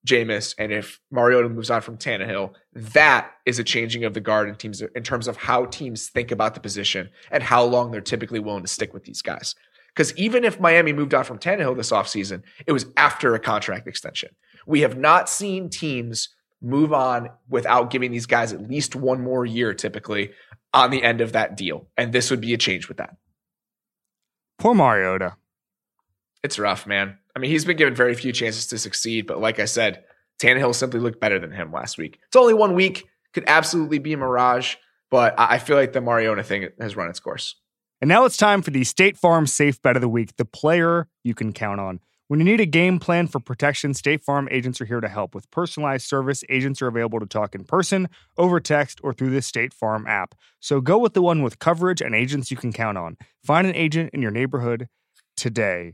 Jameis, 0.05 0.53
and 0.57 0.73
if 0.73 0.99
Mariota 1.11 1.47
moves 1.47 1.69
on 1.69 1.79
from 1.79 1.97
Tannehill, 1.97 2.55
that 2.73 3.31
is 3.45 3.57
a 3.57 3.63
changing 3.63 4.03
of 4.03 4.13
the 4.13 4.19
guard 4.19 4.49
in 4.49 4.55
teams 4.55 4.81
in 4.81 5.03
terms 5.03 5.29
of 5.29 5.37
how 5.37 5.63
teams 5.63 6.09
think 6.09 6.29
about 6.29 6.55
the 6.55 6.59
position 6.59 7.09
and 7.31 7.41
how 7.41 7.63
long 7.63 7.91
they're 7.91 8.01
typically 8.01 8.39
willing 8.39 8.63
to 8.63 8.67
stick 8.67 8.93
with 8.93 9.05
these 9.05 9.21
guys. 9.21 9.55
Because 9.95 10.15
even 10.17 10.43
if 10.43 10.59
Miami 10.59 10.93
moved 10.93 11.13
on 11.13 11.23
from 11.23 11.37
Tannehill 11.37 11.75
this 11.75 11.91
offseason, 11.91 12.43
it 12.65 12.71
was 12.71 12.85
after 12.95 13.35
a 13.35 13.39
contract 13.39 13.87
extension. 13.87 14.29
We 14.65 14.81
have 14.81 14.97
not 14.97 15.29
seen 15.29 15.69
teams 15.69 16.29
move 16.61 16.93
on 16.93 17.29
without 17.49 17.89
giving 17.89 18.11
these 18.11 18.25
guys 18.25 18.53
at 18.53 18.69
least 18.69 18.95
one 18.95 19.21
more 19.21 19.45
year 19.45 19.73
typically 19.73 20.31
on 20.73 20.91
the 20.91 21.03
end 21.03 21.19
of 21.19 21.33
that 21.33 21.57
deal. 21.57 21.87
And 21.97 22.13
this 22.13 22.29
would 22.29 22.41
be 22.41 22.53
a 22.53 22.57
change 22.57 22.87
with 22.87 22.97
that. 22.97 23.15
Poor 24.59 24.75
Mariota. 24.75 25.35
It's 26.43 26.59
rough, 26.59 26.87
man. 26.87 27.17
I 27.35 27.39
mean, 27.39 27.51
he's 27.51 27.65
been 27.65 27.77
given 27.77 27.95
very 27.95 28.13
few 28.13 28.31
chances 28.31 28.67
to 28.67 28.77
succeed, 28.77 29.27
but 29.27 29.39
like 29.39 29.59
I 29.59 29.65
said, 29.65 30.03
Tannehill 30.41 30.75
simply 30.75 30.99
looked 30.99 31.19
better 31.19 31.39
than 31.39 31.51
him 31.51 31.71
last 31.71 31.97
week. 31.97 32.19
It's 32.27 32.35
only 32.35 32.53
one 32.53 32.75
week, 32.75 33.07
could 33.33 33.43
absolutely 33.47 33.99
be 33.99 34.13
a 34.13 34.17
mirage, 34.17 34.75
but 35.09 35.39
I 35.39 35.55
I 35.55 35.57
feel 35.59 35.77
like 35.77 35.93
the 35.93 36.01
Mariota 36.01 36.43
thing 36.43 36.69
has 36.79 36.95
run 36.95 37.09
its 37.09 37.19
course. 37.19 37.55
And 38.01 38.09
now 38.09 38.25
it's 38.25 38.35
time 38.35 38.63
for 38.63 38.71
the 38.71 38.83
State 38.83 39.15
Farm 39.15 39.45
Safe 39.45 39.79
Bet 39.79 39.95
of 39.95 40.01
the 40.01 40.09
Week, 40.09 40.35
the 40.37 40.43
player 40.43 41.07
you 41.23 41.35
can 41.35 41.53
count 41.53 41.79
on. 41.79 41.99
When 42.29 42.39
you 42.39 42.45
need 42.45 42.59
a 42.59 42.65
game 42.65 42.97
plan 42.97 43.27
for 43.27 43.39
protection, 43.39 43.93
State 43.93 44.23
Farm 44.23 44.47
agents 44.49 44.81
are 44.81 44.85
here 44.85 45.01
to 45.01 45.07
help. 45.07 45.35
With 45.35 45.51
personalized 45.51 46.07
service, 46.07 46.43
agents 46.49 46.81
are 46.81 46.87
available 46.87 47.19
to 47.19 47.27
talk 47.27 47.53
in 47.53 47.63
person, 47.63 48.09
over 48.39 48.59
text, 48.59 48.99
or 49.03 49.13
through 49.13 49.29
the 49.29 49.41
State 49.43 49.71
Farm 49.71 50.07
app. 50.07 50.33
So 50.59 50.81
go 50.81 50.97
with 50.97 51.13
the 51.13 51.21
one 51.21 51.43
with 51.43 51.59
coverage 51.59 52.01
and 52.01 52.15
agents 52.15 52.49
you 52.49 52.57
can 52.57 52.73
count 52.73 52.97
on. 52.97 53.17
Find 53.43 53.67
an 53.67 53.75
agent 53.75 54.09
in 54.13 54.23
your 54.23 54.31
neighborhood 54.31 54.87
today. 55.37 55.93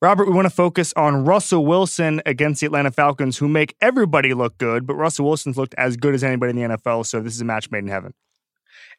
Robert, 0.00 0.26
we 0.26 0.32
want 0.32 0.46
to 0.46 0.50
focus 0.50 0.94
on 0.96 1.26
Russell 1.26 1.66
Wilson 1.66 2.22
against 2.24 2.62
the 2.62 2.66
Atlanta 2.66 2.90
Falcons, 2.90 3.36
who 3.36 3.46
make 3.46 3.76
everybody 3.82 4.32
look 4.32 4.56
good, 4.56 4.86
but 4.86 4.94
Russell 4.94 5.26
Wilson's 5.26 5.58
looked 5.58 5.74
as 5.76 5.98
good 5.98 6.14
as 6.14 6.24
anybody 6.24 6.50
in 6.50 6.56
the 6.56 6.76
NFL, 6.78 7.04
so 7.04 7.20
this 7.20 7.34
is 7.34 7.42
a 7.42 7.44
match 7.44 7.70
made 7.70 7.84
in 7.84 7.88
heaven. 7.88 8.14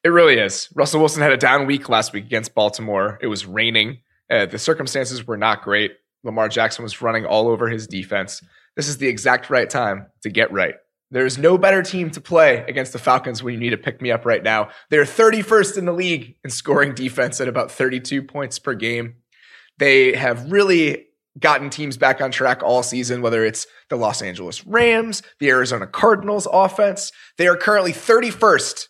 It 0.03 0.09
really 0.09 0.37
is. 0.37 0.67
Russell 0.75 0.99
Wilson 0.99 1.21
had 1.21 1.31
a 1.31 1.37
down 1.37 1.65
week 1.65 1.87
last 1.87 2.11
week 2.11 2.25
against 2.25 2.53
Baltimore. 2.53 3.17
It 3.21 3.27
was 3.27 3.45
raining. 3.45 3.99
Uh, 4.29 4.45
the 4.45 4.59
circumstances 4.59 5.25
were 5.25 5.37
not 5.37 5.63
great. 5.63 5.93
Lamar 6.23 6.49
Jackson 6.49 6.83
was 6.83 7.01
running 7.01 7.25
all 7.25 7.47
over 7.47 7.69
his 7.69 7.87
defense. 7.87 8.41
This 8.75 8.87
is 8.87 8.97
the 8.97 9.07
exact 9.07 9.49
right 9.49 9.69
time 9.69 10.07
to 10.21 10.29
get 10.29 10.51
right. 10.51 10.75
There's 11.11 11.37
no 11.37 11.57
better 11.57 11.83
team 11.83 12.09
to 12.11 12.21
play 12.21 12.65
against 12.67 12.91
the 12.91 12.99
Falcons 12.99 13.43
when 13.43 13.53
you 13.53 13.59
need 13.59 13.69
to 13.69 13.77
pick 13.77 14.01
me 14.01 14.11
up 14.11 14.25
right 14.25 14.41
now. 14.41 14.69
They're 14.89 15.03
31st 15.03 15.77
in 15.77 15.85
the 15.85 15.93
league 15.93 16.35
in 16.43 16.49
scoring 16.49 16.95
defense 16.95 17.39
at 17.39 17.47
about 17.47 17.71
32 17.71 18.23
points 18.23 18.57
per 18.57 18.73
game. 18.73 19.15
They 19.77 20.15
have 20.15 20.51
really 20.51 21.05
gotten 21.39 21.69
teams 21.69 21.97
back 21.97 22.19
on 22.19 22.31
track 22.31 22.61
all 22.63 22.83
season, 22.83 23.21
whether 23.21 23.45
it's 23.45 23.67
the 23.89 23.95
Los 23.95 24.21
Angeles 24.21 24.65
Rams, 24.65 25.21
the 25.39 25.49
Arizona 25.49 25.87
Cardinals 25.87 26.47
offense. 26.51 27.11
They 27.37 27.47
are 27.47 27.57
currently 27.57 27.93
31st 27.93 28.87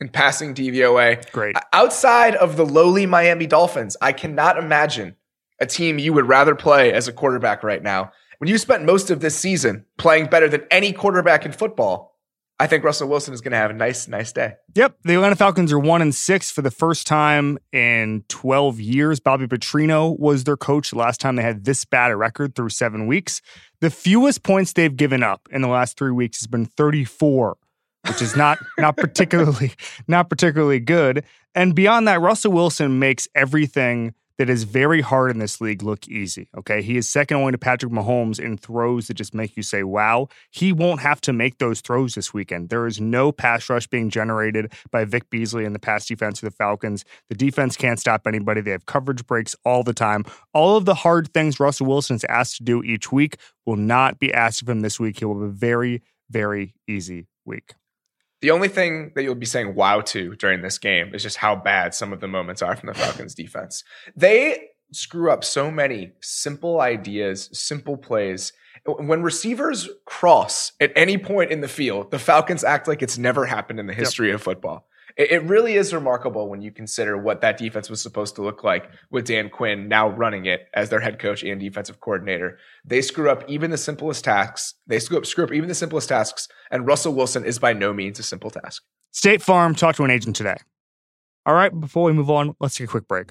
in 0.00 0.08
passing 0.08 0.54
DVOA. 0.54 1.30
Great. 1.32 1.56
Outside 1.72 2.34
of 2.34 2.56
the 2.56 2.66
lowly 2.66 3.06
Miami 3.06 3.46
Dolphins, 3.46 3.96
I 4.00 4.12
cannot 4.12 4.58
imagine 4.58 5.16
a 5.60 5.66
team 5.66 5.98
you 5.98 6.12
would 6.12 6.28
rather 6.28 6.54
play 6.54 6.92
as 6.92 7.08
a 7.08 7.12
quarterback 7.12 7.62
right 7.62 7.82
now. 7.82 8.12
When 8.38 8.48
you 8.48 8.58
spent 8.58 8.84
most 8.84 9.10
of 9.10 9.20
this 9.20 9.34
season 9.34 9.86
playing 9.96 10.26
better 10.26 10.48
than 10.48 10.64
any 10.70 10.92
quarterback 10.92 11.46
in 11.46 11.52
football, 11.52 12.16
I 12.58 12.66
think 12.66 12.84
Russell 12.84 13.08
Wilson 13.08 13.34
is 13.34 13.42
going 13.42 13.52
to 13.52 13.58
have 13.58 13.70
a 13.70 13.74
nice, 13.74 14.08
nice 14.08 14.32
day. 14.32 14.54
Yep, 14.74 14.96
the 15.04 15.14
Atlanta 15.14 15.36
Falcons 15.36 15.72
are 15.72 15.78
one 15.78 16.00
and 16.00 16.14
six 16.14 16.50
for 16.50 16.62
the 16.62 16.70
first 16.70 17.06
time 17.06 17.58
in 17.70 18.24
12 18.28 18.80
years. 18.80 19.20
Bobby 19.20 19.46
Petrino 19.46 20.18
was 20.18 20.44
their 20.44 20.56
coach 20.56 20.90
the 20.90 20.98
last 20.98 21.20
time 21.20 21.36
they 21.36 21.42
had 21.42 21.64
this 21.64 21.84
bad 21.84 22.10
a 22.10 22.16
record 22.16 22.54
through 22.54 22.70
seven 22.70 23.06
weeks. 23.06 23.42
The 23.80 23.90
fewest 23.90 24.42
points 24.42 24.72
they've 24.72 24.94
given 24.96 25.22
up 25.22 25.48
in 25.50 25.60
the 25.60 25.68
last 25.68 25.98
three 25.98 26.12
weeks 26.12 26.40
has 26.40 26.46
been 26.46 26.64
34, 26.64 27.58
which 28.08 28.22
is 28.22 28.36
not 28.36 28.58
not 28.78 28.96
particularly 28.96 29.72
not 30.08 30.28
particularly 30.28 30.80
good. 30.80 31.24
And 31.54 31.74
beyond 31.74 32.06
that, 32.08 32.20
Russell 32.20 32.52
Wilson 32.52 32.98
makes 32.98 33.28
everything 33.34 34.14
that 34.38 34.50
is 34.50 34.64
very 34.64 35.00
hard 35.00 35.30
in 35.30 35.38
this 35.38 35.60
league 35.60 35.82
look 35.82 36.06
easy. 36.08 36.48
Okay. 36.56 36.82
He 36.82 36.96
is 36.96 37.08
second 37.08 37.38
only 37.38 37.52
to 37.52 37.58
Patrick 37.58 37.92
Mahomes 37.92 38.38
in 38.38 38.58
throws 38.58 39.08
that 39.08 39.14
just 39.14 39.34
make 39.34 39.56
you 39.56 39.62
say, 39.62 39.82
wow. 39.82 40.28
He 40.50 40.72
won't 40.72 41.00
have 41.00 41.20
to 41.22 41.32
make 41.32 41.58
those 41.58 41.80
throws 41.80 42.14
this 42.14 42.34
weekend. 42.34 42.68
There 42.68 42.86
is 42.86 43.00
no 43.00 43.32
pass 43.32 43.68
rush 43.70 43.86
being 43.86 44.10
generated 44.10 44.72
by 44.90 45.04
Vic 45.04 45.30
Beasley 45.30 45.64
and 45.64 45.74
the 45.74 45.78
pass 45.78 46.06
defense 46.06 46.42
of 46.42 46.50
the 46.50 46.56
Falcons. 46.56 47.04
The 47.28 47.34
defense 47.34 47.76
can't 47.76 47.98
stop 47.98 48.26
anybody. 48.26 48.60
They 48.60 48.72
have 48.72 48.86
coverage 48.86 49.26
breaks 49.26 49.56
all 49.64 49.82
the 49.82 49.94
time. 49.94 50.24
All 50.52 50.76
of 50.76 50.84
the 50.84 50.94
hard 50.94 51.32
things 51.32 51.58
Russell 51.58 51.86
Wilson 51.86 52.16
is 52.16 52.24
asked 52.24 52.56
to 52.58 52.62
do 52.62 52.82
each 52.82 53.10
week 53.10 53.38
will 53.64 53.76
not 53.76 54.18
be 54.18 54.32
asked 54.32 54.62
of 54.62 54.68
him 54.68 54.80
this 54.80 55.00
week. 55.00 55.18
He 55.18 55.24
will 55.24 55.40
have 55.40 55.48
a 55.48 55.52
very, 55.52 56.02
very 56.28 56.74
easy 56.86 57.26
week. 57.44 57.72
The 58.42 58.50
only 58.50 58.68
thing 58.68 59.12
that 59.14 59.22
you'll 59.22 59.34
be 59.34 59.46
saying 59.46 59.74
wow 59.74 60.00
to 60.02 60.36
during 60.36 60.62
this 60.62 60.78
game 60.78 61.14
is 61.14 61.22
just 61.22 61.38
how 61.38 61.56
bad 61.56 61.94
some 61.94 62.12
of 62.12 62.20
the 62.20 62.28
moments 62.28 62.62
are 62.62 62.76
from 62.76 62.88
the 62.88 62.94
Falcons 62.94 63.34
defense. 63.34 63.82
They 64.14 64.68
screw 64.92 65.30
up 65.30 65.42
so 65.42 65.70
many 65.70 66.12
simple 66.20 66.80
ideas, 66.80 67.48
simple 67.52 67.96
plays. 67.96 68.52
When 68.84 69.22
receivers 69.22 69.88
cross 70.04 70.72
at 70.80 70.92
any 70.94 71.18
point 71.18 71.50
in 71.50 71.60
the 71.60 71.68
field, 71.68 72.10
the 72.10 72.18
Falcons 72.18 72.62
act 72.62 72.86
like 72.86 73.02
it's 73.02 73.18
never 73.18 73.46
happened 73.46 73.80
in 73.80 73.86
the 73.86 73.94
history 73.94 74.28
yep. 74.28 74.36
of 74.36 74.42
football. 74.42 74.86
It, 75.16 75.30
it 75.30 75.42
really 75.44 75.74
is 75.76 75.94
remarkable 75.94 76.48
when 76.48 76.60
you 76.60 76.70
consider 76.70 77.16
what 77.16 77.40
that 77.40 77.56
defense 77.58 77.88
was 77.88 78.02
supposed 78.02 78.36
to 78.36 78.42
look 78.42 78.62
like 78.62 78.90
with 79.10 79.26
Dan 79.26 79.48
Quinn 79.48 79.88
now 79.88 80.08
running 80.08 80.46
it 80.46 80.68
as 80.74 80.90
their 80.90 81.00
head 81.00 81.18
coach 81.18 81.42
and 81.42 81.60
defensive 81.60 82.00
coordinator. 82.00 82.58
They 82.84 83.02
screw 83.02 83.30
up 83.30 83.44
even 83.48 83.70
the 83.70 83.78
simplest 83.78 84.24
tasks. 84.24 84.74
They 84.86 84.98
screw 84.98 85.18
up, 85.18 85.26
screw 85.26 85.44
up 85.44 85.52
even 85.52 85.68
the 85.68 85.74
simplest 85.74 86.08
tasks, 86.08 86.48
and 86.70 86.86
Russell 86.86 87.14
Wilson 87.14 87.44
is 87.44 87.58
by 87.58 87.72
no 87.72 87.92
means 87.92 88.18
a 88.18 88.22
simple 88.22 88.50
task. 88.50 88.82
State 89.12 89.42
Farm 89.42 89.74
talk 89.74 89.96
to 89.96 90.04
an 90.04 90.10
agent 90.10 90.36
today. 90.36 90.56
All 91.46 91.54
right, 91.54 91.78
before 91.78 92.04
we 92.04 92.12
move 92.12 92.28
on, 92.28 92.54
let's 92.60 92.76
take 92.76 92.88
a 92.88 92.90
quick 92.90 93.08
break. 93.08 93.30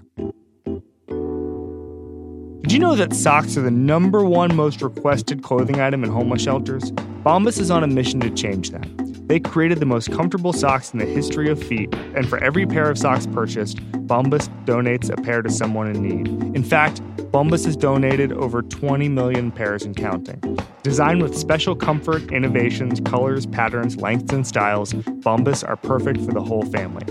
Did 2.61 2.71
you 2.71 2.79
know 2.79 2.95
that 2.95 3.13
socks 3.13 3.57
are 3.57 3.61
the 3.61 3.69
number 3.69 4.25
one 4.25 4.55
most 4.55 4.81
requested 4.81 5.43
clothing 5.43 5.79
item 5.79 6.03
in 6.03 6.09
homeless 6.09 6.41
shelters? 6.41 6.91
Bombas 7.23 7.59
is 7.59 7.69
on 7.69 7.83
a 7.83 7.87
mission 7.87 8.19
to 8.21 8.31
change 8.31 8.71
that. 8.71 9.04
They 9.27 9.39
created 9.39 9.79
the 9.79 9.87
most 9.87 10.11
comfortable 10.11 10.53
socks 10.53 10.93
in 10.93 10.99
the 10.99 11.05
history 11.05 11.49
of 11.49 11.61
feet, 11.61 11.91
and 12.15 12.29
for 12.29 12.37
every 12.43 12.67
pair 12.67 12.91
of 12.91 12.97
socks 12.97 13.25
purchased, 13.25 13.77
Bombas 14.05 14.47
donates 14.65 15.09
a 15.09 15.19
pair 15.19 15.41
to 15.41 15.49
someone 15.49 15.87
in 15.87 16.01
need. 16.01 16.55
In 16.55 16.63
fact, 16.63 17.01
Bombas 17.31 17.65
has 17.65 17.75
donated 17.75 18.31
over 18.31 18.61
20 18.61 19.09
million 19.09 19.51
pairs 19.51 19.83
and 19.83 19.97
counting. 19.97 20.39
Designed 20.83 21.23
with 21.23 21.35
special 21.35 21.75
comfort, 21.75 22.31
innovations, 22.31 23.01
colors, 23.01 23.47
patterns, 23.47 23.97
lengths, 23.97 24.31
and 24.31 24.45
styles, 24.45 24.93
Bombas 24.93 25.67
are 25.67 25.75
perfect 25.75 26.21
for 26.21 26.31
the 26.31 26.43
whole 26.43 26.63
family. 26.65 27.03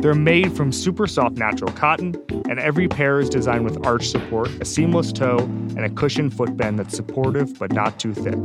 They're 0.00 0.14
made 0.14 0.56
from 0.56 0.72
super 0.72 1.06
soft 1.06 1.36
natural 1.36 1.70
cotton, 1.72 2.14
and 2.48 2.58
every 2.58 2.88
pair 2.88 3.20
is 3.20 3.28
designed 3.28 3.64
with 3.64 3.84
arch 3.86 4.08
support, 4.08 4.48
a 4.60 4.64
seamless 4.64 5.12
toe, 5.12 5.38
and 5.38 5.80
a 5.80 5.90
cushioned 5.90 6.32
footbed 6.32 6.78
that's 6.78 6.96
supportive 6.96 7.58
but 7.58 7.72
not 7.72 7.98
too 7.98 8.14
thick. 8.14 8.38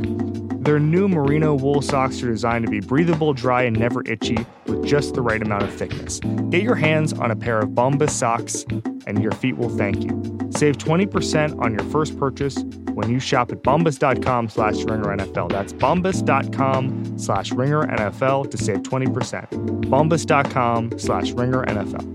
Their 0.64 0.78
new 0.78 1.08
merino 1.08 1.54
wool 1.54 1.82
socks 1.82 2.22
are 2.22 2.30
designed 2.30 2.64
to 2.64 2.70
be 2.70 2.80
breathable, 2.80 3.13
dry, 3.34 3.62
and 3.62 3.78
never 3.78 4.02
itchy 4.06 4.36
with 4.66 4.84
just 4.84 5.14
the 5.14 5.22
right 5.22 5.40
amount 5.40 5.62
of 5.62 5.72
thickness. 5.72 6.20
Get 6.50 6.62
your 6.62 6.74
hands 6.74 7.12
on 7.12 7.30
a 7.30 7.36
pair 7.36 7.60
of 7.60 7.70
Bombas 7.70 8.10
socks, 8.10 8.64
and 9.06 9.22
your 9.22 9.32
feet 9.32 9.56
will 9.56 9.70
thank 9.70 10.02
you. 10.02 10.10
Save 10.50 10.78
20% 10.78 11.60
on 11.60 11.72
your 11.72 11.84
first 11.84 12.18
purchase 12.18 12.62
when 12.94 13.10
you 13.10 13.18
shop 13.20 13.52
at 13.52 13.62
bombas.com 13.62 14.48
slash 14.48 14.76
ringernfl. 14.76 15.50
That's 15.50 15.72
bombas.com 15.72 17.18
slash 17.18 17.50
ringernfl 17.50 18.50
to 18.50 18.56
save 18.56 18.78
20%. 18.78 19.48
bombas.com 19.84 20.98
slash 20.98 21.32
ringernfl. 21.32 22.10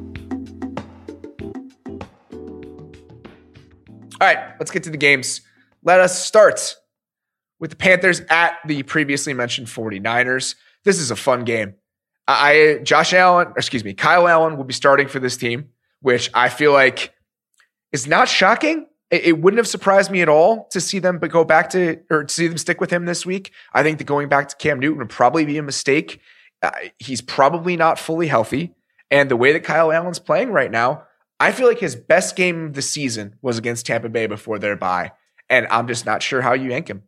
All 4.22 4.28
right, 4.28 4.54
let's 4.60 4.72
get 4.72 4.84
to 4.84 4.90
the 4.90 4.98
games. 4.98 5.42
Let 5.84 6.02
us 6.02 6.26
start 6.26 6.76
with 7.60 7.70
the 7.70 7.78
Panthers 7.78 8.22
at 8.30 8.58
the 8.66 8.84
previously 8.84 9.34
mentioned 9.34 9.68
49ers. 9.68 10.56
This 10.86 11.00
is 11.00 11.12
a 11.12 11.16
fun 11.16 11.44
game. 11.44 11.76
I 12.28 12.80
Josh 12.84 13.14
Allen, 13.14 13.54
excuse 13.58 13.84
me, 13.84 13.94
Kyle 13.94 14.28
Allen 14.28 14.56
will 14.56 14.64
be 14.64 14.74
starting 14.74 15.08
for 15.08 15.20
this 15.20 15.36
team, 15.36 15.70
which 16.02 16.30
I 16.34 16.50
feel 16.50 16.72
like 16.72 17.14
is 17.92 18.08
not 18.08 18.30
shocking. 18.30 18.86
It, 19.10 19.24
it 19.26 19.40
wouldn't 19.40 19.58
have 19.58 19.68
surprised 19.68 20.12
me 20.12 20.22
at 20.22 20.30
all 20.30 20.68
to 20.72 20.80
see 20.80 21.00
them 21.00 21.18
but 21.18 21.32
go 21.32 21.44
back 21.44 21.72
to 21.72 22.00
or 22.12 22.26
to 22.26 22.34
see 22.34 22.48
them 22.48 22.60
stick 22.60 22.80
with 22.80 22.92
him 22.92 23.06
this 23.06 23.26
week. 23.26 23.52
I 23.74 23.82
think 23.82 23.98
that 23.98 24.04
going 24.04 24.30
back 24.30 24.48
to 24.50 24.56
Cam 24.58 24.80
Newton 24.80 25.00
would 25.00 25.10
probably 25.10 25.44
be 25.44 25.58
a 25.58 25.64
mistake. 25.64 26.22
Uh, 26.62 26.72
he's 27.00 27.22
probably 27.22 27.76
not 27.76 27.98
fully 27.98 28.28
healthy, 28.28 28.76
and 29.10 29.32
the 29.32 29.38
way 29.38 29.54
that 29.54 29.64
Kyle 29.64 29.92
Allen's 29.92 30.20
playing 30.20 30.52
right 30.52 30.70
now, 30.70 31.04
I 31.40 31.52
feel 31.52 31.68
like 31.68 31.80
his 31.80 31.96
best 31.96 32.36
game 32.36 32.66
of 32.66 32.74
the 32.74 32.82
season 32.82 33.38
was 33.42 33.58
against 33.58 33.86
Tampa 33.86 34.10
Bay 34.10 34.28
before 34.28 34.60
their 34.60 34.76
bye, 34.76 35.14
and 35.50 35.66
I'm 35.72 35.88
just 35.88 36.06
not 36.06 36.22
sure 36.22 36.42
how 36.42 36.54
you 36.54 36.70
yank 36.70 36.90
him. 36.90 37.04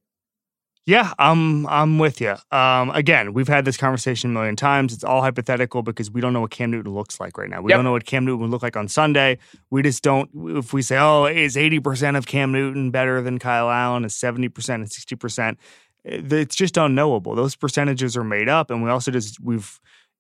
Yeah, 0.88 1.14
I'm 1.20 1.68
I'm 1.68 2.00
with 2.00 2.20
you. 2.20 2.36
Um, 2.52 2.90
again, 2.90 3.34
we've 3.34 3.48
had 3.48 3.66
this 3.66 3.78
conversation 3.78 4.32
a 4.32 4.34
million 4.34 4.56
times. 4.56 4.94
It's 4.94 5.04
all 5.04 5.22
hypothetical 5.22 5.84
because 5.84 6.10
we 6.10 6.22
don't 6.22 6.34
know 6.34 6.42
what 6.42 6.50
Cam 6.50 6.72
Newton 6.72 6.94
looks 6.94 7.20
like 7.20 7.38
right 7.38 7.50
now. 7.50 7.62
We 7.62 7.70
yep. 7.70 7.78
don't 7.78 7.86
know 7.86 7.92
what 7.92 8.06
Cam 8.06 8.26
Newton 8.26 8.42
would 8.42 8.50
look 8.50 8.64
like 8.64 8.76
on 8.76 8.88
Sunday. 8.88 9.38
We 9.70 9.84
just 9.84 10.02
don't. 10.02 10.30
If 10.58 10.74
we 10.74 10.82
say, 10.82 10.98
"Oh, 10.98 11.26
is 11.26 11.56
eighty 11.56 11.80
percent 11.80 12.18
of 12.18 12.26
Cam 12.26 12.52
Newton 12.52 12.90
better 12.90 13.22
than 13.22 13.38
Kyle 13.38 13.70
Allen?" 13.70 14.06
Is 14.06 14.16
seventy 14.16 14.50
percent 14.50 14.82
and 14.82 14.92
sixty 14.92 15.16
percent? 15.16 15.60
It's 16.04 16.56
just 16.56 16.78
unknowable. 16.78 17.36
Those 17.36 17.56
percentages 17.56 18.18
are 18.18 18.24
made 18.24 18.50
up, 18.50 18.72
and 18.72 18.84
we 18.84 18.90
also 18.90 19.12
just 19.12 19.40
we've 19.40 19.80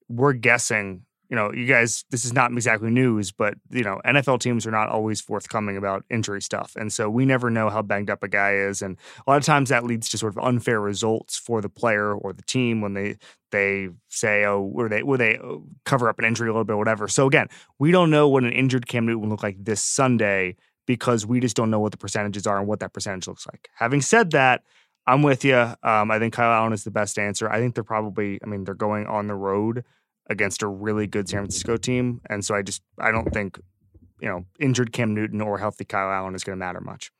we're 0.09 0.33
guessing 0.33 1.05
you 1.31 1.37
know, 1.37 1.49
you 1.53 1.65
guys, 1.65 2.03
this 2.09 2.25
is 2.25 2.33
not 2.33 2.51
exactly 2.51 2.91
news, 2.91 3.31
but 3.31 3.53
you 3.69 3.83
know, 3.83 4.01
NFL 4.05 4.41
teams 4.41 4.67
are 4.67 4.71
not 4.71 4.89
always 4.89 5.21
forthcoming 5.21 5.77
about 5.77 6.03
injury 6.09 6.41
stuff, 6.41 6.73
and 6.75 6.91
so 6.91 7.09
we 7.09 7.25
never 7.25 7.49
know 7.49 7.69
how 7.69 7.81
banged 7.81 8.09
up 8.09 8.21
a 8.21 8.27
guy 8.27 8.55
is, 8.55 8.81
and 8.81 8.97
a 9.25 9.29
lot 9.31 9.37
of 9.37 9.45
times 9.45 9.69
that 9.69 9.85
leads 9.85 10.09
to 10.09 10.17
sort 10.17 10.35
of 10.35 10.43
unfair 10.43 10.81
results 10.81 11.37
for 11.37 11.61
the 11.61 11.69
player 11.69 12.13
or 12.13 12.33
the 12.33 12.41
team 12.43 12.81
when 12.81 12.95
they 12.95 13.15
they 13.49 13.87
say, 14.09 14.43
oh, 14.43 14.61
were 14.61 14.89
they 14.89 15.03
were 15.03 15.17
they 15.17 15.37
uh, 15.37 15.55
cover 15.85 16.09
up 16.09 16.19
an 16.19 16.25
injury 16.25 16.49
a 16.49 16.51
little 16.51 16.65
bit, 16.65 16.73
or 16.73 16.77
whatever. 16.77 17.07
So 17.07 17.27
again, 17.27 17.47
we 17.79 17.91
don't 17.91 18.09
know 18.09 18.27
what 18.27 18.43
an 18.43 18.51
injured 18.51 18.87
Cam 18.87 19.05
Newton 19.05 19.21
will 19.21 19.29
look 19.29 19.43
like 19.43 19.63
this 19.63 19.81
Sunday 19.81 20.57
because 20.85 21.25
we 21.25 21.39
just 21.39 21.55
don't 21.55 21.71
know 21.71 21.79
what 21.79 21.93
the 21.93 21.97
percentages 21.97 22.45
are 22.45 22.59
and 22.59 22.67
what 22.67 22.81
that 22.81 22.91
percentage 22.91 23.27
looks 23.27 23.47
like. 23.47 23.69
Having 23.75 24.01
said 24.01 24.31
that. 24.31 24.63
I'm 25.07 25.23
with 25.23 25.43
you. 25.43 25.55
Um, 25.55 26.11
I 26.11 26.19
think 26.19 26.35
Kyle 26.35 26.51
Allen 26.51 26.73
is 26.73 26.83
the 26.83 26.91
best 26.91 27.17
answer. 27.17 27.49
I 27.49 27.57
think 27.57 27.73
they're 27.73 27.83
probably, 27.83 28.39
I 28.43 28.45
mean, 28.45 28.65
they're 28.65 28.75
going 28.75 29.07
on 29.07 29.25
the 29.25 29.33
road 29.33 29.83
against 30.29 30.61
a 30.61 30.67
really 30.67 31.07
good 31.07 31.27
San 31.27 31.41
Francisco 31.41 31.77
team. 31.77 32.21
And 32.29 32.43
so 32.43 32.55
I 32.55 32.61
just 32.61 32.81
I 32.99 33.11
don't 33.11 33.31
think, 33.31 33.59
you 34.21 34.27
know, 34.27 34.45
injured 34.59 34.91
Cam 34.91 35.13
Newton 35.13 35.41
or 35.41 35.57
healthy 35.57 35.85
Kyle 35.85 36.11
Allen 36.11 36.35
is 36.35 36.43
going 36.43 36.57
to 36.57 36.59
matter 36.59 36.81
much. 36.81 37.11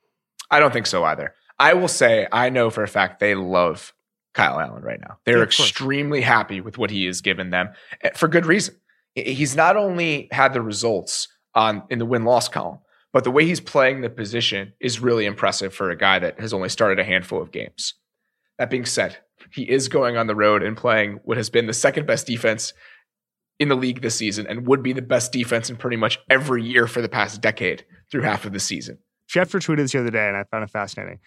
I 0.50 0.60
don't 0.60 0.74
think 0.74 0.88
so 0.88 1.04
either. 1.04 1.34
I 1.60 1.74
will 1.74 1.88
say 1.88 2.28
I 2.32 2.50
know 2.50 2.70
for 2.70 2.84
a 2.84 2.88
fact 2.88 3.20
they 3.20 3.36
love 3.36 3.94
Kyle 4.34 4.60
Allen 4.60 4.84
right 4.84 5.00
now. 5.00 5.18
They're 5.26 5.38
yeah, 5.38 5.44
extremely 5.44 6.22
happy 6.22 6.62
with 6.62 6.78
what 6.78 6.90
he 6.90 7.06
has 7.06 7.22
given 7.22 7.50
them 7.50 7.70
eh, 8.02 8.12
for 8.16 8.28
good 8.28 8.46
reason. 8.46 8.76
He's 9.16 9.56
not 9.56 9.76
only 9.76 10.30
had 10.32 10.54
the 10.54 10.62
results 10.62 11.28
on 11.54 11.84
in 11.90 12.00
the 12.00 12.06
win 12.06 12.24
loss 12.24 12.48
column, 12.48 12.80
but 13.14 13.24
the 13.24 13.32
way 13.32 13.46
he's 13.46 13.60
playing 13.60 14.02
the 14.02 14.10
position 14.10 14.74
is 14.80 15.00
really 15.00 15.26
impressive 15.26 15.74
for 15.74 15.90
a 15.90 15.98
guy 15.98 16.20
that 16.20 16.40
has 16.40 16.54
only 16.54 16.70
started 16.70 17.00
a 17.00 17.04
handful 17.04 17.42
of 17.42 17.52
games. 17.52 17.96
That 18.58 18.70
being 18.70 18.86
said, 18.86 19.18
he 19.52 19.70
is 19.70 19.90
going 19.90 20.18
on 20.18 20.28
the 20.28 20.36
road 20.36 20.64
and 20.64 20.78
playing 20.78 21.20
what 21.24 21.38
has 21.38 21.50
been 21.50 21.68
the 21.68 21.74
second 21.74 22.06
best 22.06 22.28
defense 22.28 22.74
in 23.62 23.70
the 23.70 23.76
league 23.76 24.02
this 24.02 24.16
season 24.16 24.48
and 24.48 24.66
would 24.66 24.82
be 24.82 24.92
the 24.92 25.04
best 25.04 25.32
defense 25.32 25.70
in 25.70 25.78
pretty 25.78 25.96
much 25.96 26.20
every 26.32 26.64
year 26.64 26.88
for 26.88 27.00
the 27.00 27.08
past 27.08 27.42
decade 27.42 27.86
through 28.10 28.24
half 28.24 28.44
of 28.44 28.54
the 28.54 28.60
season. 28.60 28.98
Schefter 29.30 29.62
tweeted 29.62 29.78
this 29.78 29.92
the 29.92 30.00
other 30.00 30.10
day, 30.10 30.28
and 30.28 30.36
I 30.36 30.44
found 30.46 30.64
it 30.64 30.72
fascinating. 30.72 31.20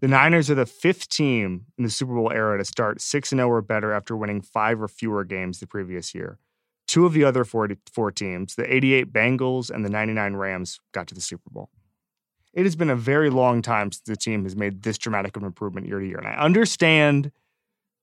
The 0.00 0.08
Niners 0.08 0.50
are 0.50 0.56
the 0.56 0.66
fifth 0.66 1.08
team 1.08 1.66
in 1.78 1.84
the 1.84 1.90
Super 1.90 2.12
Bowl 2.12 2.32
era 2.32 2.58
to 2.58 2.64
start 2.64 3.00
6 3.00 3.30
0 3.30 3.48
or 3.48 3.62
better 3.62 3.92
after 3.92 4.16
winning 4.16 4.42
five 4.42 4.82
or 4.82 4.88
fewer 4.88 5.22
games 5.22 5.60
the 5.60 5.68
previous 5.68 6.12
year. 6.12 6.40
Two 6.88 7.06
of 7.06 7.12
the 7.12 7.22
other 7.22 7.44
40, 7.44 7.76
four 7.92 8.10
teams, 8.10 8.56
the 8.56 8.74
88 8.74 9.12
Bengals 9.12 9.70
and 9.70 9.84
the 9.84 9.88
99 9.88 10.34
Rams, 10.34 10.80
got 10.92 11.06
to 11.06 11.14
the 11.14 11.20
Super 11.20 11.50
Bowl. 11.50 11.70
It 12.52 12.64
has 12.64 12.74
been 12.74 12.90
a 12.90 12.96
very 12.96 13.30
long 13.30 13.62
time 13.62 13.92
since 13.92 14.02
the 14.02 14.16
team 14.16 14.42
has 14.42 14.56
made 14.56 14.82
this 14.82 14.98
dramatic 14.98 15.36
of 15.36 15.44
an 15.44 15.46
improvement 15.46 15.86
year 15.86 16.00
to 16.00 16.06
year. 16.06 16.18
And 16.18 16.26
I 16.26 16.34
understand 16.34 17.30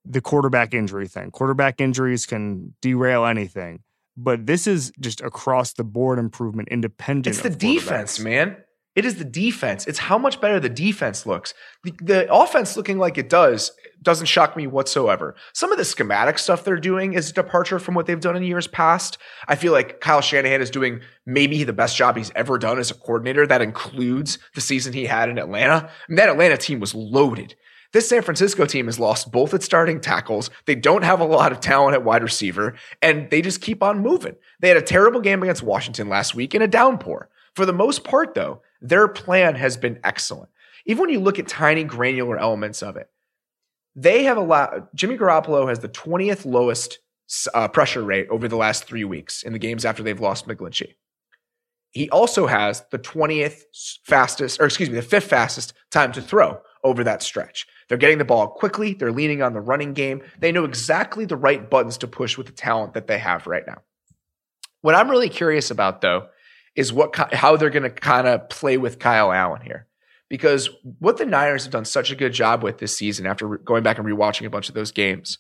the 0.06 0.22
quarterback 0.22 0.74
injury 0.74 1.08
thing. 1.08 1.32
Quarterback 1.32 1.80
injuries 1.80 2.26
can 2.26 2.74
derail 2.82 3.26
anything, 3.26 3.82
but 4.18 4.46
this 4.46 4.68
is 4.68 4.92
just 5.00 5.22
across 5.22 5.74
the 5.74 5.84
board 5.84 6.20
improvement 6.20 6.68
independent. 6.70 7.36
It's 7.36 7.44
the 7.44 7.50
defense, 7.50 8.20
man. 8.20 8.58
It 8.96 9.06
is 9.06 9.16
the 9.16 9.26
defense. 9.26 9.88
It's 9.88 9.98
how 9.98 10.20
much 10.20 10.40
better 10.40 10.60
the 10.60 10.70
defense 10.70 11.26
looks. 11.26 11.56
The, 11.84 11.94
the, 12.00 12.34
offense 12.34 12.78
looking 12.78 13.00
like 13.00 13.18
it 13.18 13.28
does 13.28 13.72
doesn't 14.04 14.28
shock 14.28 14.56
me 14.56 14.68
whatsoever. 14.68 15.36
Some 15.54 15.72
of 15.72 15.80
the 15.80 15.86
schematic 15.86 16.38
stuff 16.38 16.64
they're 16.64 16.78
doing 16.78 17.14
is 17.14 17.32
a 17.32 17.34
departure 17.34 17.80
from 17.80 17.96
what 17.96 18.06
they've 18.06 18.20
done 18.20 18.36
in 18.36 18.44
years 18.44 18.68
past. 18.68 19.18
I 19.48 19.56
feel 19.56 19.72
like 19.72 20.00
Kyle 20.00 20.22
Shanahan 20.22 20.62
is 20.62 20.70
doing 20.70 21.02
maybe 21.26 21.64
the 21.64 21.74
best 21.74 21.98
job 21.98 22.18
he's 22.18 22.32
ever 22.36 22.60
done 22.60 22.78
as 22.78 22.92
a 22.92 22.94
coordinator. 22.94 23.48
That 23.48 23.64
includes 23.64 24.38
the 24.54 24.62
season 24.62 24.94
he 24.94 25.06
had 25.06 25.28
in 25.30 25.40
Atlanta. 25.40 25.90
And 26.08 26.18
that 26.20 26.30
Atlanta 26.30 26.58
team 26.58 26.80
was 26.80 26.94
loaded. 26.94 27.56
This 27.94 28.10
San 28.10 28.24
Francisco 28.24 28.66
team 28.66 28.88
has 28.88 29.00
lost 29.00 29.32
both 29.32 29.54
its 29.54 29.66
starting 29.66 30.02
tackles. 30.02 30.50
They 30.66 30.74
don't 30.74 31.04
have 31.04 31.20
a 31.20 31.26
lot 31.26 31.52
of 31.52 31.60
talent 31.60 31.94
at 31.94 32.04
wide 32.04 32.24
receiver, 32.24 32.74
and 33.04 33.30
they 33.30 33.42
just 33.42 33.62
keep 33.62 33.84
on 33.84 34.00
moving. 34.00 34.36
They 34.60 34.68
had 34.68 34.78
a 34.78 34.82
terrible 34.82 35.22
game 35.22 35.44
against 35.44 35.62
Washington 35.62 36.10
last 36.10 36.34
week 36.34 36.56
in 36.56 36.64
a 36.64 36.68
downpour. 36.68 37.30
For 37.56 37.68
the 37.68 37.74
most 37.74 38.04
part, 38.04 38.34
though, 38.34 38.64
their 38.82 39.08
plan 39.08 39.54
has 39.56 39.78
been 39.78 40.00
excellent. 40.04 40.50
Even 40.88 41.02
when 41.02 41.10
you 41.12 41.20
look 41.20 41.38
at 41.38 41.48
tiny 41.48 41.84
granular 41.84 42.38
elements 42.38 42.82
of 42.82 42.98
it, 42.98 43.10
they 43.96 44.24
have 44.24 44.38
allowed 44.38 44.88
Jimmy 44.96 45.16
Garoppolo 45.16 45.70
has 45.70 45.80
the 45.80 45.88
20th 45.88 46.46
lowest 46.46 46.98
uh, 47.54 47.68
pressure 47.68 48.04
rate 48.04 48.28
over 48.30 48.48
the 48.48 48.58
last 48.58 48.86
three 48.86 49.04
weeks 49.04 49.44
in 49.44 49.54
the 49.54 49.60
games 49.60 49.86
after 49.86 50.02
they've 50.02 50.20
lost 50.20 50.48
McGlinchey. 50.48 50.96
He 51.92 52.10
also 52.10 52.48
has 52.48 52.84
the 52.90 52.98
20th 52.98 53.66
fastest, 54.04 54.60
or 54.60 54.66
excuse 54.66 54.90
me, 54.90 54.96
the 54.96 55.04
fifth 55.04 55.28
fastest 55.28 55.74
time 55.92 56.12
to 56.14 56.22
throw 56.24 56.60
over 56.84 57.04
that 57.04 57.24
stretch. 57.24 57.68
They're 57.88 57.98
getting 57.98 58.18
the 58.18 58.26
ball 58.26 58.48
quickly. 58.48 58.94
They're 58.94 59.12
leaning 59.12 59.42
on 59.42 59.54
the 59.54 59.62
running 59.62 59.94
game. 59.94 60.22
They 60.40 60.52
know 60.52 60.66
exactly 60.66 61.26
the 61.26 61.38
right 61.38 61.70
buttons 61.70 61.98
to 62.00 62.08
push 62.08 62.38
with 62.38 62.48
the 62.48 62.54
talent 62.54 62.94
that 62.94 63.08
they 63.08 63.20
have 63.20 63.48
right 63.48 63.66
now. 63.66 63.82
What 64.82 64.96
I'm 64.96 65.10
really 65.10 65.30
curious 65.30 65.72
about, 65.72 66.02
though, 66.02 66.28
is 66.76 66.92
what 66.92 67.16
how 67.34 67.56
they're 67.56 67.70
going 67.70 67.84
to 67.84 67.90
kind 67.90 68.28
of 68.28 68.50
play 68.50 68.78
with 68.78 69.00
Kyle 69.00 69.32
Allen 69.32 69.62
here. 69.62 69.88
Because 70.30 70.70
what 71.00 71.18
the 71.18 71.26
Niners 71.26 71.64
have 71.64 71.72
done 71.72 71.86
such 71.86 72.12
a 72.12 72.16
good 72.16 72.34
job 72.34 72.64
with 72.64 72.80
this 72.80 72.98
season, 72.98 73.28
after 73.28 73.58
going 73.58 73.84
back 73.84 74.00
and 74.00 74.08
rewatching 74.08 74.48
a 74.48 74.50
bunch 74.50 74.68
of 74.68 74.76
those 74.76 74.92
games, 74.92 75.38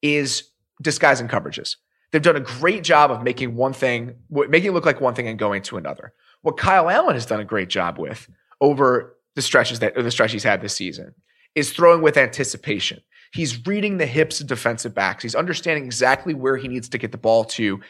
is 0.00 0.50
disguising 0.80 1.28
coverages. 1.28 1.76
They've 2.10 2.22
done 2.22 2.36
a 2.36 2.40
great 2.40 2.84
job 2.84 3.10
of 3.10 3.22
making 3.22 3.54
one 3.54 3.72
thing, 3.72 4.14
making 4.30 4.70
it 4.70 4.72
look 4.72 4.86
like 4.86 5.00
one 5.00 5.14
thing 5.14 5.28
and 5.28 5.38
going 5.38 5.62
to 5.62 5.76
another. 5.76 6.14
What 6.42 6.56
Kyle 6.56 6.88
Allen 6.88 7.14
has 7.14 7.26
done 7.26 7.40
a 7.40 7.44
great 7.44 7.68
job 7.68 7.98
with 7.98 8.28
over 8.60 9.13
the 9.34 9.42
stretches 9.42 9.80
that 9.80 9.94
the 9.94 10.10
stretch 10.10 10.32
he's 10.32 10.44
had 10.44 10.60
this 10.60 10.76
season 10.76 11.14
is 11.54 11.72
throwing 11.72 12.02
with 12.02 12.16
anticipation. 12.16 13.00
He's 13.32 13.66
reading 13.66 13.98
the 13.98 14.06
hips 14.06 14.40
of 14.40 14.46
defensive 14.46 14.94
backs. 14.94 15.22
He's 15.22 15.34
understanding 15.34 15.84
exactly 15.84 16.34
where 16.34 16.56
he 16.56 16.68
needs 16.68 16.88
to 16.90 16.98
get 16.98 17.12
the 17.12 17.18
ball 17.18 17.44
to 17.44 17.80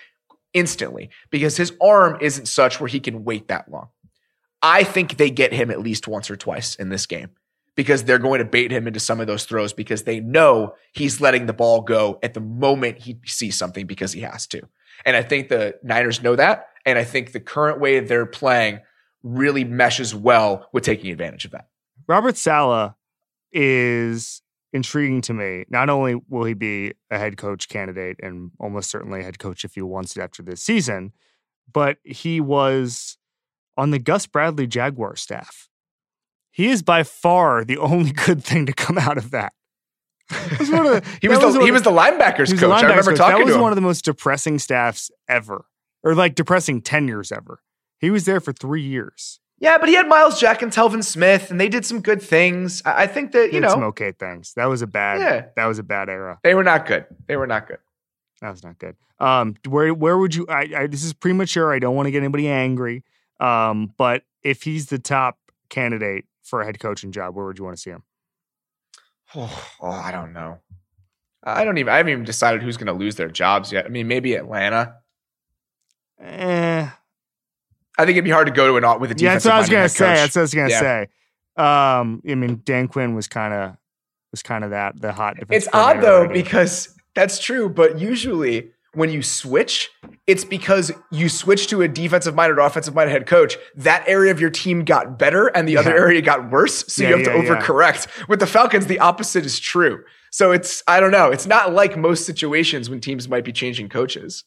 instantly 0.55 1.11
because 1.30 1.57
his 1.57 1.72
arm 1.82 2.16
isn't 2.20 2.47
such 2.47 2.80
where 2.80 2.88
he 2.88 3.01
can 3.01 3.24
wait 3.24 3.49
that 3.49 3.70
long. 3.70 3.88
I 4.62 4.84
think 4.84 5.16
they 5.16 5.30
get 5.30 5.53
him 5.53 5.70
at 5.70 5.80
least 5.80 6.09
once 6.09 6.30
or 6.30 6.36
twice 6.36 6.76
in 6.76 6.88
this 6.88 7.05
game 7.05 7.30
because 7.74 8.05
they're 8.05 8.18
going 8.18 8.38
to 8.38 8.45
bait 8.45 8.70
him 8.70 8.86
into 8.86 9.01
some 9.01 9.20
of 9.20 9.26
those 9.26 9.45
throws 9.45 9.72
because 9.72 10.05
they 10.05 10.20
know 10.20 10.74
he's 10.95 11.20
letting 11.20 11.47
the 11.47 11.53
ball 11.53 11.82
go 11.82 12.18
at 12.22 12.32
the 12.34 12.40
moment 12.40 12.99
he 12.99 13.18
sees 13.26 13.57
something 13.57 13.86
because 13.86 14.12
he 14.12 14.20
has 14.20 14.47
to. 14.47 14.62
And 15.05 15.16
I 15.16 15.22
think 15.22 15.49
the 15.49 15.74
Niners 15.82 16.22
know 16.22 16.36
that. 16.36 16.68
And 16.86 16.99
I 16.99 17.05
think 17.05 17.32
the 17.32 17.40
current 17.40 17.80
way 17.80 18.01
they're 18.01 18.26
playing 18.26 18.80
really 19.24 19.64
meshes 19.64 20.14
well 20.14 20.68
with 20.72 20.84
taking 20.84 21.10
advantage 21.10 21.44
of 21.44 21.50
that. 21.50 21.68
Robert 22.06 22.36
Saleh 22.36 22.94
is 23.52 24.42
intriguing 24.72 25.22
to 25.22 25.32
me. 25.32 25.64
Not 25.68 25.88
only 25.88 26.16
will 26.28 26.44
he 26.44 26.54
be 26.54 26.92
a 27.10 27.18
head 27.18 27.36
coach 27.36 27.68
candidate 27.68 28.16
and 28.22 28.50
almost 28.60 28.90
certainly 28.90 29.20
a 29.20 29.22
head 29.24 29.38
coach 29.38 29.64
if 29.64 29.74
he 29.74 29.82
wants 29.82 30.16
it 30.16 30.20
after 30.20 30.42
this 30.42 30.62
season, 30.62 31.12
but 31.72 31.96
he 32.04 32.40
was 32.40 33.16
on 33.76 33.90
the 33.90 33.98
Gus 33.98 34.26
Bradley 34.26 34.66
Jaguar 34.66 35.16
staff. 35.16 35.68
He 36.50 36.68
is 36.68 36.82
by 36.82 37.02
far 37.02 37.64
the 37.64 37.78
only 37.78 38.12
good 38.12 38.44
thing 38.44 38.66
to 38.66 38.72
come 38.72 38.98
out 38.98 39.16
of 39.16 39.30
that. 39.30 39.52
Was 40.58 40.70
the, 40.70 41.02
he 41.20 41.28
was, 41.28 41.38
was 41.38 41.54
the, 41.54 41.60
he 41.64 41.70
was 41.70 41.82
the 41.82 41.90
linebackers 41.90 42.50
coach. 42.50 42.60
The 42.60 42.66
linebackers 42.66 42.82
I 42.82 42.88
remember 42.88 43.10
coach. 43.10 43.18
talking 43.18 43.38
That 43.40 43.46
was 43.46 43.58
one 43.58 43.72
of 43.72 43.76
the 43.76 43.82
most 43.82 44.06
depressing 44.06 44.58
staffs 44.58 45.10
ever, 45.28 45.66
or 46.02 46.14
like 46.14 46.34
depressing 46.34 46.80
tenures 46.80 47.30
ever. 47.30 47.60
He 48.05 48.11
was 48.11 48.24
there 48.24 48.40
for 48.40 48.52
three 48.52 48.82
years. 48.82 49.40
Yeah, 49.59 49.78
but 49.78 49.88
he 49.88 49.94
had 49.94 50.09
Myles 50.09 50.38
Jack 50.38 50.62
and 50.62 50.70
Telvin 50.70 51.02
Smith, 51.02 51.50
and 51.50 51.61
they 51.61 51.68
did 51.68 51.86
some 51.86 52.00
good 52.00 52.20
things. 52.20 52.82
I, 52.84 53.07
think 53.07 53.32
that 53.32 53.52
you 53.52 53.61
know 53.61 53.68
some 53.68 53.84
okay 53.84 54.12
things. 54.12 54.52
That 54.55 54.66
was 54.66 54.82
a 54.82 54.86
bad. 54.86 55.20
Yeah. 55.20 55.46
that 55.57 55.66
was 55.66 55.78
a 55.78 55.82
bad 55.82 56.09
era. 56.09 56.38
They 56.42 56.55
were 56.55 56.64
not 56.64 56.86
good. 56.86 57.07
They 57.26 57.36
were 57.36 57.46
not 57.46 57.66
good. 57.66 57.78
That 58.40 58.50
was 58.50 58.62
not 58.62 58.78
good. 58.78 58.96
Um, 59.20 59.55
where 59.66 59.94
where 59.94 60.18
would 60.18 60.34
you? 60.34 60.46
I, 60.48 60.68
I 60.76 60.86
this 60.86 61.05
is 61.05 61.12
premature. 61.12 61.72
I 61.72 61.78
don't 61.78 61.94
want 61.94 62.07
to 62.07 62.11
get 62.11 62.18
anybody 62.18 62.48
angry. 62.48 63.05
Um, 63.40 63.92
but 63.96 64.24
if 64.42 64.62
he's 64.62 64.86
the 64.86 64.98
top 64.98 65.38
candidate 65.70 66.26
for 66.42 66.61
a 66.61 66.64
head 66.66 66.78
coaching 66.78 67.12
job, 67.12 67.34
where 67.34 67.46
would 67.46 67.59
you 67.59 67.64
want 67.64 67.76
to 67.76 67.80
see 67.80 67.90
him? 67.90 68.02
Oh, 69.34 69.66
oh 69.80 69.90
I 69.90 70.11
don't 70.12 70.32
know. 70.32 70.59
I 71.42 71.64
don't 71.64 71.78
even. 71.78 71.92
I 71.92 71.98
haven't 71.98 72.12
even 72.12 72.24
decided 72.24 72.62
who's 72.62 72.76
going 72.76 72.86
to 72.86 72.92
lose 72.92 73.16
their 73.16 73.28
jobs 73.28 73.72
yet. 73.72 73.86
I 73.86 73.88
mean, 73.88 74.09
maybe 74.09 74.34
Atlanta. 74.34 74.96
Eh, 76.20 76.88
I 77.99 78.05
think 78.05 78.16
it'd 78.16 78.24
be 78.24 78.30
hard 78.30 78.47
to 78.47 78.53
go 78.53 78.66
to 78.66 78.76
an 78.76 79.01
with 79.01 79.11
a 79.11 79.14
defensive. 79.14 79.22
Yeah, 79.22 79.32
that's 79.32 79.45
what 79.45 79.55
I 79.55 79.59
was 79.59 79.68
gonna 79.68 79.88
say. 79.88 80.05
Coach. 80.05 80.16
That's 80.16 80.36
what 80.36 80.40
I 80.40 80.42
was 80.42 80.55
gonna 80.55 80.70
yeah. 80.70 80.80
say. 80.80 81.01
Um, 81.57 82.22
I 82.28 82.34
mean, 82.34 82.62
Dan 82.64 82.88
Quinn 82.88 83.14
was 83.14 83.28
kind 83.28 83.55
of 83.55 83.76
was 84.30 84.42
kind 84.42 84.64
of 84.64 84.70
that 84.70 85.01
the 85.01 85.12
hot. 85.12 85.36
It's 85.51 85.68
odd 85.72 86.01
though 86.01 86.22
already. 86.22 86.42
because 86.42 86.97
that's 87.14 87.38
true, 87.38 87.68
but 87.68 87.99
usually 87.99 88.70
when 88.95 89.11
you 89.11 89.22
switch, 89.22 89.90
it's 90.26 90.45
because 90.45 90.92
you 91.11 91.28
switch 91.28 91.66
to 91.68 91.82
a 91.82 91.88
defensive 91.88 92.34
minded 92.34 92.59
or 92.59 92.61
offensive 92.61 92.95
minded 92.95 93.12
head 93.12 93.26
coach. 93.26 93.57
That 93.76 94.05
area 94.07 94.30
of 94.30 94.40
your 94.40 94.51
team 94.51 94.84
got 94.84 95.18
better 95.18 95.49
and 95.49 95.68
the 95.68 95.72
yeah. 95.72 95.80
other 95.80 95.97
area 95.97 96.22
got 96.22 96.51
worse. 96.51 96.84
So 96.92 97.03
yeah, 97.03 97.11
you 97.11 97.16
have 97.16 97.26
yeah, 97.26 97.42
to 97.42 97.55
overcorrect. 97.55 98.28
With 98.28 98.40
the 98.40 98.47
Falcons, 98.47 98.86
the 98.86 99.01
opposite 99.01 99.45
is 99.45 99.59
true. 99.59 100.05
So 100.30 100.53
it's, 100.53 100.82
I 100.86 101.01
don't 101.01 101.11
know. 101.11 101.30
It's 101.30 101.47
not 101.47 101.72
like 101.72 101.97
most 101.97 102.26
situations 102.26 102.90
when 102.90 103.01
teams 103.01 103.28
might 103.28 103.45
be 103.45 103.53
changing 103.53 103.88
coaches. 103.88 104.45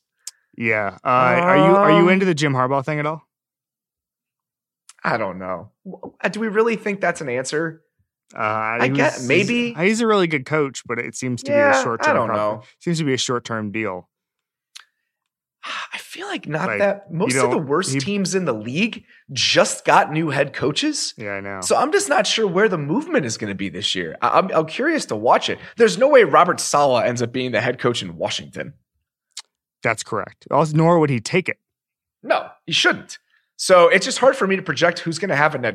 Yeah. 0.58 0.98
Uh, 1.04 1.08
um, 1.08 1.44
are 1.44 1.58
you 1.58 1.76
are 1.76 2.02
you 2.02 2.10
into 2.10 2.26
the 2.26 2.34
Jim 2.34 2.54
Harbaugh 2.54 2.84
thing 2.84 3.00
at 3.00 3.06
all? 3.06 3.27
I 5.08 5.18
don't 5.18 5.40
know. 5.40 5.72
Do 6.32 6.40
we 6.40 6.50
really 6.50 6.76
think 6.76 7.00
that's 7.00 7.22
an 7.22 7.30
answer? 7.30 7.82
Uh, 8.36 8.42
I 8.82 8.88
guess 8.90 9.26
maybe 9.26 9.70
he's, 9.70 9.78
he's, 9.78 10.02
a 10.02 10.08
really 10.08 10.28
good 10.28 10.46
coach, 10.46 10.84
but 10.86 11.00
it 11.00 11.16
seems 11.16 11.42
to 11.44 11.52
yeah, 11.52 11.72
be 11.72 11.80
a 11.80 11.82
short 11.82 12.04
term. 12.04 12.12
I 12.12 12.14
don't 12.14 12.36
know. 12.36 12.62
Seems 12.80 12.98
to 12.98 13.06
be 13.06 13.14
a 13.14 13.18
short 13.18 13.46
term 13.46 13.72
deal. 13.72 14.10
I 15.94 15.98
feel 15.98 16.28
like 16.28 16.46
not 16.46 16.68
like, 16.68 16.80
that. 16.80 17.12
Most 17.12 17.38
of 17.38 17.52
the 17.52 17.58
worst 17.58 17.94
he, 17.94 18.00
teams 18.00 18.36
in 18.36 18.44
the 18.44 18.54
league 18.54 19.06
just 19.32 19.86
got 19.86 20.12
new 20.12 20.30
head 20.30 20.54
coaches. 20.54 21.14
Yeah, 21.18 21.32
I 21.32 21.40
know. 21.40 21.62
So 21.62 21.78
I'm 21.78 21.92
just 21.94 22.10
not 22.10 22.28
sure 22.28 22.46
where 22.46 22.68
the 22.68 22.78
movement 22.78 23.26
is 23.26 23.38
going 23.38 23.50
to 23.50 23.56
be 23.56 23.70
this 23.70 23.96
year. 23.96 24.18
I, 24.22 24.40
am 24.40 24.50
I'm 24.54 24.66
curious 24.66 25.06
to 25.06 25.16
watch 25.16 25.50
it. 25.50 25.58
There's 25.78 25.98
no 25.98 26.10
way 26.10 26.24
Robert 26.24 26.60
Saleh 26.60 27.06
ends 27.06 27.22
up 27.22 27.32
being 27.32 27.52
the 27.52 27.62
head 27.62 27.80
coach 27.80 28.02
in 28.02 28.18
Washington. 28.18 28.74
That's 29.84 30.04
correct. 30.04 30.48
Also, 30.52 30.76
nor 30.76 31.00
would 31.00 31.10
he 31.10 31.22
take 31.22 31.48
it. 31.48 31.60
No, 32.24 32.50
he 32.66 32.74
shouldn't. 32.74 33.20
So 33.58 33.90
it's 33.90 34.06
just 34.06 34.20
hard 34.20 34.36
for 34.36 34.48
me 34.48 34.56
to 34.56 34.62
project 34.62 35.00
who's 35.00 35.20
going 35.20 35.30
to 35.30 35.36
have 35.36 35.56
a, 35.56 35.74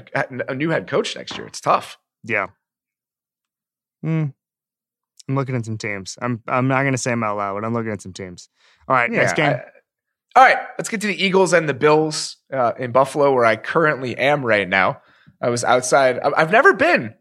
a, 0.49 0.55
new 0.55 0.71
head 0.71 0.87
coach 0.87 1.17
next 1.17 1.37
year. 1.37 1.47
It's 1.47 1.61
tough. 1.61 1.99
Yeah. 2.23 2.47
Hmm. 4.03 4.27
I'm 5.29 5.35
looking 5.35 5.57
at 5.57 5.65
some 5.65 5.79
teams. 5.79 6.17
I'm 6.21 6.43
I'm 6.49 6.69
not 6.69 6.83
going 6.83 6.95
to 6.95 6.99
say 6.99 7.11
them 7.11 7.23
out 7.23 7.37
loud, 7.37 7.55
but 7.55 7.65
I'm 7.65 7.75
looking 7.75 7.93
at 7.93 8.01
some 8.01 8.13
teams. 8.13 8.49
All 8.89 8.97
right, 8.97 9.11
yeah, 9.11 9.19
next 9.19 9.35
game. 9.35 9.51
I, 9.51 9.63
all 10.35 10.45
right, 10.45 10.59
let's 10.79 10.89
get 10.89 11.01
to 11.03 11.07
the 11.07 11.23
Eagles 11.23 11.53
and 11.53 11.69
the 11.69 11.75
Bills 11.75 12.39
uh, 12.53 12.73
in 12.79 12.91
Buffalo, 12.91 13.33
where 13.33 13.45
I 13.45 13.57
currently 13.57 14.17
am 14.17 14.45
right 14.45 14.69
now. 14.69 15.01
I 15.41 15.51
was 15.51 15.63
outside. 15.63 16.19
I've 16.19 16.51
never 16.51 16.75
been 16.75 17.15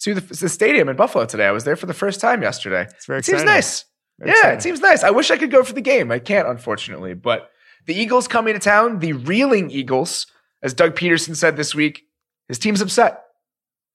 to 0.00 0.14
the, 0.14 0.20
the 0.20 0.48
stadium 0.48 0.88
in 0.88 0.96
Buffalo 0.96 1.24
today. 1.24 1.46
I 1.46 1.52
was 1.52 1.64
there 1.64 1.76
for 1.76 1.86
the 1.86 1.94
first 1.94 2.20
time 2.20 2.42
yesterday. 2.42 2.82
It's 2.82 3.06
very 3.06 3.20
it 3.20 3.24
seems 3.24 3.44
nice. 3.44 3.84
Very 4.18 4.30
yeah, 4.30 4.36
exciting. 4.36 4.58
it 4.58 4.62
seems 4.62 4.80
nice. 4.80 5.02
I 5.02 5.10
wish 5.10 5.30
I 5.30 5.36
could 5.36 5.50
go 5.50 5.64
for 5.64 5.72
the 5.72 5.80
game. 5.80 6.12
I 6.12 6.18
can't, 6.18 6.46
unfortunately. 6.46 7.14
But 7.14 7.50
the 7.86 7.94
Eagles 7.94 8.28
coming 8.28 8.54
to 8.54 8.60
town, 8.60 8.98
the 8.98 9.12
reeling 9.12 9.70
Eagles, 9.70 10.26
as 10.62 10.74
Doug 10.74 10.96
Pederson 10.96 11.36
said 11.36 11.56
this 11.56 11.74
week, 11.74 12.06
his 12.48 12.58
team's 12.58 12.80
upset. 12.80 13.22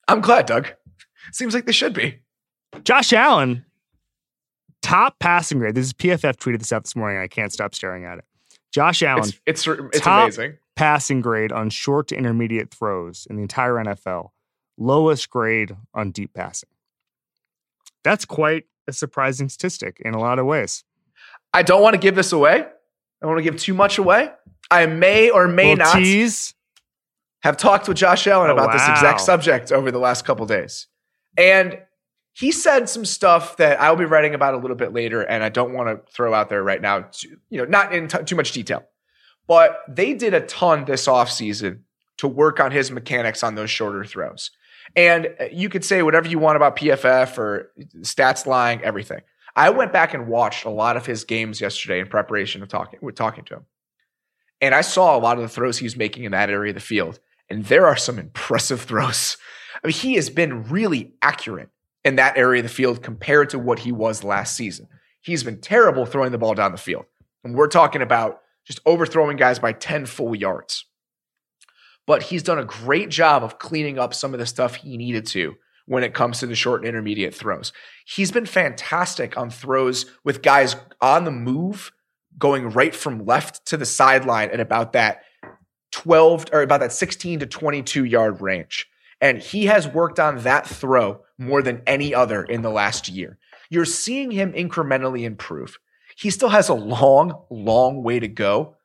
I'm 0.08 0.22
glad, 0.22 0.46
Doug. 0.46 0.70
Seems 1.32 1.54
like 1.54 1.66
they 1.66 1.72
should 1.72 1.94
be. 1.94 2.20
Josh 2.84 3.14
Allen, 3.14 3.66
top 4.82 5.20
passing 5.20 5.60
grade. 5.60 5.76
This 5.76 5.88
is 5.88 5.94
PFF 5.94 6.36
tweeted 6.36 6.60
this 6.60 6.72
out 6.72 6.84
this 6.84 6.96
morning. 6.96 7.20
I 7.20 7.28
can't 7.28 7.52
stop 7.52 7.76
staring 7.76 8.06
at 8.06 8.20
it. 8.20 8.26
Josh 8.72 9.02
Allen, 9.02 9.30
it's 9.46 9.68
it's, 9.68 9.68
it's 9.94 10.06
amazing. 10.06 10.58
Passing 10.76 11.22
grade 11.22 11.52
on 11.52 11.70
short 11.70 12.08
to 12.10 12.16
intermediate 12.16 12.74
throws 12.74 13.28
in 13.30 13.36
the 13.36 13.42
entire 13.42 13.74
NFL. 13.74 14.30
Lowest 14.78 15.30
grade 15.30 15.76
on 15.94 16.12
deep 16.12 16.34
passing. 16.34 16.70
That's 18.04 18.26
quite 18.26 18.66
a 18.88 18.94
surprising 18.94 19.50
statistic 19.50 20.02
in 20.06 20.14
a 20.14 20.20
lot 20.20 20.40
of 20.40 20.46
ways. 20.46 20.84
I 21.54 21.64
don't 21.64 21.82
want 21.82 21.96
to 21.96 22.00
give 22.00 22.16
this 22.16 22.32
away. 22.32 22.66
I 23.22 23.26
don't 23.26 23.36
want 23.36 23.46
to 23.46 23.52
give 23.52 23.60
too 23.60 23.74
much 23.74 23.98
away. 23.98 24.32
I 24.72 24.86
may 24.86 25.30
or 25.30 25.48
may 25.48 25.76
not 25.76 25.96
tease. 25.96 26.54
have 27.42 27.58
talked 27.58 27.88
with 27.88 27.98
Josh 27.98 28.28
Allen 28.28 28.50
oh, 28.50 28.54
about 28.54 28.68
wow. 28.68 28.74
this 28.74 28.88
exact 28.88 29.22
subject 29.22 29.72
over 29.72 29.92
the 29.92 30.00
last 30.00 30.26
couple 30.26 30.46
days. 30.46 30.88
And 31.38 31.80
he 32.34 32.52
said 32.52 32.88
some 32.88 33.06
stuff 33.06 33.58
that 33.58 33.82
I'll 33.82 33.96
be 33.96 34.06
writing 34.06 34.34
about 34.34 34.54
a 34.54 34.58
little 34.58 34.78
bit 34.78 34.94
later, 34.94 35.22
and 35.22 35.44
I 35.44 35.50
don't 35.50 35.74
want 35.74 35.90
to 35.90 36.12
throw 36.14 36.34
out 36.34 36.50
there 36.50 36.64
right 36.64 36.82
now, 36.82 37.02
to, 37.02 37.38
you 37.50 37.58
know, 37.58 37.66
not 37.66 37.94
in 37.94 38.08
t- 38.08 38.24
too 38.24 38.36
much 38.36 38.52
detail. 38.52 38.84
But 39.48 39.80
they 39.90 40.14
did 40.14 40.34
a 40.34 40.42
ton 40.42 40.86
this 40.86 41.08
offseason 41.08 41.80
to 42.18 42.28
work 42.28 42.60
on 42.60 42.72
his 42.72 42.92
mechanics 42.92 43.44
on 43.44 43.56
those 43.56 43.70
shorter 43.70 44.06
throws. 44.06 44.52
And 44.96 45.30
uh, 45.40 45.46
you 45.52 45.70
could 45.70 45.84
say 45.84 46.02
whatever 46.04 46.28
you 46.28 46.40
want 46.40 46.56
about 46.56 46.76
PFF 46.76 47.38
or 47.38 47.72
uh, 47.80 47.84
stats 48.02 48.46
lying, 48.46 48.82
everything. 48.84 49.22
I 49.60 49.72
went 49.72 49.92
back 49.92 50.14
and 50.14 50.30
watched 50.30 50.64
a 50.64 50.70
lot 50.70 50.96
of 50.96 51.06
his 51.06 51.26
games 51.26 51.60
yesterday 51.60 52.00
in 52.00 52.08
preparation 52.08 52.64
of 52.64 52.70
talking 52.70 52.98
with 53.02 53.16
talking 53.16 53.44
to 53.44 53.56
him. 53.56 53.66
And 54.62 54.74
I 54.74 54.80
saw 54.80 55.18
a 55.18 55.20
lot 55.20 55.36
of 55.36 55.44
the 55.44 55.50
throws 55.50 55.78
he 55.78 55.84
was 55.84 55.98
making 55.98 56.24
in 56.24 56.32
that 56.32 56.50
area 56.50 56.70
of 56.70 56.76
the 56.76 56.80
field. 56.80 57.20
And 57.50 57.66
there 57.66 57.86
are 57.86 57.98
some 57.98 58.18
impressive 58.18 58.80
throws. 58.84 59.36
I 59.84 59.88
mean, 59.88 59.94
he 59.94 60.14
has 60.14 60.30
been 60.30 60.64
really 60.70 61.12
accurate 61.22 61.68
in 62.06 62.16
that 62.16 62.38
area 62.38 62.62
of 62.62 62.70
the 62.70 62.74
field 62.74 63.04
compared 63.04 63.50
to 63.50 63.60
what 63.60 63.80
he 63.80 63.92
was 63.92 64.24
last 64.24 64.56
season. 64.56 64.88
He's 65.20 65.44
been 65.44 65.60
terrible 65.60 66.06
throwing 66.06 66.32
the 66.32 66.38
ball 66.38 66.54
down 66.56 66.72
the 66.72 66.78
field. 66.78 67.04
And 67.44 67.54
we're 67.54 67.68
talking 67.68 68.02
about 68.02 68.40
just 68.66 68.80
overthrowing 68.86 69.36
guys 69.36 69.60
by 69.60 69.74
10 69.74 70.06
full 70.06 70.36
yards. 70.36 70.86
But 72.08 72.24
he's 72.24 72.44
done 72.44 72.60
a 72.60 72.66
great 72.66 73.10
job 73.10 73.44
of 73.44 73.60
cleaning 73.60 74.00
up 74.00 74.14
some 74.14 74.34
of 74.34 74.40
the 74.40 74.46
stuff 74.46 74.76
he 74.76 74.96
needed 74.96 75.26
to 75.28 75.56
when 75.90 76.04
it 76.04 76.14
comes 76.14 76.40
to 76.40 76.46
the 76.46 76.56
short 76.56 76.82
and 76.82 76.90
intermediate 76.90 77.34
throws. 77.34 77.74
He's 78.06 78.32
been 78.32 78.46
fantastic 78.46 79.36
on 79.36 79.50
throws 79.50 80.06
with 80.24 80.44
guys 80.44 80.76
on 81.02 81.24
the 81.24 81.32
move, 81.32 81.92
going 82.38 82.70
right 82.70 82.94
from 82.94 83.26
left 83.26 83.66
to 83.66 83.76
the 83.76 83.88
sideline 83.88 84.52
at 84.52 84.60
about 84.60 84.94
that 84.94 85.24
12 85.92 86.46
or 86.54 86.62
about 86.62 86.82
that 86.82 86.94
16 86.94 87.40
to 87.40 87.48
22 87.48 88.06
yard 88.06 88.40
range. 88.40 88.88
And 89.20 89.40
he 89.40 89.66
has 89.66 89.88
worked 89.88 90.20
on 90.20 90.44
that 90.44 90.68
throw 90.68 91.22
more 91.40 91.64
than 91.64 91.82
any 91.88 92.14
other 92.14 92.44
in 92.44 92.62
the 92.62 92.70
last 92.70 93.10
year. 93.10 93.40
You're 93.72 93.84
seeing 93.84 94.30
him 94.30 94.54
incrementally 94.54 95.24
improve. 95.24 95.80
He 96.16 96.30
still 96.30 96.50
has 96.50 96.70
a 96.70 96.76
long, 96.76 97.34
long 97.50 98.04
way 98.04 98.20
to 98.20 98.28
go. 98.28 98.76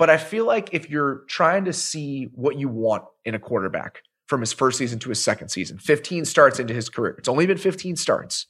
But 0.00 0.10
I 0.10 0.16
feel 0.16 0.46
like 0.46 0.70
if 0.72 0.90
you're 0.90 1.22
trying 1.28 1.66
to 1.66 1.72
see 1.72 2.28
what 2.34 2.58
you 2.58 2.68
want 2.68 3.04
in 3.24 3.36
a 3.36 3.38
quarterback 3.38 4.02
from 4.26 4.40
his 4.40 4.52
first 4.52 4.78
season 4.78 4.98
to 5.00 5.08
his 5.08 5.22
second 5.22 5.48
season, 5.48 5.78
15 5.78 6.24
starts 6.24 6.58
into 6.58 6.74
his 6.74 6.88
career, 6.88 7.14
it's 7.18 7.28
only 7.28 7.46
been 7.46 7.58
15 7.58 7.96
starts. 7.96 8.46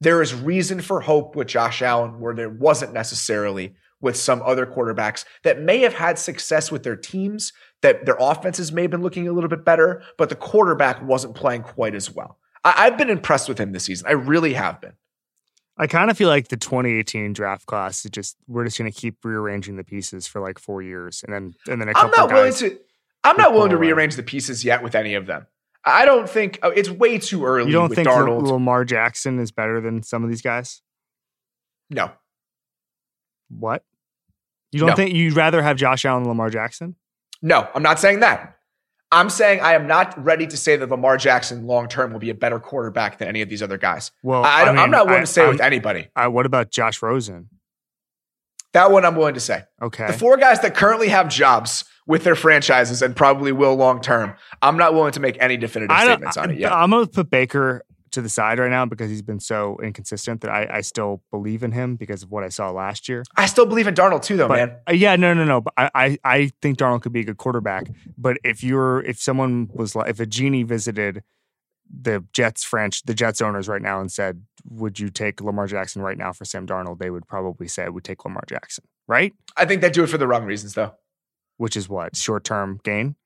there 0.00 0.20
is 0.20 0.34
reason 0.34 0.80
for 0.80 1.00
hope 1.00 1.34
with 1.36 1.48
Josh 1.48 1.80
Allen 1.80 2.20
where 2.20 2.34
there 2.34 2.50
wasn't 2.50 2.92
necessarily 2.92 3.74
with 4.00 4.16
some 4.16 4.42
other 4.42 4.66
quarterbacks 4.66 5.24
that 5.44 5.60
may 5.60 5.78
have 5.78 5.94
had 5.94 6.18
success 6.18 6.70
with 6.70 6.82
their 6.82 6.96
teams, 6.96 7.52
that 7.80 8.04
their 8.04 8.16
offenses 8.20 8.70
may 8.70 8.82
have 8.82 8.90
been 8.90 9.02
looking 9.02 9.26
a 9.26 9.32
little 9.32 9.48
bit 9.48 9.64
better, 9.64 10.02
but 10.18 10.28
the 10.28 10.34
quarterback 10.34 11.02
wasn't 11.02 11.34
playing 11.34 11.62
quite 11.62 11.94
as 11.94 12.10
well. 12.10 12.38
I, 12.64 12.84
have 12.84 12.98
been 12.98 13.10
impressed 13.10 13.48
with 13.48 13.58
him 13.58 13.72
this 13.72 13.84
season. 13.84 14.06
I 14.06 14.12
really 14.12 14.52
have 14.54 14.80
been. 14.80 14.92
I 15.76 15.86
kind 15.86 16.10
of 16.10 16.16
feel 16.16 16.28
like 16.28 16.48
the 16.48 16.56
2018 16.56 17.32
draft 17.32 17.66
class 17.66 18.04
is 18.04 18.10
just 18.10 18.36
we're 18.46 18.64
just 18.64 18.78
going 18.78 18.90
to 18.90 18.96
keep 18.96 19.24
rearranging 19.24 19.76
the 19.76 19.84
pieces 19.84 20.26
for 20.26 20.40
like 20.40 20.58
four 20.58 20.82
years, 20.82 21.24
and 21.26 21.34
then 21.34 21.54
and 21.66 21.80
then 21.80 21.88
a 21.88 21.94
couple 21.94 22.10
I'm 22.14 22.28
not 22.28 22.32
willing 22.32 22.50
guys 22.52 22.60
to. 22.60 22.78
I'm 23.24 23.36
not 23.36 23.52
willing 23.54 23.70
to 23.70 23.76
rearrange 23.78 24.16
the 24.16 24.22
pieces 24.22 24.64
yet 24.64 24.82
with 24.82 24.94
any 24.94 25.14
of 25.14 25.26
them. 25.26 25.46
I 25.84 26.04
don't 26.04 26.28
think 26.28 26.58
oh, 26.62 26.70
it's 26.70 26.88
way 26.90 27.18
too 27.18 27.44
early. 27.44 27.66
You 27.66 27.72
don't 27.72 27.88
with 27.88 27.96
think 27.96 28.08
Darnold. 28.08 28.46
Lamar 28.46 28.84
Jackson 28.84 29.38
is 29.38 29.50
better 29.52 29.80
than 29.80 30.02
some 30.02 30.22
of 30.24 30.30
these 30.30 30.42
guys? 30.42 30.80
no, 31.90 32.10
What? 33.50 33.84
You 34.72 34.80
don't 34.80 34.90
No. 34.90 34.96
think 34.96 35.14
you'd 35.14 35.36
rather 35.36 35.62
have 35.62 35.76
Josh 35.76 36.04
Allen 36.04 36.26
Lamar 36.26 36.50
Jackson? 36.50 36.96
no, 37.42 37.68
I'm 37.74 37.82
not 37.82 37.98
saying 38.00 38.20
that. 38.20 38.56
I'm 39.12 39.30
saying 39.30 39.60
I 39.60 39.74
am 39.74 39.86
not 39.86 40.22
ready 40.22 40.46
to 40.46 40.56
say 40.56 40.76
that 40.76 40.88
Lamar 40.90 41.16
Jackson 41.18 41.66
long 41.66 41.86
term 41.88 42.12
will 42.12 42.18
be 42.18 42.30
a 42.30 42.34
better 42.34 42.58
quarterback 42.58 43.18
than 43.18 43.28
any 43.28 43.42
of 43.42 43.48
these 43.48 43.62
other 43.62 43.78
guys. 43.78 44.10
Well, 44.24 44.42
I, 44.44 44.64
don't, 44.64 44.74
mean, 44.74 44.82
I'm 44.84 44.90
not 44.90 45.06
willing 45.06 45.18
I- 45.20 45.24
to 45.24 45.26
say 45.30 45.44
it 45.44 45.48
with 45.50 45.60
anybody. 45.60 46.08
I- 46.16 46.28
what 46.28 46.46
about 46.46 46.70
Josh 46.70 47.00
Rosen? 47.02 47.48
That 48.72 48.90
one 48.90 49.04
I'm 49.04 49.14
willing 49.14 49.34
to 49.34 49.40
say. 49.40 49.62
Okay, 49.80 50.06
The 50.08 50.14
four 50.14 50.36
guys 50.36 50.60
that 50.62 50.74
currently 50.74 51.08
have 51.08 51.28
jobs 51.28 51.84
with 52.06 52.24
their 52.24 52.34
franchises 52.34 53.02
and 53.02 53.16
probably 53.16 53.52
will 53.52 53.74
long 53.74 54.00
term, 54.00 54.34
I'm 54.62 54.76
not 54.76 54.94
willing 54.94 55.12
to 55.12 55.20
make 55.20 55.36
any 55.40 55.56
definitive 55.56 55.96
statements 55.96 56.36
on 56.36 56.50
it 56.50 56.58
yet. 56.58 56.72
I'm 56.72 56.90
going 56.90 57.04
to 57.06 57.10
put 57.10 57.30
Baker 57.30 57.82
to 58.12 58.22
the 58.22 58.28
side 58.28 58.58
right 58.60 58.70
now 58.70 58.86
because 58.86 59.10
he's 59.10 59.22
been 59.22 59.40
so 59.40 59.76
inconsistent 59.82 60.40
that 60.42 60.50
I, 60.50 60.68
I 60.74 60.80
still 60.82 61.22
believe 61.32 61.62
in 61.62 61.72
him 61.72 61.96
because 61.96 62.22
of 62.22 62.30
what 62.30 62.44
I 62.44 62.48
saw 62.48 62.70
last 62.70 63.08
year. 63.08 63.24
I 63.36 63.46
still 63.46 63.66
believe 63.66 63.86
in 63.88 63.94
Darnold 63.94 64.22
too, 64.22 64.36
though, 64.36 64.46
But 64.48 64.56
man. 64.56 64.76
uh, 64.88 64.92
yeah, 64.92 65.16
no, 65.16 65.34
no, 65.34 65.44
no. 65.44 65.60
But 65.60 65.74
I, 65.76 65.90
I, 65.94 66.18
I 66.24 66.50
think 66.62 66.78
Darnold 66.78 67.02
could 67.02 67.12
be 67.12 67.20
a 67.20 67.24
good 67.24 67.38
quarterback. 67.38 67.90
But 68.16 68.38
if 68.44 68.62
you're, 68.62 69.02
if 69.02 69.20
someone 69.20 69.68
was 69.72 69.96
like, 69.96 70.08
if 70.10 70.20
a 70.20 70.26
genie 70.26 70.62
visited 70.62 71.24
the 71.90 72.24
Jets 72.32 72.64
French, 72.64 73.02
the 73.02 73.14
Jets 73.14 73.40
owners 73.42 73.68
right 73.68 73.82
now 73.82 74.00
and 74.00 74.10
said, 74.10 74.42
"Would 74.70 74.98
you 74.98 75.10
take 75.10 75.40
Lamar 75.42 75.66
Jackson 75.66 76.00
right 76.00 76.16
now 76.16 76.32
for 76.32 76.44
Sam 76.44 76.66
Darnold?" 76.66 76.98
They 76.98 77.10
would 77.10 77.26
probably 77.26 77.68
say, 77.68 77.84
"I 77.84 77.88
would 77.88 78.04
take 78.04 78.24
Lamar 78.24 78.42
Jackson." 78.48 78.84
Right? 79.06 79.34
I 79.56 79.66
think 79.66 79.82
they 79.82 79.90
do 79.90 80.02
it 80.02 80.06
for 80.06 80.16
the 80.16 80.26
wrong 80.26 80.44
reasons, 80.44 80.74
though. 80.74 80.94
Which 81.56 81.76
is 81.76 81.88
what 81.88 82.16
short 82.16 82.44
term 82.44 82.80
gain. 82.82 83.16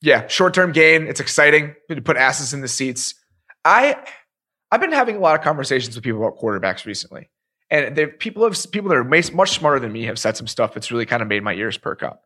Yeah, 0.00 0.26
short 0.28 0.54
term 0.54 0.72
gain. 0.72 1.06
It's 1.06 1.20
exciting 1.20 1.74
to 1.90 2.02
put 2.02 2.16
asses 2.16 2.52
in 2.52 2.60
the 2.60 2.68
seats. 2.68 3.14
I 3.64 3.96
I've 4.70 4.80
been 4.80 4.92
having 4.92 5.16
a 5.16 5.20
lot 5.20 5.38
of 5.38 5.44
conversations 5.44 5.94
with 5.94 6.04
people 6.04 6.24
about 6.24 6.38
quarterbacks 6.38 6.84
recently, 6.84 7.30
and 7.70 7.96
people 8.18 8.44
have 8.44 8.56
people 8.70 8.90
that 8.90 8.96
are 8.96 9.04
much 9.04 9.50
smarter 9.50 9.80
than 9.80 9.92
me 9.92 10.04
have 10.04 10.18
said 10.18 10.36
some 10.36 10.46
stuff 10.46 10.74
that's 10.74 10.90
really 10.90 11.06
kind 11.06 11.22
of 11.22 11.28
made 11.28 11.42
my 11.42 11.54
ears 11.54 11.78
perk 11.78 12.02
up. 12.02 12.24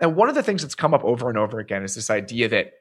And 0.00 0.14
one 0.14 0.28
of 0.28 0.34
the 0.34 0.42
things 0.42 0.62
that's 0.62 0.74
come 0.74 0.94
up 0.94 1.04
over 1.04 1.28
and 1.28 1.38
over 1.38 1.58
again 1.58 1.82
is 1.82 1.94
this 1.94 2.10
idea 2.10 2.48
that 2.48 2.72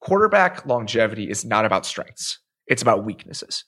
quarterback 0.00 0.64
longevity 0.66 1.28
is 1.28 1.44
not 1.44 1.64
about 1.64 1.84
strengths; 1.84 2.38
it's 2.66 2.82
about 2.82 3.04
weaknesses. 3.04 3.64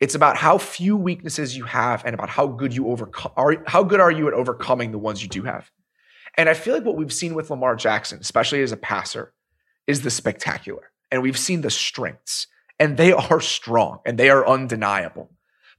It's 0.00 0.16
about 0.16 0.36
how 0.36 0.58
few 0.58 0.96
weaknesses 0.96 1.56
you 1.56 1.64
have 1.64 2.04
and 2.04 2.14
about 2.14 2.28
how 2.28 2.48
good 2.48 2.74
you 2.74 2.88
overcome 2.88 3.32
are 3.36 3.62
how 3.66 3.84
good 3.84 4.00
are 4.00 4.10
you 4.10 4.26
at 4.26 4.34
overcoming 4.34 4.90
the 4.90 4.98
ones 4.98 5.22
you 5.22 5.28
do 5.28 5.44
have. 5.44 5.70
And 6.36 6.48
I 6.48 6.54
feel 6.54 6.74
like 6.74 6.84
what 6.84 6.96
we've 6.96 7.12
seen 7.12 7.34
with 7.34 7.50
Lamar 7.50 7.76
Jackson, 7.76 8.18
especially 8.20 8.62
as 8.62 8.72
a 8.72 8.76
passer, 8.76 9.32
is 9.86 10.02
the 10.02 10.10
spectacular. 10.10 10.90
And 11.10 11.22
we've 11.22 11.38
seen 11.38 11.60
the 11.60 11.70
strengths, 11.70 12.46
and 12.78 12.96
they 12.96 13.12
are 13.30 13.40
strong 13.40 14.00
and 14.06 14.18
they 14.18 14.30
are 14.30 14.46
undeniable. 14.46 15.30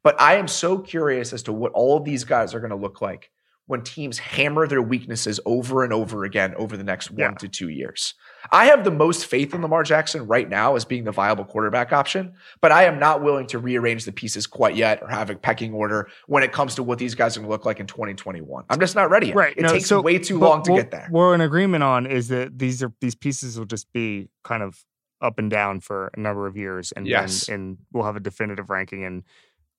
But 0.04 0.20
I 0.22 0.36
am 0.36 0.48
so 0.48 0.78
curious 0.80 1.32
as 1.34 1.44
to 1.44 1.54
what 1.54 1.72
all 1.72 1.98
of 1.98 2.04
these 2.04 2.24
guys 2.26 2.54
are 2.54 2.60
going 2.60 2.70
to 2.72 2.76
look 2.76 3.02
like 3.02 3.32
when 3.66 3.82
teams 3.82 4.20
hammer 4.20 4.68
their 4.68 4.82
weaknesses 4.82 5.40
over 5.46 5.84
and 5.86 5.94
over 5.94 6.26
again 6.26 6.54
over 6.56 6.76
the 6.76 6.84
next 6.84 7.10
one 7.10 7.20
Yeah. 7.20 7.32
to 7.40 7.48
two 7.48 7.70
years. 7.70 8.14
I 8.52 8.66
have 8.66 8.84
the 8.84 8.92
most 8.92 9.26
faith 9.26 9.54
in 9.54 9.62
Lamar 9.62 9.84
Jackson 9.84 10.28
right 10.28 10.48
now 10.50 10.76
as 10.76 10.86
being 10.86 11.04
the 11.06 11.12
viable 11.12 11.46
quarterback 11.46 11.94
option, 11.94 12.34
but 12.62 12.72
I 12.72 12.84
am 12.86 13.00
not 13.00 13.24
willing 13.24 13.48
to 13.48 13.60
rearrange 13.60 14.06
the 14.06 14.12
pieces 14.12 14.46
quite 14.48 14.76
yet 14.76 15.02
or 15.02 15.08
have 15.08 15.30
a 15.30 15.36
pecking 15.36 15.74
order 15.74 16.10
when 16.28 16.44
it 16.44 16.52
comes 16.52 16.76
to 16.76 16.84
what 16.84 17.00
these 17.00 17.16
guys 17.16 17.38
are 17.38 17.40
going 17.40 17.48
to 17.48 17.52
look 17.52 17.66
like 17.66 17.80
in 17.80 17.88
2021. 17.88 18.66
I'm 18.70 18.80
just 18.80 18.96
not 18.96 19.10
ready 19.10 19.28
yet. 19.28 19.36
Right. 19.36 19.54
It 19.58 19.62
no, 19.64 19.70
takes 19.70 19.88
so- 19.88 20.02
way 20.02 20.20
too 20.20 20.40
long 20.40 20.62
to 20.64 20.76
get 20.76 20.92
there. 20.92 21.08
What 21.10 21.20
we're 21.22 21.36
in 21.36 21.42
agreement 21.42 21.84
on 21.84 22.06
is 22.06 22.28
that 22.30 22.60
these 22.60 22.84
are 22.84 22.92
these 23.02 23.16
pieces 23.16 23.58
will 23.58 23.66
just 23.66 23.92
be 23.94 24.30
kind 24.44 24.62
of 24.64 24.84
up 25.22 25.40
and 25.40 25.50
down 25.50 25.80
for 25.80 26.12
a 26.14 26.20
number 26.20 26.48
of 26.48 26.58
years, 26.58 26.92
and 26.92 27.08
Yes. 27.08 27.48
and, 27.48 27.56
and 27.56 27.78
we'll 27.94 28.04
have 28.04 28.18
a 28.18 28.20
definitive 28.20 28.70
ranking 28.70 29.04
in 29.04 29.24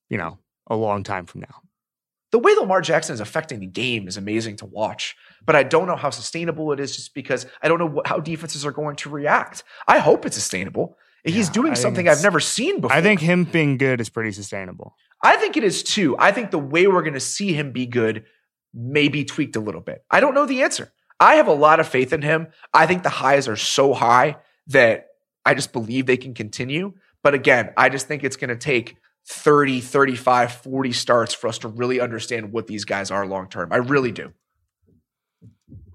you 0.08 0.16
know 0.16 0.38
a 0.68 0.76
long 0.76 1.02
time 1.02 1.26
from 1.26 1.42
now. 1.42 1.60
The 2.34 2.40
way 2.40 2.52
Lamar 2.56 2.80
Jackson 2.80 3.14
is 3.14 3.20
affecting 3.20 3.60
the 3.60 3.66
game 3.66 4.08
is 4.08 4.16
amazing 4.16 4.56
to 4.56 4.66
watch, 4.66 5.14
but 5.46 5.54
I 5.54 5.62
don't 5.62 5.86
know 5.86 5.94
how 5.94 6.10
sustainable 6.10 6.72
it 6.72 6.80
is 6.80 6.96
just 6.96 7.14
because 7.14 7.46
I 7.62 7.68
don't 7.68 7.78
know 7.78 7.86
what, 7.86 8.08
how 8.08 8.18
defenses 8.18 8.66
are 8.66 8.72
going 8.72 8.96
to 8.96 9.08
react. 9.08 9.62
I 9.86 10.00
hope 10.00 10.26
it's 10.26 10.34
sustainable. 10.34 10.98
He's 11.22 11.46
Yeah, 11.46 11.52
doing 11.52 11.74
something 11.76 12.08
I've 12.08 12.24
never 12.24 12.40
seen 12.40 12.80
before. 12.80 12.96
I 12.96 13.02
think 13.02 13.20
him 13.20 13.44
being 13.44 13.78
good 13.78 14.00
is 14.00 14.08
pretty 14.08 14.32
sustainable. 14.32 14.96
I 15.22 15.36
think 15.36 15.56
it 15.56 15.62
is 15.62 15.84
too. 15.84 16.16
I 16.18 16.32
think 16.32 16.50
the 16.50 16.58
way 16.58 16.88
we're 16.88 17.02
going 17.02 17.14
to 17.14 17.20
see 17.20 17.52
him 17.52 17.70
be 17.70 17.86
good 17.86 18.24
may 18.74 19.06
be 19.06 19.24
tweaked 19.24 19.54
a 19.54 19.60
little 19.60 19.80
bit. 19.80 20.04
I 20.10 20.18
don't 20.18 20.34
know 20.34 20.44
the 20.44 20.64
answer. 20.64 20.92
I 21.20 21.36
have 21.36 21.46
a 21.46 21.54
lot 21.54 21.78
of 21.78 21.86
faith 21.86 22.12
in 22.12 22.22
him. 22.22 22.48
I 22.72 22.88
think 22.88 23.04
the 23.04 23.10
highs 23.10 23.46
are 23.46 23.54
so 23.54 23.94
high 23.94 24.38
that 24.66 25.06
I 25.46 25.54
just 25.54 25.72
believe 25.72 26.06
they 26.06 26.16
can 26.16 26.34
continue. 26.34 26.94
But 27.22 27.34
again, 27.34 27.72
I 27.76 27.90
just 27.90 28.08
think 28.08 28.24
it's 28.24 28.36
going 28.36 28.50
to 28.50 28.56
take 28.56 28.96
30, 29.26 29.80
35, 29.80 30.52
40 30.52 30.92
starts 30.92 31.34
for 31.34 31.48
us 31.48 31.58
to 31.58 31.68
really 31.68 32.00
understand 32.00 32.52
what 32.52 32.66
these 32.66 32.84
guys 32.84 33.10
are 33.10 33.26
long 33.26 33.48
term. 33.48 33.72
I 33.72 33.76
really 33.76 34.12
do. 34.12 34.32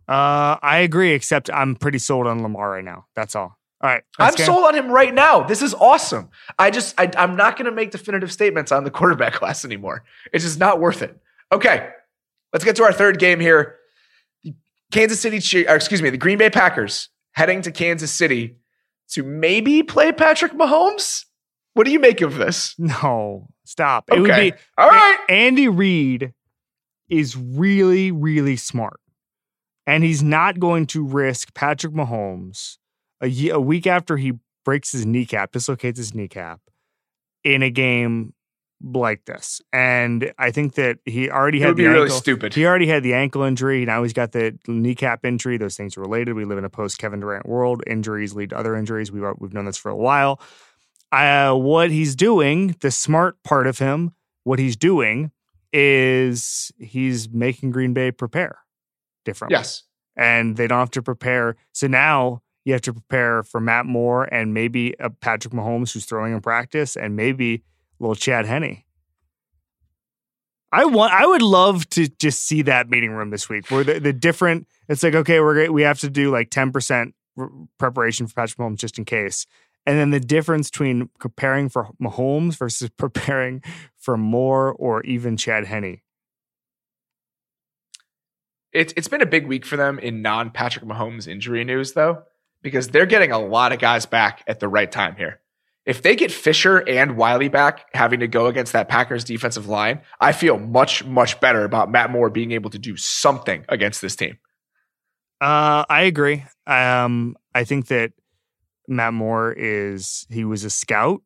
Uh, 0.08 0.58
I 0.64 0.80
agree, 0.80 1.12
except 1.12 1.52
I'm 1.52 1.76
pretty 1.76 2.00
sold 2.00 2.26
on 2.26 2.42
Lamar 2.42 2.72
right 2.72 2.84
now. 2.84 3.06
That's 3.16 3.36
all. 3.36 3.60
All 3.82 3.90
right, 3.90 4.04
I'm 4.18 4.32
let's 4.32 4.44
sold 4.44 4.66
on 4.66 4.76
him 4.76 4.90
right 4.90 5.14
now. 5.14 5.44
This 5.44 5.62
is 5.62 5.74
awesome. 5.74 6.30
I 6.58 6.70
just, 6.70 7.00
I, 7.00 7.10
I'm 7.16 7.38
not 7.38 7.56
going 7.56 7.68
to 7.68 7.72
make 7.72 7.92
definitive 7.92 8.32
statements 8.32 8.72
on 8.72 8.84
the 8.84 8.92
quarterback 8.92 9.34
class 9.34 9.64
anymore. 9.64 10.04
It's 10.34 10.44
just 10.44 10.60
not 10.60 10.82
worth 10.82 11.02
it. 11.02 11.18
Okay, 11.52 11.90
let's 12.52 12.66
get 12.66 12.76
to 12.78 12.84
our 12.84 12.92
third 12.92 13.20
game 13.20 13.40
here. 13.40 13.78
The 14.44 14.54
Kansas 14.92 15.20
City, 15.20 15.66
or 15.68 15.76
excuse 15.76 16.02
me, 16.02 16.10
the 16.10 16.18
Green 16.18 16.38
Bay 16.40 16.50
Packers 16.50 17.10
heading 17.34 17.62
to 17.62 17.72
Kansas 17.72 18.12
City 18.12 18.58
to 19.12 19.24
maybe 19.24 19.84
play 19.84 20.12
Patrick 20.12 20.54
Mahomes. 20.54 21.26
What 21.74 21.86
do 21.86 21.92
you 21.92 22.00
make 22.00 22.22
of 22.22 22.36
this? 22.36 22.76
No, 22.80 23.48
stop. 23.66 24.10
It 24.12 24.20
would 24.20 24.32
Okay. 24.32 24.52
be 24.52 24.58
All 24.78 24.90
right. 24.90 25.18
Andy 25.30 25.68
Reid 25.68 26.34
is 27.10 27.36
really, 27.38 28.12
really 28.12 28.56
smart. 28.56 29.00
And 29.88 30.04
he's 30.04 30.22
not 30.22 30.60
going 30.60 30.86
to 30.88 31.04
risk 31.06 31.54
Patrick 31.56 31.94
Mahomes 31.94 32.78
a, 33.24 33.50
a 33.50 33.60
week 33.60 33.88
after 33.88 34.18
he 34.18 34.34
breaks 34.64 34.92
his 34.92 35.06
kneecap, 35.06 35.52
dislocates 35.52 35.98
his 35.98 36.14
kneecap 36.14 36.60
in 37.44 37.64
a 37.64 37.70
game 37.72 38.34
like 38.84 39.26
this. 39.26 39.62
And 39.74 40.32
I 40.38 40.52
think 40.52 40.76
that 40.76 41.00
he 41.06 41.30
already 41.30 41.60
had 41.60 41.70
would 41.70 41.78
the 41.78 41.88
really 41.88 42.02
ankle. 42.04 42.18
stupid. 42.18 42.54
He 42.54 42.66
already 42.66 42.88
had 42.88 43.02
the 43.04 43.14
ankle 43.14 43.42
injury. 43.44 43.84
Now 43.86 44.04
he's 44.04 44.14
got 44.14 44.32
the 44.32 44.58
kneecap 44.68 45.26
injury. 45.26 45.58
Those 45.58 45.76
things 45.76 45.98
are 45.98 46.02
related. 46.02 46.34
We 46.34 46.46
live 46.46 46.60
in 46.60 46.66
a 46.66 46.70
post 46.70 47.00
Kevin 47.00 47.20
Durant 47.20 47.48
world. 47.48 47.82
Injuries 47.88 48.34
lead 48.36 48.52
to 48.52 48.58
other 48.58 48.76
injuries. 48.76 49.12
We've, 49.12 49.24
we've 49.40 49.54
known 49.54 49.66
this 49.66 49.78
for 49.78 49.90
a 49.90 49.98
while. 49.98 50.40
Uh, 51.12 51.54
what 51.54 51.90
he's 51.90 52.16
doing, 52.16 52.76
the 52.82 52.92
smart 52.92 53.42
part 53.44 53.68
of 53.68 53.80
him, 53.80 54.14
what 54.44 54.60
he's 54.60 54.76
doing 54.76 55.32
is 55.74 56.72
he's 56.80 57.30
making 57.30 57.72
Green 57.72 57.94
Bay 57.94 58.12
prepare 58.12 58.60
differently. 59.26 59.58
Yes. 59.58 59.84
And 60.16 60.58
they 60.58 60.68
don't 60.68 60.80
have 60.80 60.92
to 60.92 61.02
prepare. 61.02 61.56
So 61.72 61.88
now 61.88 62.42
you 62.66 62.74
have 62.74 62.82
to 62.84 62.94
prepare 62.94 63.44
for 63.44 63.60
Matt 63.60 63.86
Moore 63.86 64.26
and 64.32 64.54
maybe 64.54 64.94
a 65.00 65.10
Patrick 65.10 65.54
Mahomes 65.54 65.94
who's 65.94 66.06
throwing 66.06 66.34
in 66.34 66.42
practice 66.42 66.96
and 66.96 67.16
maybe 67.16 67.64
little 68.00 68.16
Chad 68.16 68.46
Henne. 68.46 68.84
I 70.72 70.86
want. 70.86 71.14
I 71.14 71.26
would 71.26 71.42
love 71.42 71.90
to 71.92 72.08
just 72.08 72.42
see 72.42 72.62
that 72.64 72.90
meeting 72.90 73.12
room 73.12 73.32
this 73.32 73.50
week, 73.50 73.72
where 73.72 73.84
the, 73.84 74.00
the 74.00 74.14
different. 74.14 74.68
It's 74.88 75.02
like 75.02 75.16
okay, 75.16 75.40
we're 75.40 75.72
we 75.72 75.82
have 75.82 76.00
to 76.02 76.10
do 76.10 76.30
like 76.30 76.52
ten 76.52 76.72
percent 76.72 77.16
preparation 77.80 78.28
for 78.28 78.36
Patrick 78.36 78.60
Mahomes 78.60 78.78
just 78.78 79.00
in 79.00 79.06
case, 79.06 79.48
and 79.90 79.98
then 79.98 80.12
the 80.12 80.20
difference 80.20 80.70
between 80.70 81.10
preparing 81.18 81.68
for 81.68 81.90
Mahomes 82.00 82.56
versus 82.56 82.92
preparing 82.98 83.64
for 83.98 84.18
Moore 84.18 84.72
or 84.74 85.02
even 85.02 85.36
Chad 85.36 85.66
Henne. 85.66 86.02
It's 88.72 88.94
it's 88.96 89.08
been 89.08 89.24
a 89.24 89.26
big 89.26 89.48
week 89.48 89.66
for 89.66 89.78
them 89.78 89.98
in 89.98 90.22
non 90.22 90.52
Patrick 90.52 90.86
Mahomes 90.86 91.28
injury 91.28 91.64
news 91.64 91.94
though, 91.94 92.22
because 92.62 92.90
they're 92.90 93.08
getting 93.08 93.32
a 93.32 93.40
lot 93.40 93.72
of 93.74 93.80
guys 93.80 94.06
back 94.06 94.44
at 94.46 94.60
the 94.60 94.68
right 94.68 94.92
time 94.92 95.16
here. 95.16 95.40
If 95.88 96.04
they 96.04 96.16
get 96.16 96.32
Fisher 96.32 96.88
and 96.88 97.18
Wylie 97.18 97.50
back 97.50 97.88
having 97.96 98.20
to 98.20 98.28
go 98.28 98.46
against 98.46 98.74
that 98.74 98.90
Packers 98.90 99.24
defensive 99.24 99.68
line, 99.68 100.02
I 100.22 100.34
feel 100.34 100.60
much 100.60 101.04
much 101.04 101.40
better 101.40 101.64
about 101.64 101.90
Matt 101.90 102.12
Moore 102.12 102.30
being 102.30 102.52
able 102.52 102.70
to 102.70 102.78
do 102.78 102.96
something 102.96 103.66
against 103.68 104.04
this 104.04 104.16
team. 104.16 104.38
Uh, 105.42 105.84
I 105.90 106.04
agree. 106.04 106.46
Um, 106.68 107.38
I 107.56 107.64
think 107.64 107.88
that 107.88 108.12
Matt 108.90 109.14
Moore 109.14 109.54
is 109.58 110.26
he 110.30 110.44
was 110.44 110.64
a 110.66 110.70
scout 110.70 111.22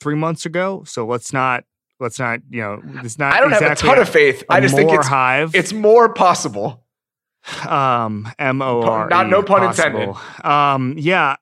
three 0.00 0.14
months 0.14 0.46
ago, 0.46 0.84
so 0.86 1.06
let's 1.06 1.32
not 1.32 1.64
Let's 2.00 2.20
not, 2.20 2.40
you 2.48 2.60
know, 2.60 2.80
it's 3.02 3.18
not. 3.18 3.34
I 3.34 3.40
don't 3.40 3.52
exactly 3.52 3.68
have 3.68 3.78
a 3.78 3.96
ton 3.96 3.98
of 3.98 4.08
faith. 4.08 4.44
I 4.48 4.60
just 4.60 4.76
think 4.76 4.92
it's 4.92 5.08
hive. 5.08 5.52
it's 5.54 5.72
more 5.72 6.12
possible. 6.12 6.84
um 7.66 8.30
M 8.38 8.62
O 8.62 8.82
R. 8.82 9.08
Not- 9.08 9.28
no 9.28 9.42
pun 9.42 9.62
possible. 9.62 10.18
Um, 10.44 10.94
yeah, 10.96 11.36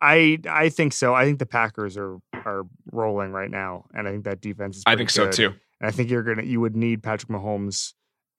I 0.00 0.38
I 0.48 0.68
think 0.68 0.94
so. 0.94 1.14
I 1.14 1.24
think 1.24 1.38
the 1.38 1.46
Packers 1.46 1.96
are 1.96 2.16
are 2.32 2.62
rolling 2.90 3.30
right 3.30 3.50
now, 3.50 3.84
and 3.94 4.08
I 4.08 4.10
think 4.10 4.24
that 4.24 4.40
defense 4.40 4.78
is. 4.78 4.82
I 4.86 4.96
think 4.96 5.10
so 5.10 5.26
good. 5.26 5.32
too. 5.32 5.46
And 5.80 5.88
I 5.88 5.90
think 5.92 6.10
you're 6.10 6.22
gonna 6.24 6.42
you 6.42 6.60
would 6.60 6.74
need 6.74 7.02
Patrick 7.04 7.30
Mahomes 7.30 7.92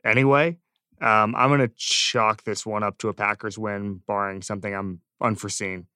anyway. 0.03 0.57
Um, 0.99 1.35
I'm 1.35 1.49
gonna 1.49 1.69
chalk 1.77 2.43
this 2.43 2.65
one 2.65 2.83
up 2.83 2.97
to 2.99 3.07
a 3.07 3.13
Packers 3.13 3.57
win, 3.57 4.01
barring 4.07 4.41
something 4.41 4.73
I'm 4.73 4.99
unforeseen. 5.21 5.87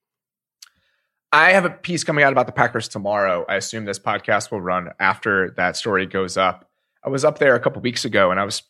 I 1.31 1.51
have 1.51 1.65
a 1.65 1.69
piece 1.69 2.03
coming 2.03 2.23
out 2.23 2.31
about 2.31 2.45
the 2.45 2.53
Packers 2.53 2.87
tomorrow. 2.87 3.45
I 3.49 3.55
assume 3.55 3.85
this 3.85 3.99
podcast 3.99 4.51
will 4.51 4.61
run 4.61 4.91
after 4.99 5.51
that 5.57 5.75
story 5.75 6.05
goes 6.05 6.37
up. 6.37 6.69
I 7.03 7.09
was 7.09 7.25
up 7.25 7.39
there 7.39 7.55
a 7.55 7.59
couple 7.59 7.81
weeks 7.81 8.05
ago 8.05 8.31
and 8.31 8.39
I 8.39 8.45
was 8.45 8.63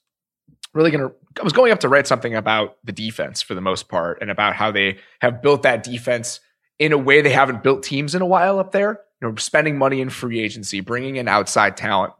really 0.73 0.91
going 0.91 1.07
to 1.07 1.15
I 1.39 1.43
was 1.43 1.53
going 1.53 1.71
up 1.71 1.79
to 1.81 1.89
write 1.89 2.07
something 2.07 2.35
about 2.35 2.77
the 2.83 2.91
defense 2.91 3.41
for 3.41 3.55
the 3.55 3.61
most 3.61 3.87
part 3.87 4.21
and 4.21 4.31
about 4.31 4.55
how 4.55 4.71
they 4.71 4.97
have 5.21 5.41
built 5.41 5.63
that 5.63 5.83
defense 5.83 6.39
in 6.79 6.91
a 6.91 6.97
way 6.97 7.21
they 7.21 7.31
haven't 7.31 7.63
built 7.63 7.83
teams 7.83 8.15
in 8.15 8.21
a 8.21 8.25
while 8.25 8.59
up 8.59 8.71
there. 8.71 9.01
You 9.21 9.29
know, 9.29 9.35
spending 9.35 9.77
money 9.77 10.01
in 10.01 10.09
free 10.09 10.39
agency, 10.39 10.81
bringing 10.81 11.15
in 11.15 11.27
outside 11.27 11.77
talent. 11.77 12.13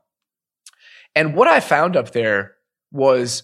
And 1.16 1.36
what 1.36 1.48
I 1.48 1.60
found 1.60 1.96
up 1.96 2.12
there 2.12 2.56
was 2.92 3.44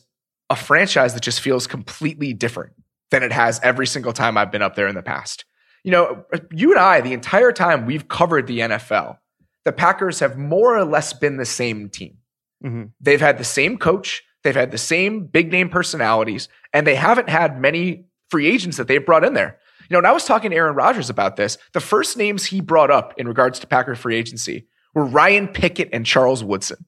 a 0.49 0.55
franchise 0.55 1.13
that 1.13 1.23
just 1.23 1.41
feels 1.41 1.67
completely 1.67 2.33
different 2.33 2.73
than 3.11 3.23
it 3.23 3.31
has 3.31 3.59
every 3.63 3.87
single 3.87 4.13
time 4.13 4.37
I've 4.37 4.51
been 4.51 4.61
up 4.61 4.75
there 4.75 4.87
in 4.87 4.95
the 4.95 5.03
past 5.03 5.45
you 5.83 5.91
know, 5.91 6.25
you 6.51 6.71
and 6.71 6.79
I, 6.79 7.01
the 7.01 7.13
entire 7.13 7.51
time 7.51 7.85
we've 7.85 8.07
covered 8.07 8.47
the 8.47 8.59
NFL, 8.59 9.17
the 9.65 9.71
Packers 9.71 10.19
have 10.19 10.37
more 10.37 10.77
or 10.77 10.85
less 10.85 11.13
been 11.13 11.37
the 11.37 11.45
same 11.45 11.89
team. 11.89 12.17
Mhm. 12.63 12.91
They've 12.99 13.21
had 13.21 13.37
the 13.37 13.43
same 13.43 13.77
coach, 13.77 14.23
they've 14.43 14.55
had 14.55 14.71
the 14.71 14.77
same 14.77 15.25
big 15.25 15.51
name 15.51 15.69
personalities, 15.69 16.47
and 16.73 16.85
they 16.85 16.95
haven't 16.95 17.29
had 17.29 17.59
many 17.59 18.05
free 18.29 18.47
agents 18.47 18.77
that 18.77 18.87
they've 18.87 19.05
brought 19.05 19.23
in 19.23 19.33
there. 19.33 19.59
You 19.89 19.95
know, 19.95 19.97
and 19.99 20.07
I 20.07 20.11
was 20.13 20.25
talking 20.25 20.51
to 20.51 20.57
Aaron 20.57 20.75
Rodgers 20.75 21.09
about 21.09 21.35
this. 21.35 21.57
The 21.73 21.81
first 21.81 22.15
names 22.15 22.45
he 22.45 22.61
brought 22.61 22.91
up 22.91 23.13
in 23.17 23.27
regards 23.27 23.59
to 23.59 23.67
Packer 23.67 23.95
free 23.95 24.15
agency 24.15 24.67
were 24.93 25.03
Ryan 25.05 25.47
Pickett 25.47 25.89
and 25.91 26.05
Charles 26.05 26.43
Woodson. 26.43 26.85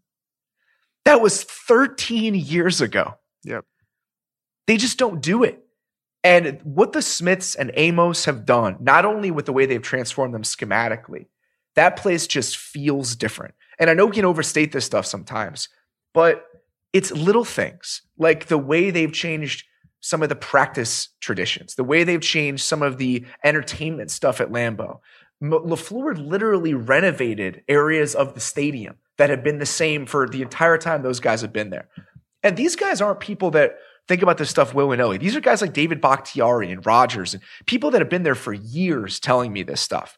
That 1.06 1.20
was 1.22 1.44
13 1.44 2.34
years 2.34 2.80
ago. 2.80 3.16
Yep. 3.44 3.66
They 4.68 4.78
just 4.78 4.98
don't 4.98 5.22
do 5.22 5.44
it. 5.44 5.62
And 6.24 6.59
what 6.63 6.93
the 6.93 7.01
Smiths 7.01 7.53
and 7.55 7.71
Amos 7.74 8.26
have 8.26 8.45
done, 8.45 8.78
not 8.80 9.03
only 9.03 9.30
with 9.30 9.45
the 9.45 9.53
way 9.53 9.65
they've 9.65 9.82
transformed 9.82 10.34
them 10.34 10.43
schematically, 10.43 11.28
that 11.76 11.97
place 11.97 12.28
just 12.28 12.57
feels 12.57 13.15
different. 13.15 13.55
And 13.80 13.89
I 13.89 13.93
know 13.93 14.05
we 14.05 14.15
can 14.15 14.26
overstate 14.26 14.71
this 14.71 14.86
stuff 14.86 15.05
sometimes, 15.05 15.67
but 16.13 16.45
it's 16.93 17.11
little 17.11 17.43
things 17.43 18.03
like 18.17 18.45
the 18.45 18.57
way 18.57 18.91
they've 18.91 19.11
changed 19.11 19.65
some 19.99 20.21
of 20.21 20.30
the 20.30 20.36
practice 20.36 21.09
traditions, 21.19 21.76
the 21.76 21.84
way 21.84 22.03
they've 22.03 22.21
changed 22.21 22.63
some 22.63 22.82
of 22.82 22.97
the 22.97 23.26
entertainment 23.43 24.11
stuff 24.11 24.39
at 24.39 24.51
Lambeau. 24.51 24.99
LaFleur 25.41 26.17
literally 26.17 26.74
renovated 26.74 27.63
areas 27.67 28.13
of 28.15 28.34
the 28.34 28.39
stadium 28.39 28.95
that 29.17 29.30
have 29.30 29.43
been 29.43 29.59
the 29.59 29.65
same 29.65 30.05
for 30.05 30.28
the 30.28 30.41
entire 30.41 30.78
time 30.78 31.01
those 31.01 31.19
guys 31.19 31.41
have 31.41 31.53
been 31.53 31.69
there. 31.69 31.89
And 32.43 32.57
these 32.57 32.76
guys 32.76 33.01
aren't 33.01 33.19
people 33.19 33.51
that 33.51 33.78
think 34.08 34.22
about 34.22 34.38
this 34.38 34.49
stuff 34.49 34.74
willy-nilly. 34.74 35.18
These 35.18 35.36
are 35.36 35.41
guys 35.41 35.62
like 35.62 35.74
David 35.74 36.01
Bakhtiari 36.01 36.72
and 36.72 36.86
Rodgers 36.86 37.34
and 37.34 37.43
people 37.66 37.91
that 37.91 38.01
have 38.01 38.10
been 38.10 38.24
there 38.24 38.36
for 38.36 38.54
years 38.54 39.20
telling 39.20 39.54
me 39.54 39.64
this 39.64 39.82
stuff. 39.82 40.18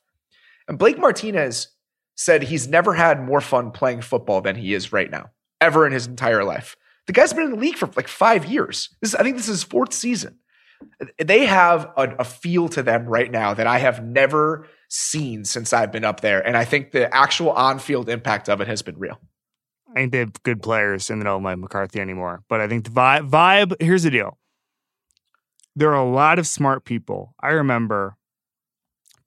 And 0.68 0.80
Blake 0.80 0.98
Martinez 0.98 1.68
said 2.16 2.44
he's 2.44 2.68
never 2.68 2.94
had 2.94 3.22
more 3.22 3.42
fun 3.42 3.72
playing 3.72 4.02
football 4.02 4.42
than 4.42 4.56
he 4.56 4.74
is 4.74 4.92
right 4.92 5.12
now, 5.12 5.30
ever 5.62 5.86
in 5.86 5.94
his 5.94 6.08
entire 6.08 6.44
life. 6.44 6.76
The 7.08 7.14
guy's 7.14 7.34
been 7.34 7.44
in 7.44 7.52
the 7.52 7.58
league 7.58 7.78
for 7.78 7.90
like 7.96 8.08
five 8.08 8.46
years. 8.46 8.90
This, 9.02 9.14
I 9.14 9.22
think 9.22 9.36
this 9.36 9.48
is 9.48 9.62
his 9.62 9.64
fourth 9.64 9.94
season. 9.94 10.40
They 11.24 11.46
have 11.46 11.92
a, 11.96 12.16
a 12.20 12.24
feel 12.24 12.68
to 12.70 12.82
them 12.82 13.06
right 13.06 13.30
now 13.30 13.54
that 13.54 13.68
I 13.68 13.78
have 13.78 14.04
never 14.04 14.68
seen 14.90 15.46
since 15.46 15.74
I've 15.74 15.92
been 15.92 16.04
up 16.04 16.22
there. 16.22 16.46
And 16.46 16.58
I 16.58 16.66
think 16.66 16.92
the 16.92 17.14
actual 17.14 17.52
on-field 17.52 18.10
impact 18.10 18.50
of 18.50 18.62
it 18.62 18.68
has 18.68 18.82
been 18.82 18.98
real. 18.98 19.20
I 19.96 20.00
think 20.00 20.12
they 20.12 20.20
have 20.20 20.43
good 20.43 20.62
players, 20.62 21.10
and 21.10 21.22
they 21.22 21.24
don't 21.24 21.43
like 21.43 21.58
McCarthy 21.58 22.02
anymore. 22.02 22.43
But 22.50 22.60
I 22.60 22.68
think 22.68 22.84
the 22.84 22.89
vibe, 22.89 23.30
vibe. 23.30 23.82
Here's 23.82 24.04
the 24.04 24.12
deal: 24.12 24.38
there 25.76 25.91
are 25.91 26.06
a 26.06 26.10
lot 26.10 26.38
of 26.39 26.48
smart 26.48 26.84
people. 26.84 27.34
I 27.39 27.50
remember 27.50 28.18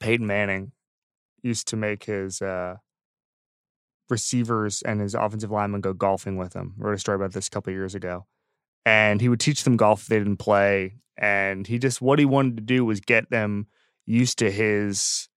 Peyton 0.01 0.27
Manning 0.27 0.73
used 1.43 1.69
to 1.69 1.77
make 1.77 2.05
his 2.05 2.43
uh, 2.43 2.77
receivers 4.11 4.83
and 4.83 5.01
his 5.01 5.15
offensive 5.15 5.51
linemen 5.51 5.81
go 5.81 5.93
golfing 5.93 6.37
with 6.37 6.55
him. 6.55 6.75
I 6.81 6.85
wrote 6.85 6.95
a 6.95 6.99
story 6.99 7.17
about 7.17 7.33
this 7.33 7.49
a 7.49 7.51
couple 7.51 7.73
years 7.73 7.95
ago, 7.95 8.27
and 8.85 9.21
he 9.21 9.29
would 9.29 9.41
teach 9.41 9.65
them 9.65 9.77
golf 9.77 10.03
if 10.03 10.07
they 10.09 10.19
didn't 10.19 10.37
play. 10.37 10.97
And 11.17 11.67
he 11.67 11.79
just 11.79 12.01
what 12.01 12.19
he 12.19 12.25
wanted 12.25 12.57
to 12.59 12.63
do 12.63 12.85
was 12.85 13.01
get 13.01 13.31
them 13.31 13.67
used 14.07 14.39
to 14.39 14.51
his 14.51 15.29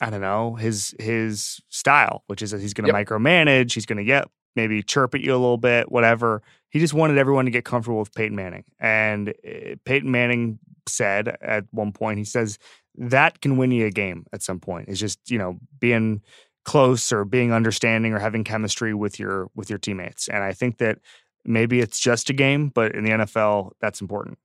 I 0.00 0.10
don't 0.10 0.20
know, 0.20 0.54
his 0.54 0.94
his 0.98 1.60
style, 1.68 2.24
which 2.26 2.42
is 2.42 2.52
that 2.52 2.60
he's 2.60 2.74
going 2.74 2.90
to 2.90 2.96
Yep. 2.96 3.06
micromanage, 3.06 3.74
he's 3.74 3.86
going 3.86 3.98
to 3.98 4.04
get 4.04 4.28
maybe 4.56 4.82
chirp 4.82 5.14
at 5.14 5.20
you 5.20 5.32
a 5.32 5.38
little 5.38 5.58
bit, 5.58 5.90
whatever. 5.92 6.42
He 6.70 6.78
just 6.78 6.94
wanted 6.94 7.18
everyone 7.18 7.44
to 7.44 7.50
get 7.50 7.64
comfortable 7.64 7.98
with 7.98 8.14
Peyton 8.14 8.36
Manning. 8.36 8.64
And 8.78 9.30
uh, 9.30 9.76
Peyton 9.84 10.10
Manning 10.10 10.58
said 10.88 11.36
at 11.40 11.64
one 11.70 11.92
point, 11.92 12.18
he 12.18 12.24
says 12.24 12.58
that 12.96 13.40
can 13.40 13.56
win 13.56 13.70
you 13.70 13.86
a 13.86 13.90
game 13.90 14.26
at 14.32 14.42
some 14.42 14.60
point. 14.60 14.88
It's 14.88 15.00
just, 15.00 15.30
you 15.30 15.38
know, 15.38 15.58
being 15.78 16.22
close 16.64 17.12
or 17.12 17.24
being 17.24 17.52
understanding 17.52 18.12
or 18.12 18.18
having 18.18 18.44
chemistry 18.44 18.94
with 18.94 19.18
your 19.18 19.50
with 19.54 19.70
your 19.70 19.78
teammates. 19.78 20.28
And 20.28 20.42
I 20.42 20.52
think 20.52 20.78
that 20.78 20.98
maybe 21.44 21.80
it's 21.80 21.98
just 22.00 22.30
a 22.30 22.32
game, 22.32 22.68
but 22.68 22.94
in 22.94 23.04
the 23.04 23.10
NFL, 23.10 23.72
that's 23.80 24.00
important. 24.00 24.38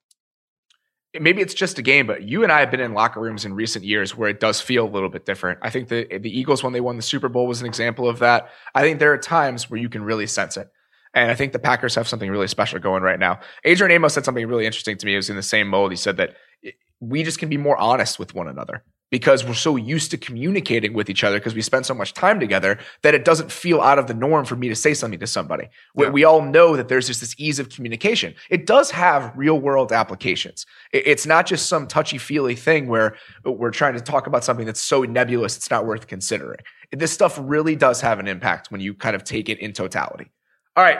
Maybe 1.19 1.41
it's 1.41 1.53
just 1.53 1.79
a 1.79 1.81
game, 1.81 2.07
but 2.07 2.23
you 2.23 2.43
and 2.43 2.51
I 2.51 2.59
have 2.59 2.71
been 2.71 2.79
in 2.79 2.93
locker 2.93 3.19
rooms 3.19 3.45
in 3.45 3.53
recent 3.53 3.85
years 3.85 4.15
where 4.15 4.29
it 4.29 4.39
does 4.39 4.61
feel 4.61 4.85
a 4.85 4.89
little 4.89 5.09
bit 5.09 5.25
different. 5.25 5.59
I 5.61 5.69
think 5.69 5.89
the 5.89 6.05
the 6.17 6.29
Eagles 6.29 6.63
when 6.63 6.73
they 6.73 6.81
won 6.81 6.97
the 6.97 7.01
Super 7.01 7.29
Bowl 7.29 7.47
was 7.47 7.61
an 7.61 7.67
example 7.67 8.07
of 8.07 8.19
that. 8.19 8.49
I 8.73 8.81
think 8.81 8.99
there 8.99 9.13
are 9.13 9.17
times 9.17 9.69
where 9.69 9.79
you 9.79 9.89
can 9.89 10.03
really 10.03 10.27
sense 10.27 10.57
it. 10.57 10.69
And 11.13 11.31
I 11.31 11.35
think 11.35 11.53
the 11.53 11.59
Packers 11.59 11.95
have 11.95 12.07
something 12.07 12.29
really 12.29 12.47
special 12.47 12.79
going 12.79 13.01
right 13.01 13.19
now. 13.19 13.39
Adrian 13.63 13.91
Amos 13.91 14.13
said 14.13 14.25
something 14.25 14.45
really 14.47 14.65
interesting 14.65 14.97
to 14.97 15.05
me. 15.05 15.13
It 15.13 15.17
was 15.17 15.29
in 15.29 15.37
the 15.37 15.43
same 15.43 15.69
mold. 15.69 15.91
He 15.91 15.97
said 15.97 16.17
that 16.17 16.35
eh, 16.63 16.71
we 16.99 17.23
just 17.23 17.39
can 17.39 17.49
be 17.49 17.57
more 17.57 17.77
honest 17.77 18.19
with 18.19 18.35
one 18.35 18.47
another 18.47 18.83
because 19.15 19.45
we're 19.45 19.53
so 19.53 19.77
used 19.77 20.11
to 20.11 20.17
communicating 20.17 20.91
with 20.91 21.09
each 21.09 21.23
other 21.23 21.37
because 21.39 21.55
we 21.55 21.61
spend 21.61 21.85
so 21.85 21.93
much 21.93 22.13
time 22.13 22.37
together 22.37 22.77
that 23.01 23.13
it 23.13 23.23
doesn't 23.23 23.49
feel 23.49 23.79
out 23.79 23.97
of 23.97 24.07
the 24.07 24.13
norm 24.13 24.43
for 24.43 24.57
me 24.57 24.67
to 24.67 24.75
say 24.75 24.93
something 24.93 25.21
to 25.21 25.25
somebody. 25.25 25.69
We, 25.95 26.03
Yeah. 26.05 26.11
we 26.11 26.23
all 26.25 26.41
know 26.41 26.75
that 26.75 26.89
there's 26.89 27.07
just 27.07 27.21
this 27.21 27.33
ease 27.37 27.57
of 27.57 27.69
communication. 27.69 28.35
It 28.49 28.65
does 28.65 28.91
have 28.91 29.31
real 29.37 29.57
world 29.57 29.93
applications. 29.93 30.65
It's 30.91 31.25
not 31.25 31.45
just 31.45 31.69
some 31.69 31.87
touchy 31.87 32.17
feely 32.17 32.55
thing 32.55 32.89
where 32.89 33.15
we're 33.45 33.71
trying 33.71 33.93
to 33.93 34.01
talk 34.01 34.27
about 34.27 34.43
something 34.43 34.65
that's 34.65 34.81
so 34.81 35.03
nebulous 35.03 35.55
it's 35.55 35.71
not 35.71 35.85
worth 35.85 36.07
considering. 36.07 36.59
This 36.91 37.13
stuff 37.13 37.39
really 37.41 37.77
does 37.77 38.01
have 38.01 38.19
an 38.19 38.27
impact 38.27 38.69
when 38.69 38.81
you 38.81 38.93
kind 38.95 39.15
of 39.15 39.23
take 39.23 39.47
it 39.47 39.59
in 39.59 39.71
totality. 39.71 40.29
All 40.75 40.83
right, 40.83 40.99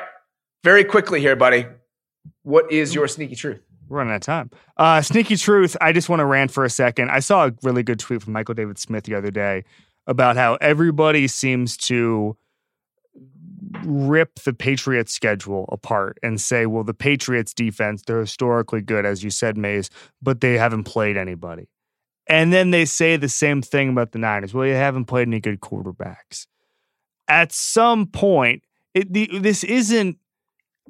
very 0.63 0.86
quickly 0.86 1.20
here, 1.20 1.36
buddy. 1.36 1.66
What 2.43 2.72
is 2.72 2.95
your 2.95 3.09
sneaky 3.09 3.36
truth? 3.36 3.59
We're 3.88 3.97
running 3.97 4.13
out 4.13 4.17
of 4.17 4.21
time. 4.21 4.51
Uh, 4.77 5.01
sneaky 5.01 5.38
truth. 5.38 5.77
I 5.79 5.91
just 5.91 6.09
want 6.09 6.19
to 6.19 6.25
rant 6.25 6.51
for 6.51 6.65
a 6.65 6.69
second. 6.69 7.11
I 7.11 7.19
saw 7.19 7.47
a 7.47 7.53
really 7.63 7.83
good 7.83 7.99
tweet 7.99 8.23
from 8.23 8.33
Michael 8.33 8.55
David 8.55 8.77
Smith 8.79 9.03
the 9.03 9.15
other 9.15 9.31
day 9.31 9.63
about 10.07 10.38
how 10.38 10.55
everybody 10.55 11.27
seems 11.27 11.77
to 11.77 12.38
rip 13.83 14.39
the 14.39 14.53
Patriots 14.53 15.11
schedule 15.11 15.65
apart 15.71 16.17
and 16.23 16.39
say, 16.39 16.65
well, 16.65 16.83
the 16.83 16.93
Patriots 16.93 17.53
defense, 17.53 18.03
they're 18.05 18.21
historically 18.21 18.81
good, 18.81 19.05
as 19.05 19.23
you 19.23 19.29
said, 19.29 19.57
Mays, 19.57 19.89
but 20.21 20.41
they 20.41 20.57
haven't 20.57 20.83
played 20.83 21.17
anybody. 21.17 21.67
And 22.27 22.51
then 22.51 22.71
they 22.71 22.86
say 22.86 23.17
the 23.17 23.29
same 23.29 23.61
thing 23.61 23.89
about 23.89 24.11
the 24.11 24.19
Niners. 24.19 24.53
Well, 24.53 24.65
you 24.65 24.73
haven't 24.73 25.05
played 25.05 25.27
any 25.27 25.39
good 25.39 25.59
quarterbacks. 25.59 26.47
At 27.27 27.51
some 27.51 28.07
point, 28.07 28.63
it, 28.93 29.11
the, 29.11 29.29
this 29.39 29.63
isn't 29.63 30.17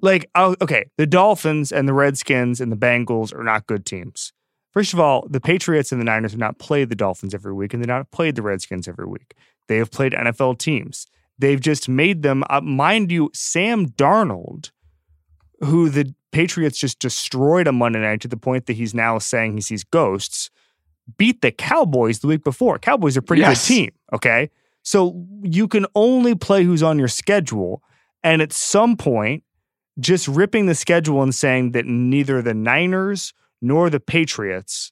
like 0.06 0.30
okay, 0.38 0.86
the 0.98 1.06
Dolphins 1.08 1.72
and 1.72 1.88
the 1.88 1.94
Redskins 1.94 2.62
and 2.62 2.72
the 2.72 2.78
Bengals 2.78 3.34
are 3.34 3.44
not 3.44 3.68
good 3.68 3.86
teams. 3.86 4.32
First 4.72 4.94
of 4.94 5.00
all, 5.00 5.26
the 5.30 5.40
Patriots 5.42 5.92
and 5.92 6.00
the 6.02 6.06
Niners 6.06 6.32
have 6.32 6.40
not 6.40 6.60
played 6.60 6.90
the 6.90 6.96
Dolphins 6.96 7.34
every 7.34 7.54
week, 7.54 7.74
and 7.74 7.82
they've 7.82 7.88
not 7.88 8.12
played 8.12 8.36
the 8.36 8.42
Redskins 8.42 8.88
every 8.88 9.06
week. 9.06 9.34
They 9.68 9.78
have 9.78 9.90
played 9.92 10.14
NFL 10.14 10.60
teams. 10.60 11.08
They've 11.40 11.60
just 11.60 11.90
made 11.90 12.24
them, 12.24 12.44
uh, 12.50 12.62
mind 12.62 13.12
you, 13.12 13.30
Sam 13.34 13.88
Darnold, 13.88 14.72
who 15.62 15.90
the 15.90 16.14
Patriots 16.32 16.78
just 16.78 17.00
destroyed 17.00 17.68
on 17.68 17.76
Monday 17.76 18.00
night 18.00 18.22
to 18.22 18.28
the 18.28 18.38
point 18.38 18.66
that 18.66 18.74
he's 18.74 18.94
now 18.94 19.18
saying 19.18 19.56
he 19.56 19.62
sees 19.62 19.84
ghosts, 19.86 20.50
beat 21.18 21.42
the 21.42 21.52
Cowboys 21.52 22.20
the 22.20 22.28
week 22.28 22.44
before. 22.44 22.78
Cowboys 22.78 23.16
are 23.16 23.22
a 23.22 23.24
pretty 23.24 23.42
Yes. 23.42 23.66
good 23.68 23.74
team. 23.74 23.92
Okay. 24.14 24.50
So 24.84 25.26
you 25.42 25.68
can 25.68 25.86
only 25.96 26.36
play 26.36 26.64
who's 26.64 26.84
on 26.84 27.00
your 27.00 27.08
schedule. 27.08 27.82
And 28.24 28.42
at 28.42 28.52
some 28.52 28.98
point, 28.98 29.44
just 30.00 30.28
ripping 30.28 30.66
the 30.66 30.76
schedule 30.76 31.22
and 31.22 31.34
saying 31.34 31.72
that 31.72 31.86
neither 31.86 32.42
the 32.42 32.54
Niners 32.54 33.34
nor 33.62 33.90
the 33.90 34.00
Patriots 34.00 34.92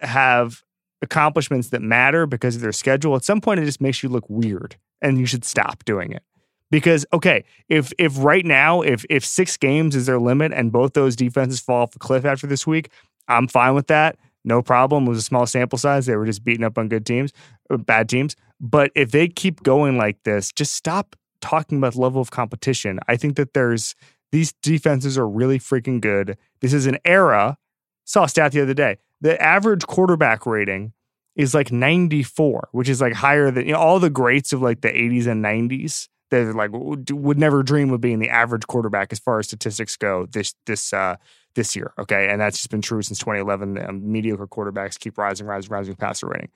have 0.00 0.62
accomplishments 1.02 1.68
that 1.70 1.82
matter 1.82 2.26
because 2.26 2.56
of 2.56 2.62
their 2.62 2.72
schedule, 2.72 3.14
at 3.16 3.24
some 3.24 3.40
point 3.40 3.60
it 3.60 3.64
just 3.64 3.80
makes 3.80 4.02
you 4.02 4.08
look 4.08 4.28
weird 4.28 4.76
and 5.02 5.18
you 5.18 5.26
should 5.26 5.44
stop 5.44 5.84
doing 5.84 6.12
it. 6.12 6.22
Because 6.70 7.06
okay, 7.12 7.44
if 7.68 7.92
if 7.98 8.12
right 8.18 8.44
now 8.44 8.80
if 8.80 9.04
if 9.10 9.24
six 9.24 9.56
games 9.56 9.94
is 9.94 10.06
their 10.06 10.18
limit 10.18 10.52
and 10.52 10.72
both 10.72 10.94
those 10.94 11.14
defenses 11.14 11.60
fall 11.60 11.82
off 11.82 11.92
the 11.92 11.98
cliff 11.98 12.24
after 12.24 12.46
this 12.46 12.66
week, 12.66 12.90
I'm 13.28 13.46
fine 13.46 13.74
with 13.74 13.86
that. 13.88 14.16
No 14.44 14.60
problem. 14.60 15.06
It 15.06 15.10
was 15.10 15.18
a 15.18 15.22
small 15.22 15.46
sample 15.46 15.78
size. 15.78 16.06
They 16.06 16.16
were 16.16 16.26
just 16.26 16.42
beating 16.42 16.64
up 16.64 16.76
on 16.76 16.88
good 16.88 17.06
teams, 17.06 17.32
uh, 17.70 17.76
bad 17.76 18.08
teams. 18.08 18.34
But 18.60 18.90
if 18.94 19.10
they 19.10 19.28
keep 19.28 19.62
going 19.62 19.96
like 19.96 20.22
this, 20.24 20.52
just 20.52 20.74
stop 20.74 21.16
talking 21.44 21.78
about 21.78 21.92
the 21.92 22.00
level 22.00 22.20
of 22.20 22.30
competition. 22.30 22.98
I 23.06 23.16
think 23.16 23.36
that 23.36 23.52
there's 23.52 23.94
these 24.32 24.52
defenses 24.62 25.16
are 25.16 25.28
really 25.28 25.58
freaking 25.58 26.00
good. 26.00 26.36
This 26.60 26.72
is 26.72 26.86
an 26.86 26.98
era. 27.04 27.58
Saw 28.04 28.24
a 28.24 28.28
stat 28.28 28.52
the 28.52 28.62
other 28.62 28.74
day. 28.74 28.96
The 29.20 29.40
average 29.40 29.86
quarterback 29.86 30.46
rating 30.46 30.92
is 31.36 31.54
like 31.54 31.70
94, 31.70 32.70
which 32.72 32.88
is 32.88 33.00
like 33.00 33.12
higher 33.12 33.50
than 33.50 33.66
you 33.66 33.72
know, 33.72 33.78
all 33.78 34.00
the 34.00 34.10
greats 34.10 34.52
of 34.52 34.62
like 34.62 34.80
the 34.80 34.88
80s 34.88 35.26
and 35.26 35.44
90s. 35.44 36.08
That 36.30 36.56
like 36.56 36.70
would 36.72 37.38
never 37.38 37.62
dream 37.62 37.92
of 37.92 38.00
being 38.00 38.18
the 38.18 38.30
average 38.30 38.66
quarterback 38.66 39.12
as 39.12 39.18
far 39.18 39.38
as 39.38 39.46
statistics 39.46 39.96
go 39.96 40.26
this 40.26 40.54
this 40.66 40.92
uh, 40.92 41.16
this 41.54 41.76
year. 41.76 41.92
Okay, 41.98 42.28
and 42.28 42.40
that's 42.40 42.56
just 42.56 42.70
been 42.70 42.82
true 42.82 43.02
since 43.02 43.18
2011. 43.18 43.78
Um, 43.86 44.10
mediocre 44.10 44.46
quarterbacks 44.46 44.98
keep 44.98 45.18
rising, 45.18 45.46
rising, 45.46 45.70
rising 45.70 45.94
passer 45.94 46.26
rating. 46.26 46.50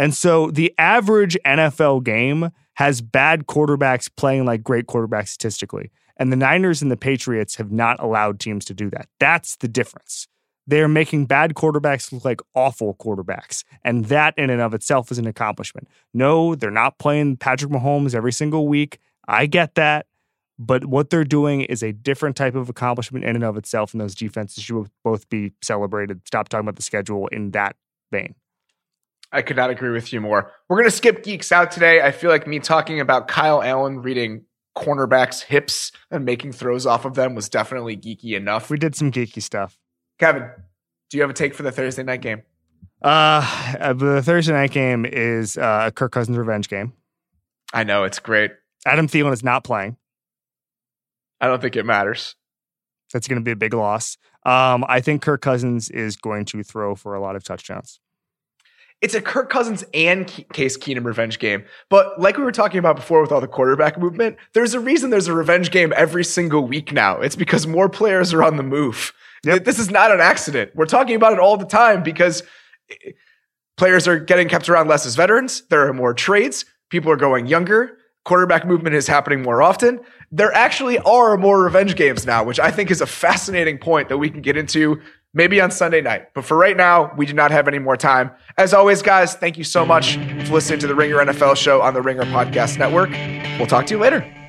And 0.00 0.14
so 0.14 0.50
the 0.50 0.72
average 0.78 1.36
NFL 1.44 2.04
game 2.04 2.52
has 2.76 3.02
bad 3.02 3.46
quarterbacks 3.46 4.08
playing 4.16 4.46
like 4.46 4.62
great 4.62 4.86
quarterbacks 4.86 5.28
statistically. 5.28 5.90
And 6.16 6.32
the 6.32 6.36
Niners 6.36 6.80
and 6.80 6.90
the 6.90 6.96
Patriots 6.96 7.56
have 7.56 7.70
not 7.70 8.00
allowed 8.00 8.40
teams 8.40 8.64
to 8.64 8.74
do 8.74 8.88
that. 8.92 9.08
That's 9.18 9.56
the 9.56 9.68
difference. 9.68 10.26
They're 10.66 10.88
making 10.88 11.26
bad 11.26 11.52
quarterbacks 11.52 12.12
look 12.12 12.24
like 12.24 12.40
awful 12.54 12.94
quarterbacks. 12.94 13.62
And 13.84 14.06
that 14.06 14.32
in 14.38 14.48
and 14.48 14.62
of 14.62 14.72
itself 14.72 15.12
is 15.12 15.18
an 15.18 15.26
accomplishment. 15.26 15.86
No, 16.14 16.54
they're 16.54 16.70
not 16.70 16.98
playing 16.98 17.36
Patrick 17.36 17.70
Mahomes 17.70 18.14
every 18.14 18.32
single 18.32 18.68
week. 18.68 19.00
I 19.28 19.44
get 19.44 19.74
that. 19.74 20.06
But 20.58 20.86
what 20.86 21.10
they're 21.10 21.24
doing 21.24 21.60
is 21.60 21.82
a 21.82 21.92
different 21.92 22.36
type 22.36 22.54
of 22.54 22.70
accomplishment 22.70 23.26
in 23.26 23.36
and 23.36 23.44
of 23.44 23.58
itself. 23.58 23.92
And 23.92 24.00
those 24.00 24.14
defenses 24.14 24.64
should 24.64 24.88
both 25.04 25.28
be 25.28 25.52
celebrated. 25.60 26.22
Stop 26.26 26.48
talking 26.48 26.64
about 26.64 26.76
the 26.76 26.82
schedule 26.82 27.26
in 27.26 27.50
that 27.50 27.76
vein. 28.10 28.34
I 29.32 29.42
could 29.42 29.56
not 29.56 29.70
agree 29.70 29.90
with 29.90 30.12
you 30.12 30.20
more. 30.20 30.52
We're 30.68 30.76
going 30.76 30.90
to 30.90 30.96
skip 30.96 31.22
geeks 31.22 31.52
out 31.52 31.70
today. 31.70 32.02
I 32.02 32.10
feel 32.10 32.30
like 32.30 32.46
me 32.46 32.58
talking 32.58 33.00
about 33.00 33.28
Kyle 33.28 33.62
Allen 33.62 34.02
reading 34.02 34.44
cornerbacks' 34.76 35.42
hips 35.42 35.92
and 36.10 36.24
making 36.24 36.52
throws 36.52 36.86
off 36.86 37.04
of 37.04 37.14
them 37.14 37.34
was 37.34 37.48
definitely 37.48 37.96
geeky 37.96 38.36
enough. 38.36 38.70
We 38.70 38.78
did 38.78 38.96
some 38.96 39.12
geeky 39.12 39.42
stuff. 39.42 39.78
Kevin, 40.18 40.50
do 41.10 41.16
you 41.16 41.22
have 41.22 41.30
a 41.30 41.34
take 41.34 41.54
for 41.54 41.62
the 41.62 41.72
Thursday 41.72 42.02
night 42.02 42.22
game? 42.22 42.42
Uh, 43.02 43.92
the 43.92 44.20
Thursday 44.22 44.52
night 44.52 44.72
game 44.72 45.06
is 45.06 45.56
uh, 45.56 45.84
a 45.86 45.92
Kirk 45.92 46.12
Cousins 46.12 46.36
revenge 46.36 46.68
game. 46.68 46.92
I 47.72 47.84
know 47.84 48.04
it's 48.04 48.18
great. 48.18 48.50
Adam 48.84 49.06
Thielen 49.06 49.32
is 49.32 49.44
not 49.44 49.62
playing. 49.62 49.96
I 51.40 51.46
don't 51.46 51.62
think 51.62 51.76
it 51.76 51.86
matters. 51.86 52.34
That's 53.12 53.28
going 53.28 53.40
to 53.40 53.44
be 53.44 53.52
a 53.52 53.56
big 53.56 53.74
loss. 53.74 54.18
Um, 54.44 54.84
I 54.88 55.00
think 55.00 55.22
Kirk 55.22 55.40
Cousins 55.40 55.88
is 55.88 56.16
going 56.16 56.46
to 56.46 56.62
throw 56.62 56.94
for 56.94 57.14
a 57.14 57.20
lot 57.20 57.36
of 57.36 57.44
touchdowns 57.44 58.00
it's 59.00 59.14
a 59.14 59.22
Kirk 59.22 59.48
Cousins 59.48 59.84
and 59.94 60.26
Case 60.52 60.76
Keenum 60.76 61.04
revenge 61.04 61.38
game. 61.38 61.64
But 61.88 62.20
like 62.20 62.36
we 62.36 62.44
were 62.44 62.52
talking 62.52 62.78
about 62.78 62.96
before 62.96 63.22
with 63.22 63.32
all 63.32 63.40
the 63.40 63.48
quarterback 63.48 63.98
movement, 63.98 64.36
there's 64.52 64.74
a 64.74 64.80
reason 64.80 65.10
there's 65.10 65.28
a 65.28 65.34
revenge 65.34 65.70
game 65.70 65.92
every 65.96 66.24
single 66.24 66.66
week 66.66 66.92
now. 66.92 67.20
It's 67.20 67.36
because 67.36 67.66
more 67.66 67.88
players 67.88 68.34
are 68.34 68.42
on 68.42 68.56
the 68.56 68.62
move. 68.62 69.12
Yep. 69.44 69.64
This 69.64 69.78
is 69.78 69.90
not 69.90 70.10
an 70.10 70.20
accident. 70.20 70.72
We're 70.74 70.86
talking 70.86 71.16
about 71.16 71.32
it 71.32 71.38
all 71.38 71.56
the 71.56 71.64
time 71.64 72.02
because 72.02 72.42
eh, 72.90 73.12
players 73.78 74.06
are 74.06 74.18
getting 74.18 74.48
kept 74.48 74.68
around 74.68 74.88
less 74.88 75.06
as 75.06 75.16
veterans. 75.16 75.62
There 75.68 75.88
are 75.88 75.94
more 75.94 76.12
trades. 76.12 76.66
People 76.90 77.10
are 77.10 77.16
going 77.16 77.46
younger. 77.46 77.96
Quarterback 78.26 78.66
movement 78.66 78.94
is 78.94 79.06
happening 79.06 79.40
more 79.40 79.62
often. 79.62 80.00
There 80.30 80.52
actually 80.52 80.98
are 80.98 81.38
more 81.38 81.62
revenge 81.62 81.96
games 81.96 82.26
now, 82.26 82.44
which 82.44 82.60
I 82.60 82.70
think 82.70 82.90
is 82.90 83.00
a 83.00 83.06
fascinating 83.06 83.78
point 83.78 84.10
that 84.10 84.18
we 84.18 84.28
can 84.28 84.42
get 84.42 84.58
into 84.58 85.00
maybe 85.34 85.60
on 85.60 85.70
Sunday 85.70 86.00
night. 86.00 86.34
But 86.34 86.44
for 86.44 86.56
right 86.56 86.76
now, 86.76 87.12
we 87.16 87.26
do 87.26 87.32
not 87.32 87.50
have 87.50 87.68
any 87.68 87.78
more 87.78 87.96
time. 87.96 88.30
As 88.56 88.74
always, 88.74 89.02
guys, 89.02 89.34
thank 89.34 89.58
you 89.58 89.64
so 89.64 89.84
much 89.84 90.16
for 90.16 90.54
listening 90.54 90.80
to 90.80 90.86
the 90.86 90.94
Ringer 90.94 91.16
NFL 91.18 91.56
show 91.56 91.82
on 91.82 91.94
the 91.94 92.02
Ringer 92.02 92.24
Podcast 92.24 92.78
Network. 92.78 93.10
We'll 93.58 93.66
talk 93.68 93.86
to 93.86 93.94
you 93.94 94.00
later. 94.00 94.39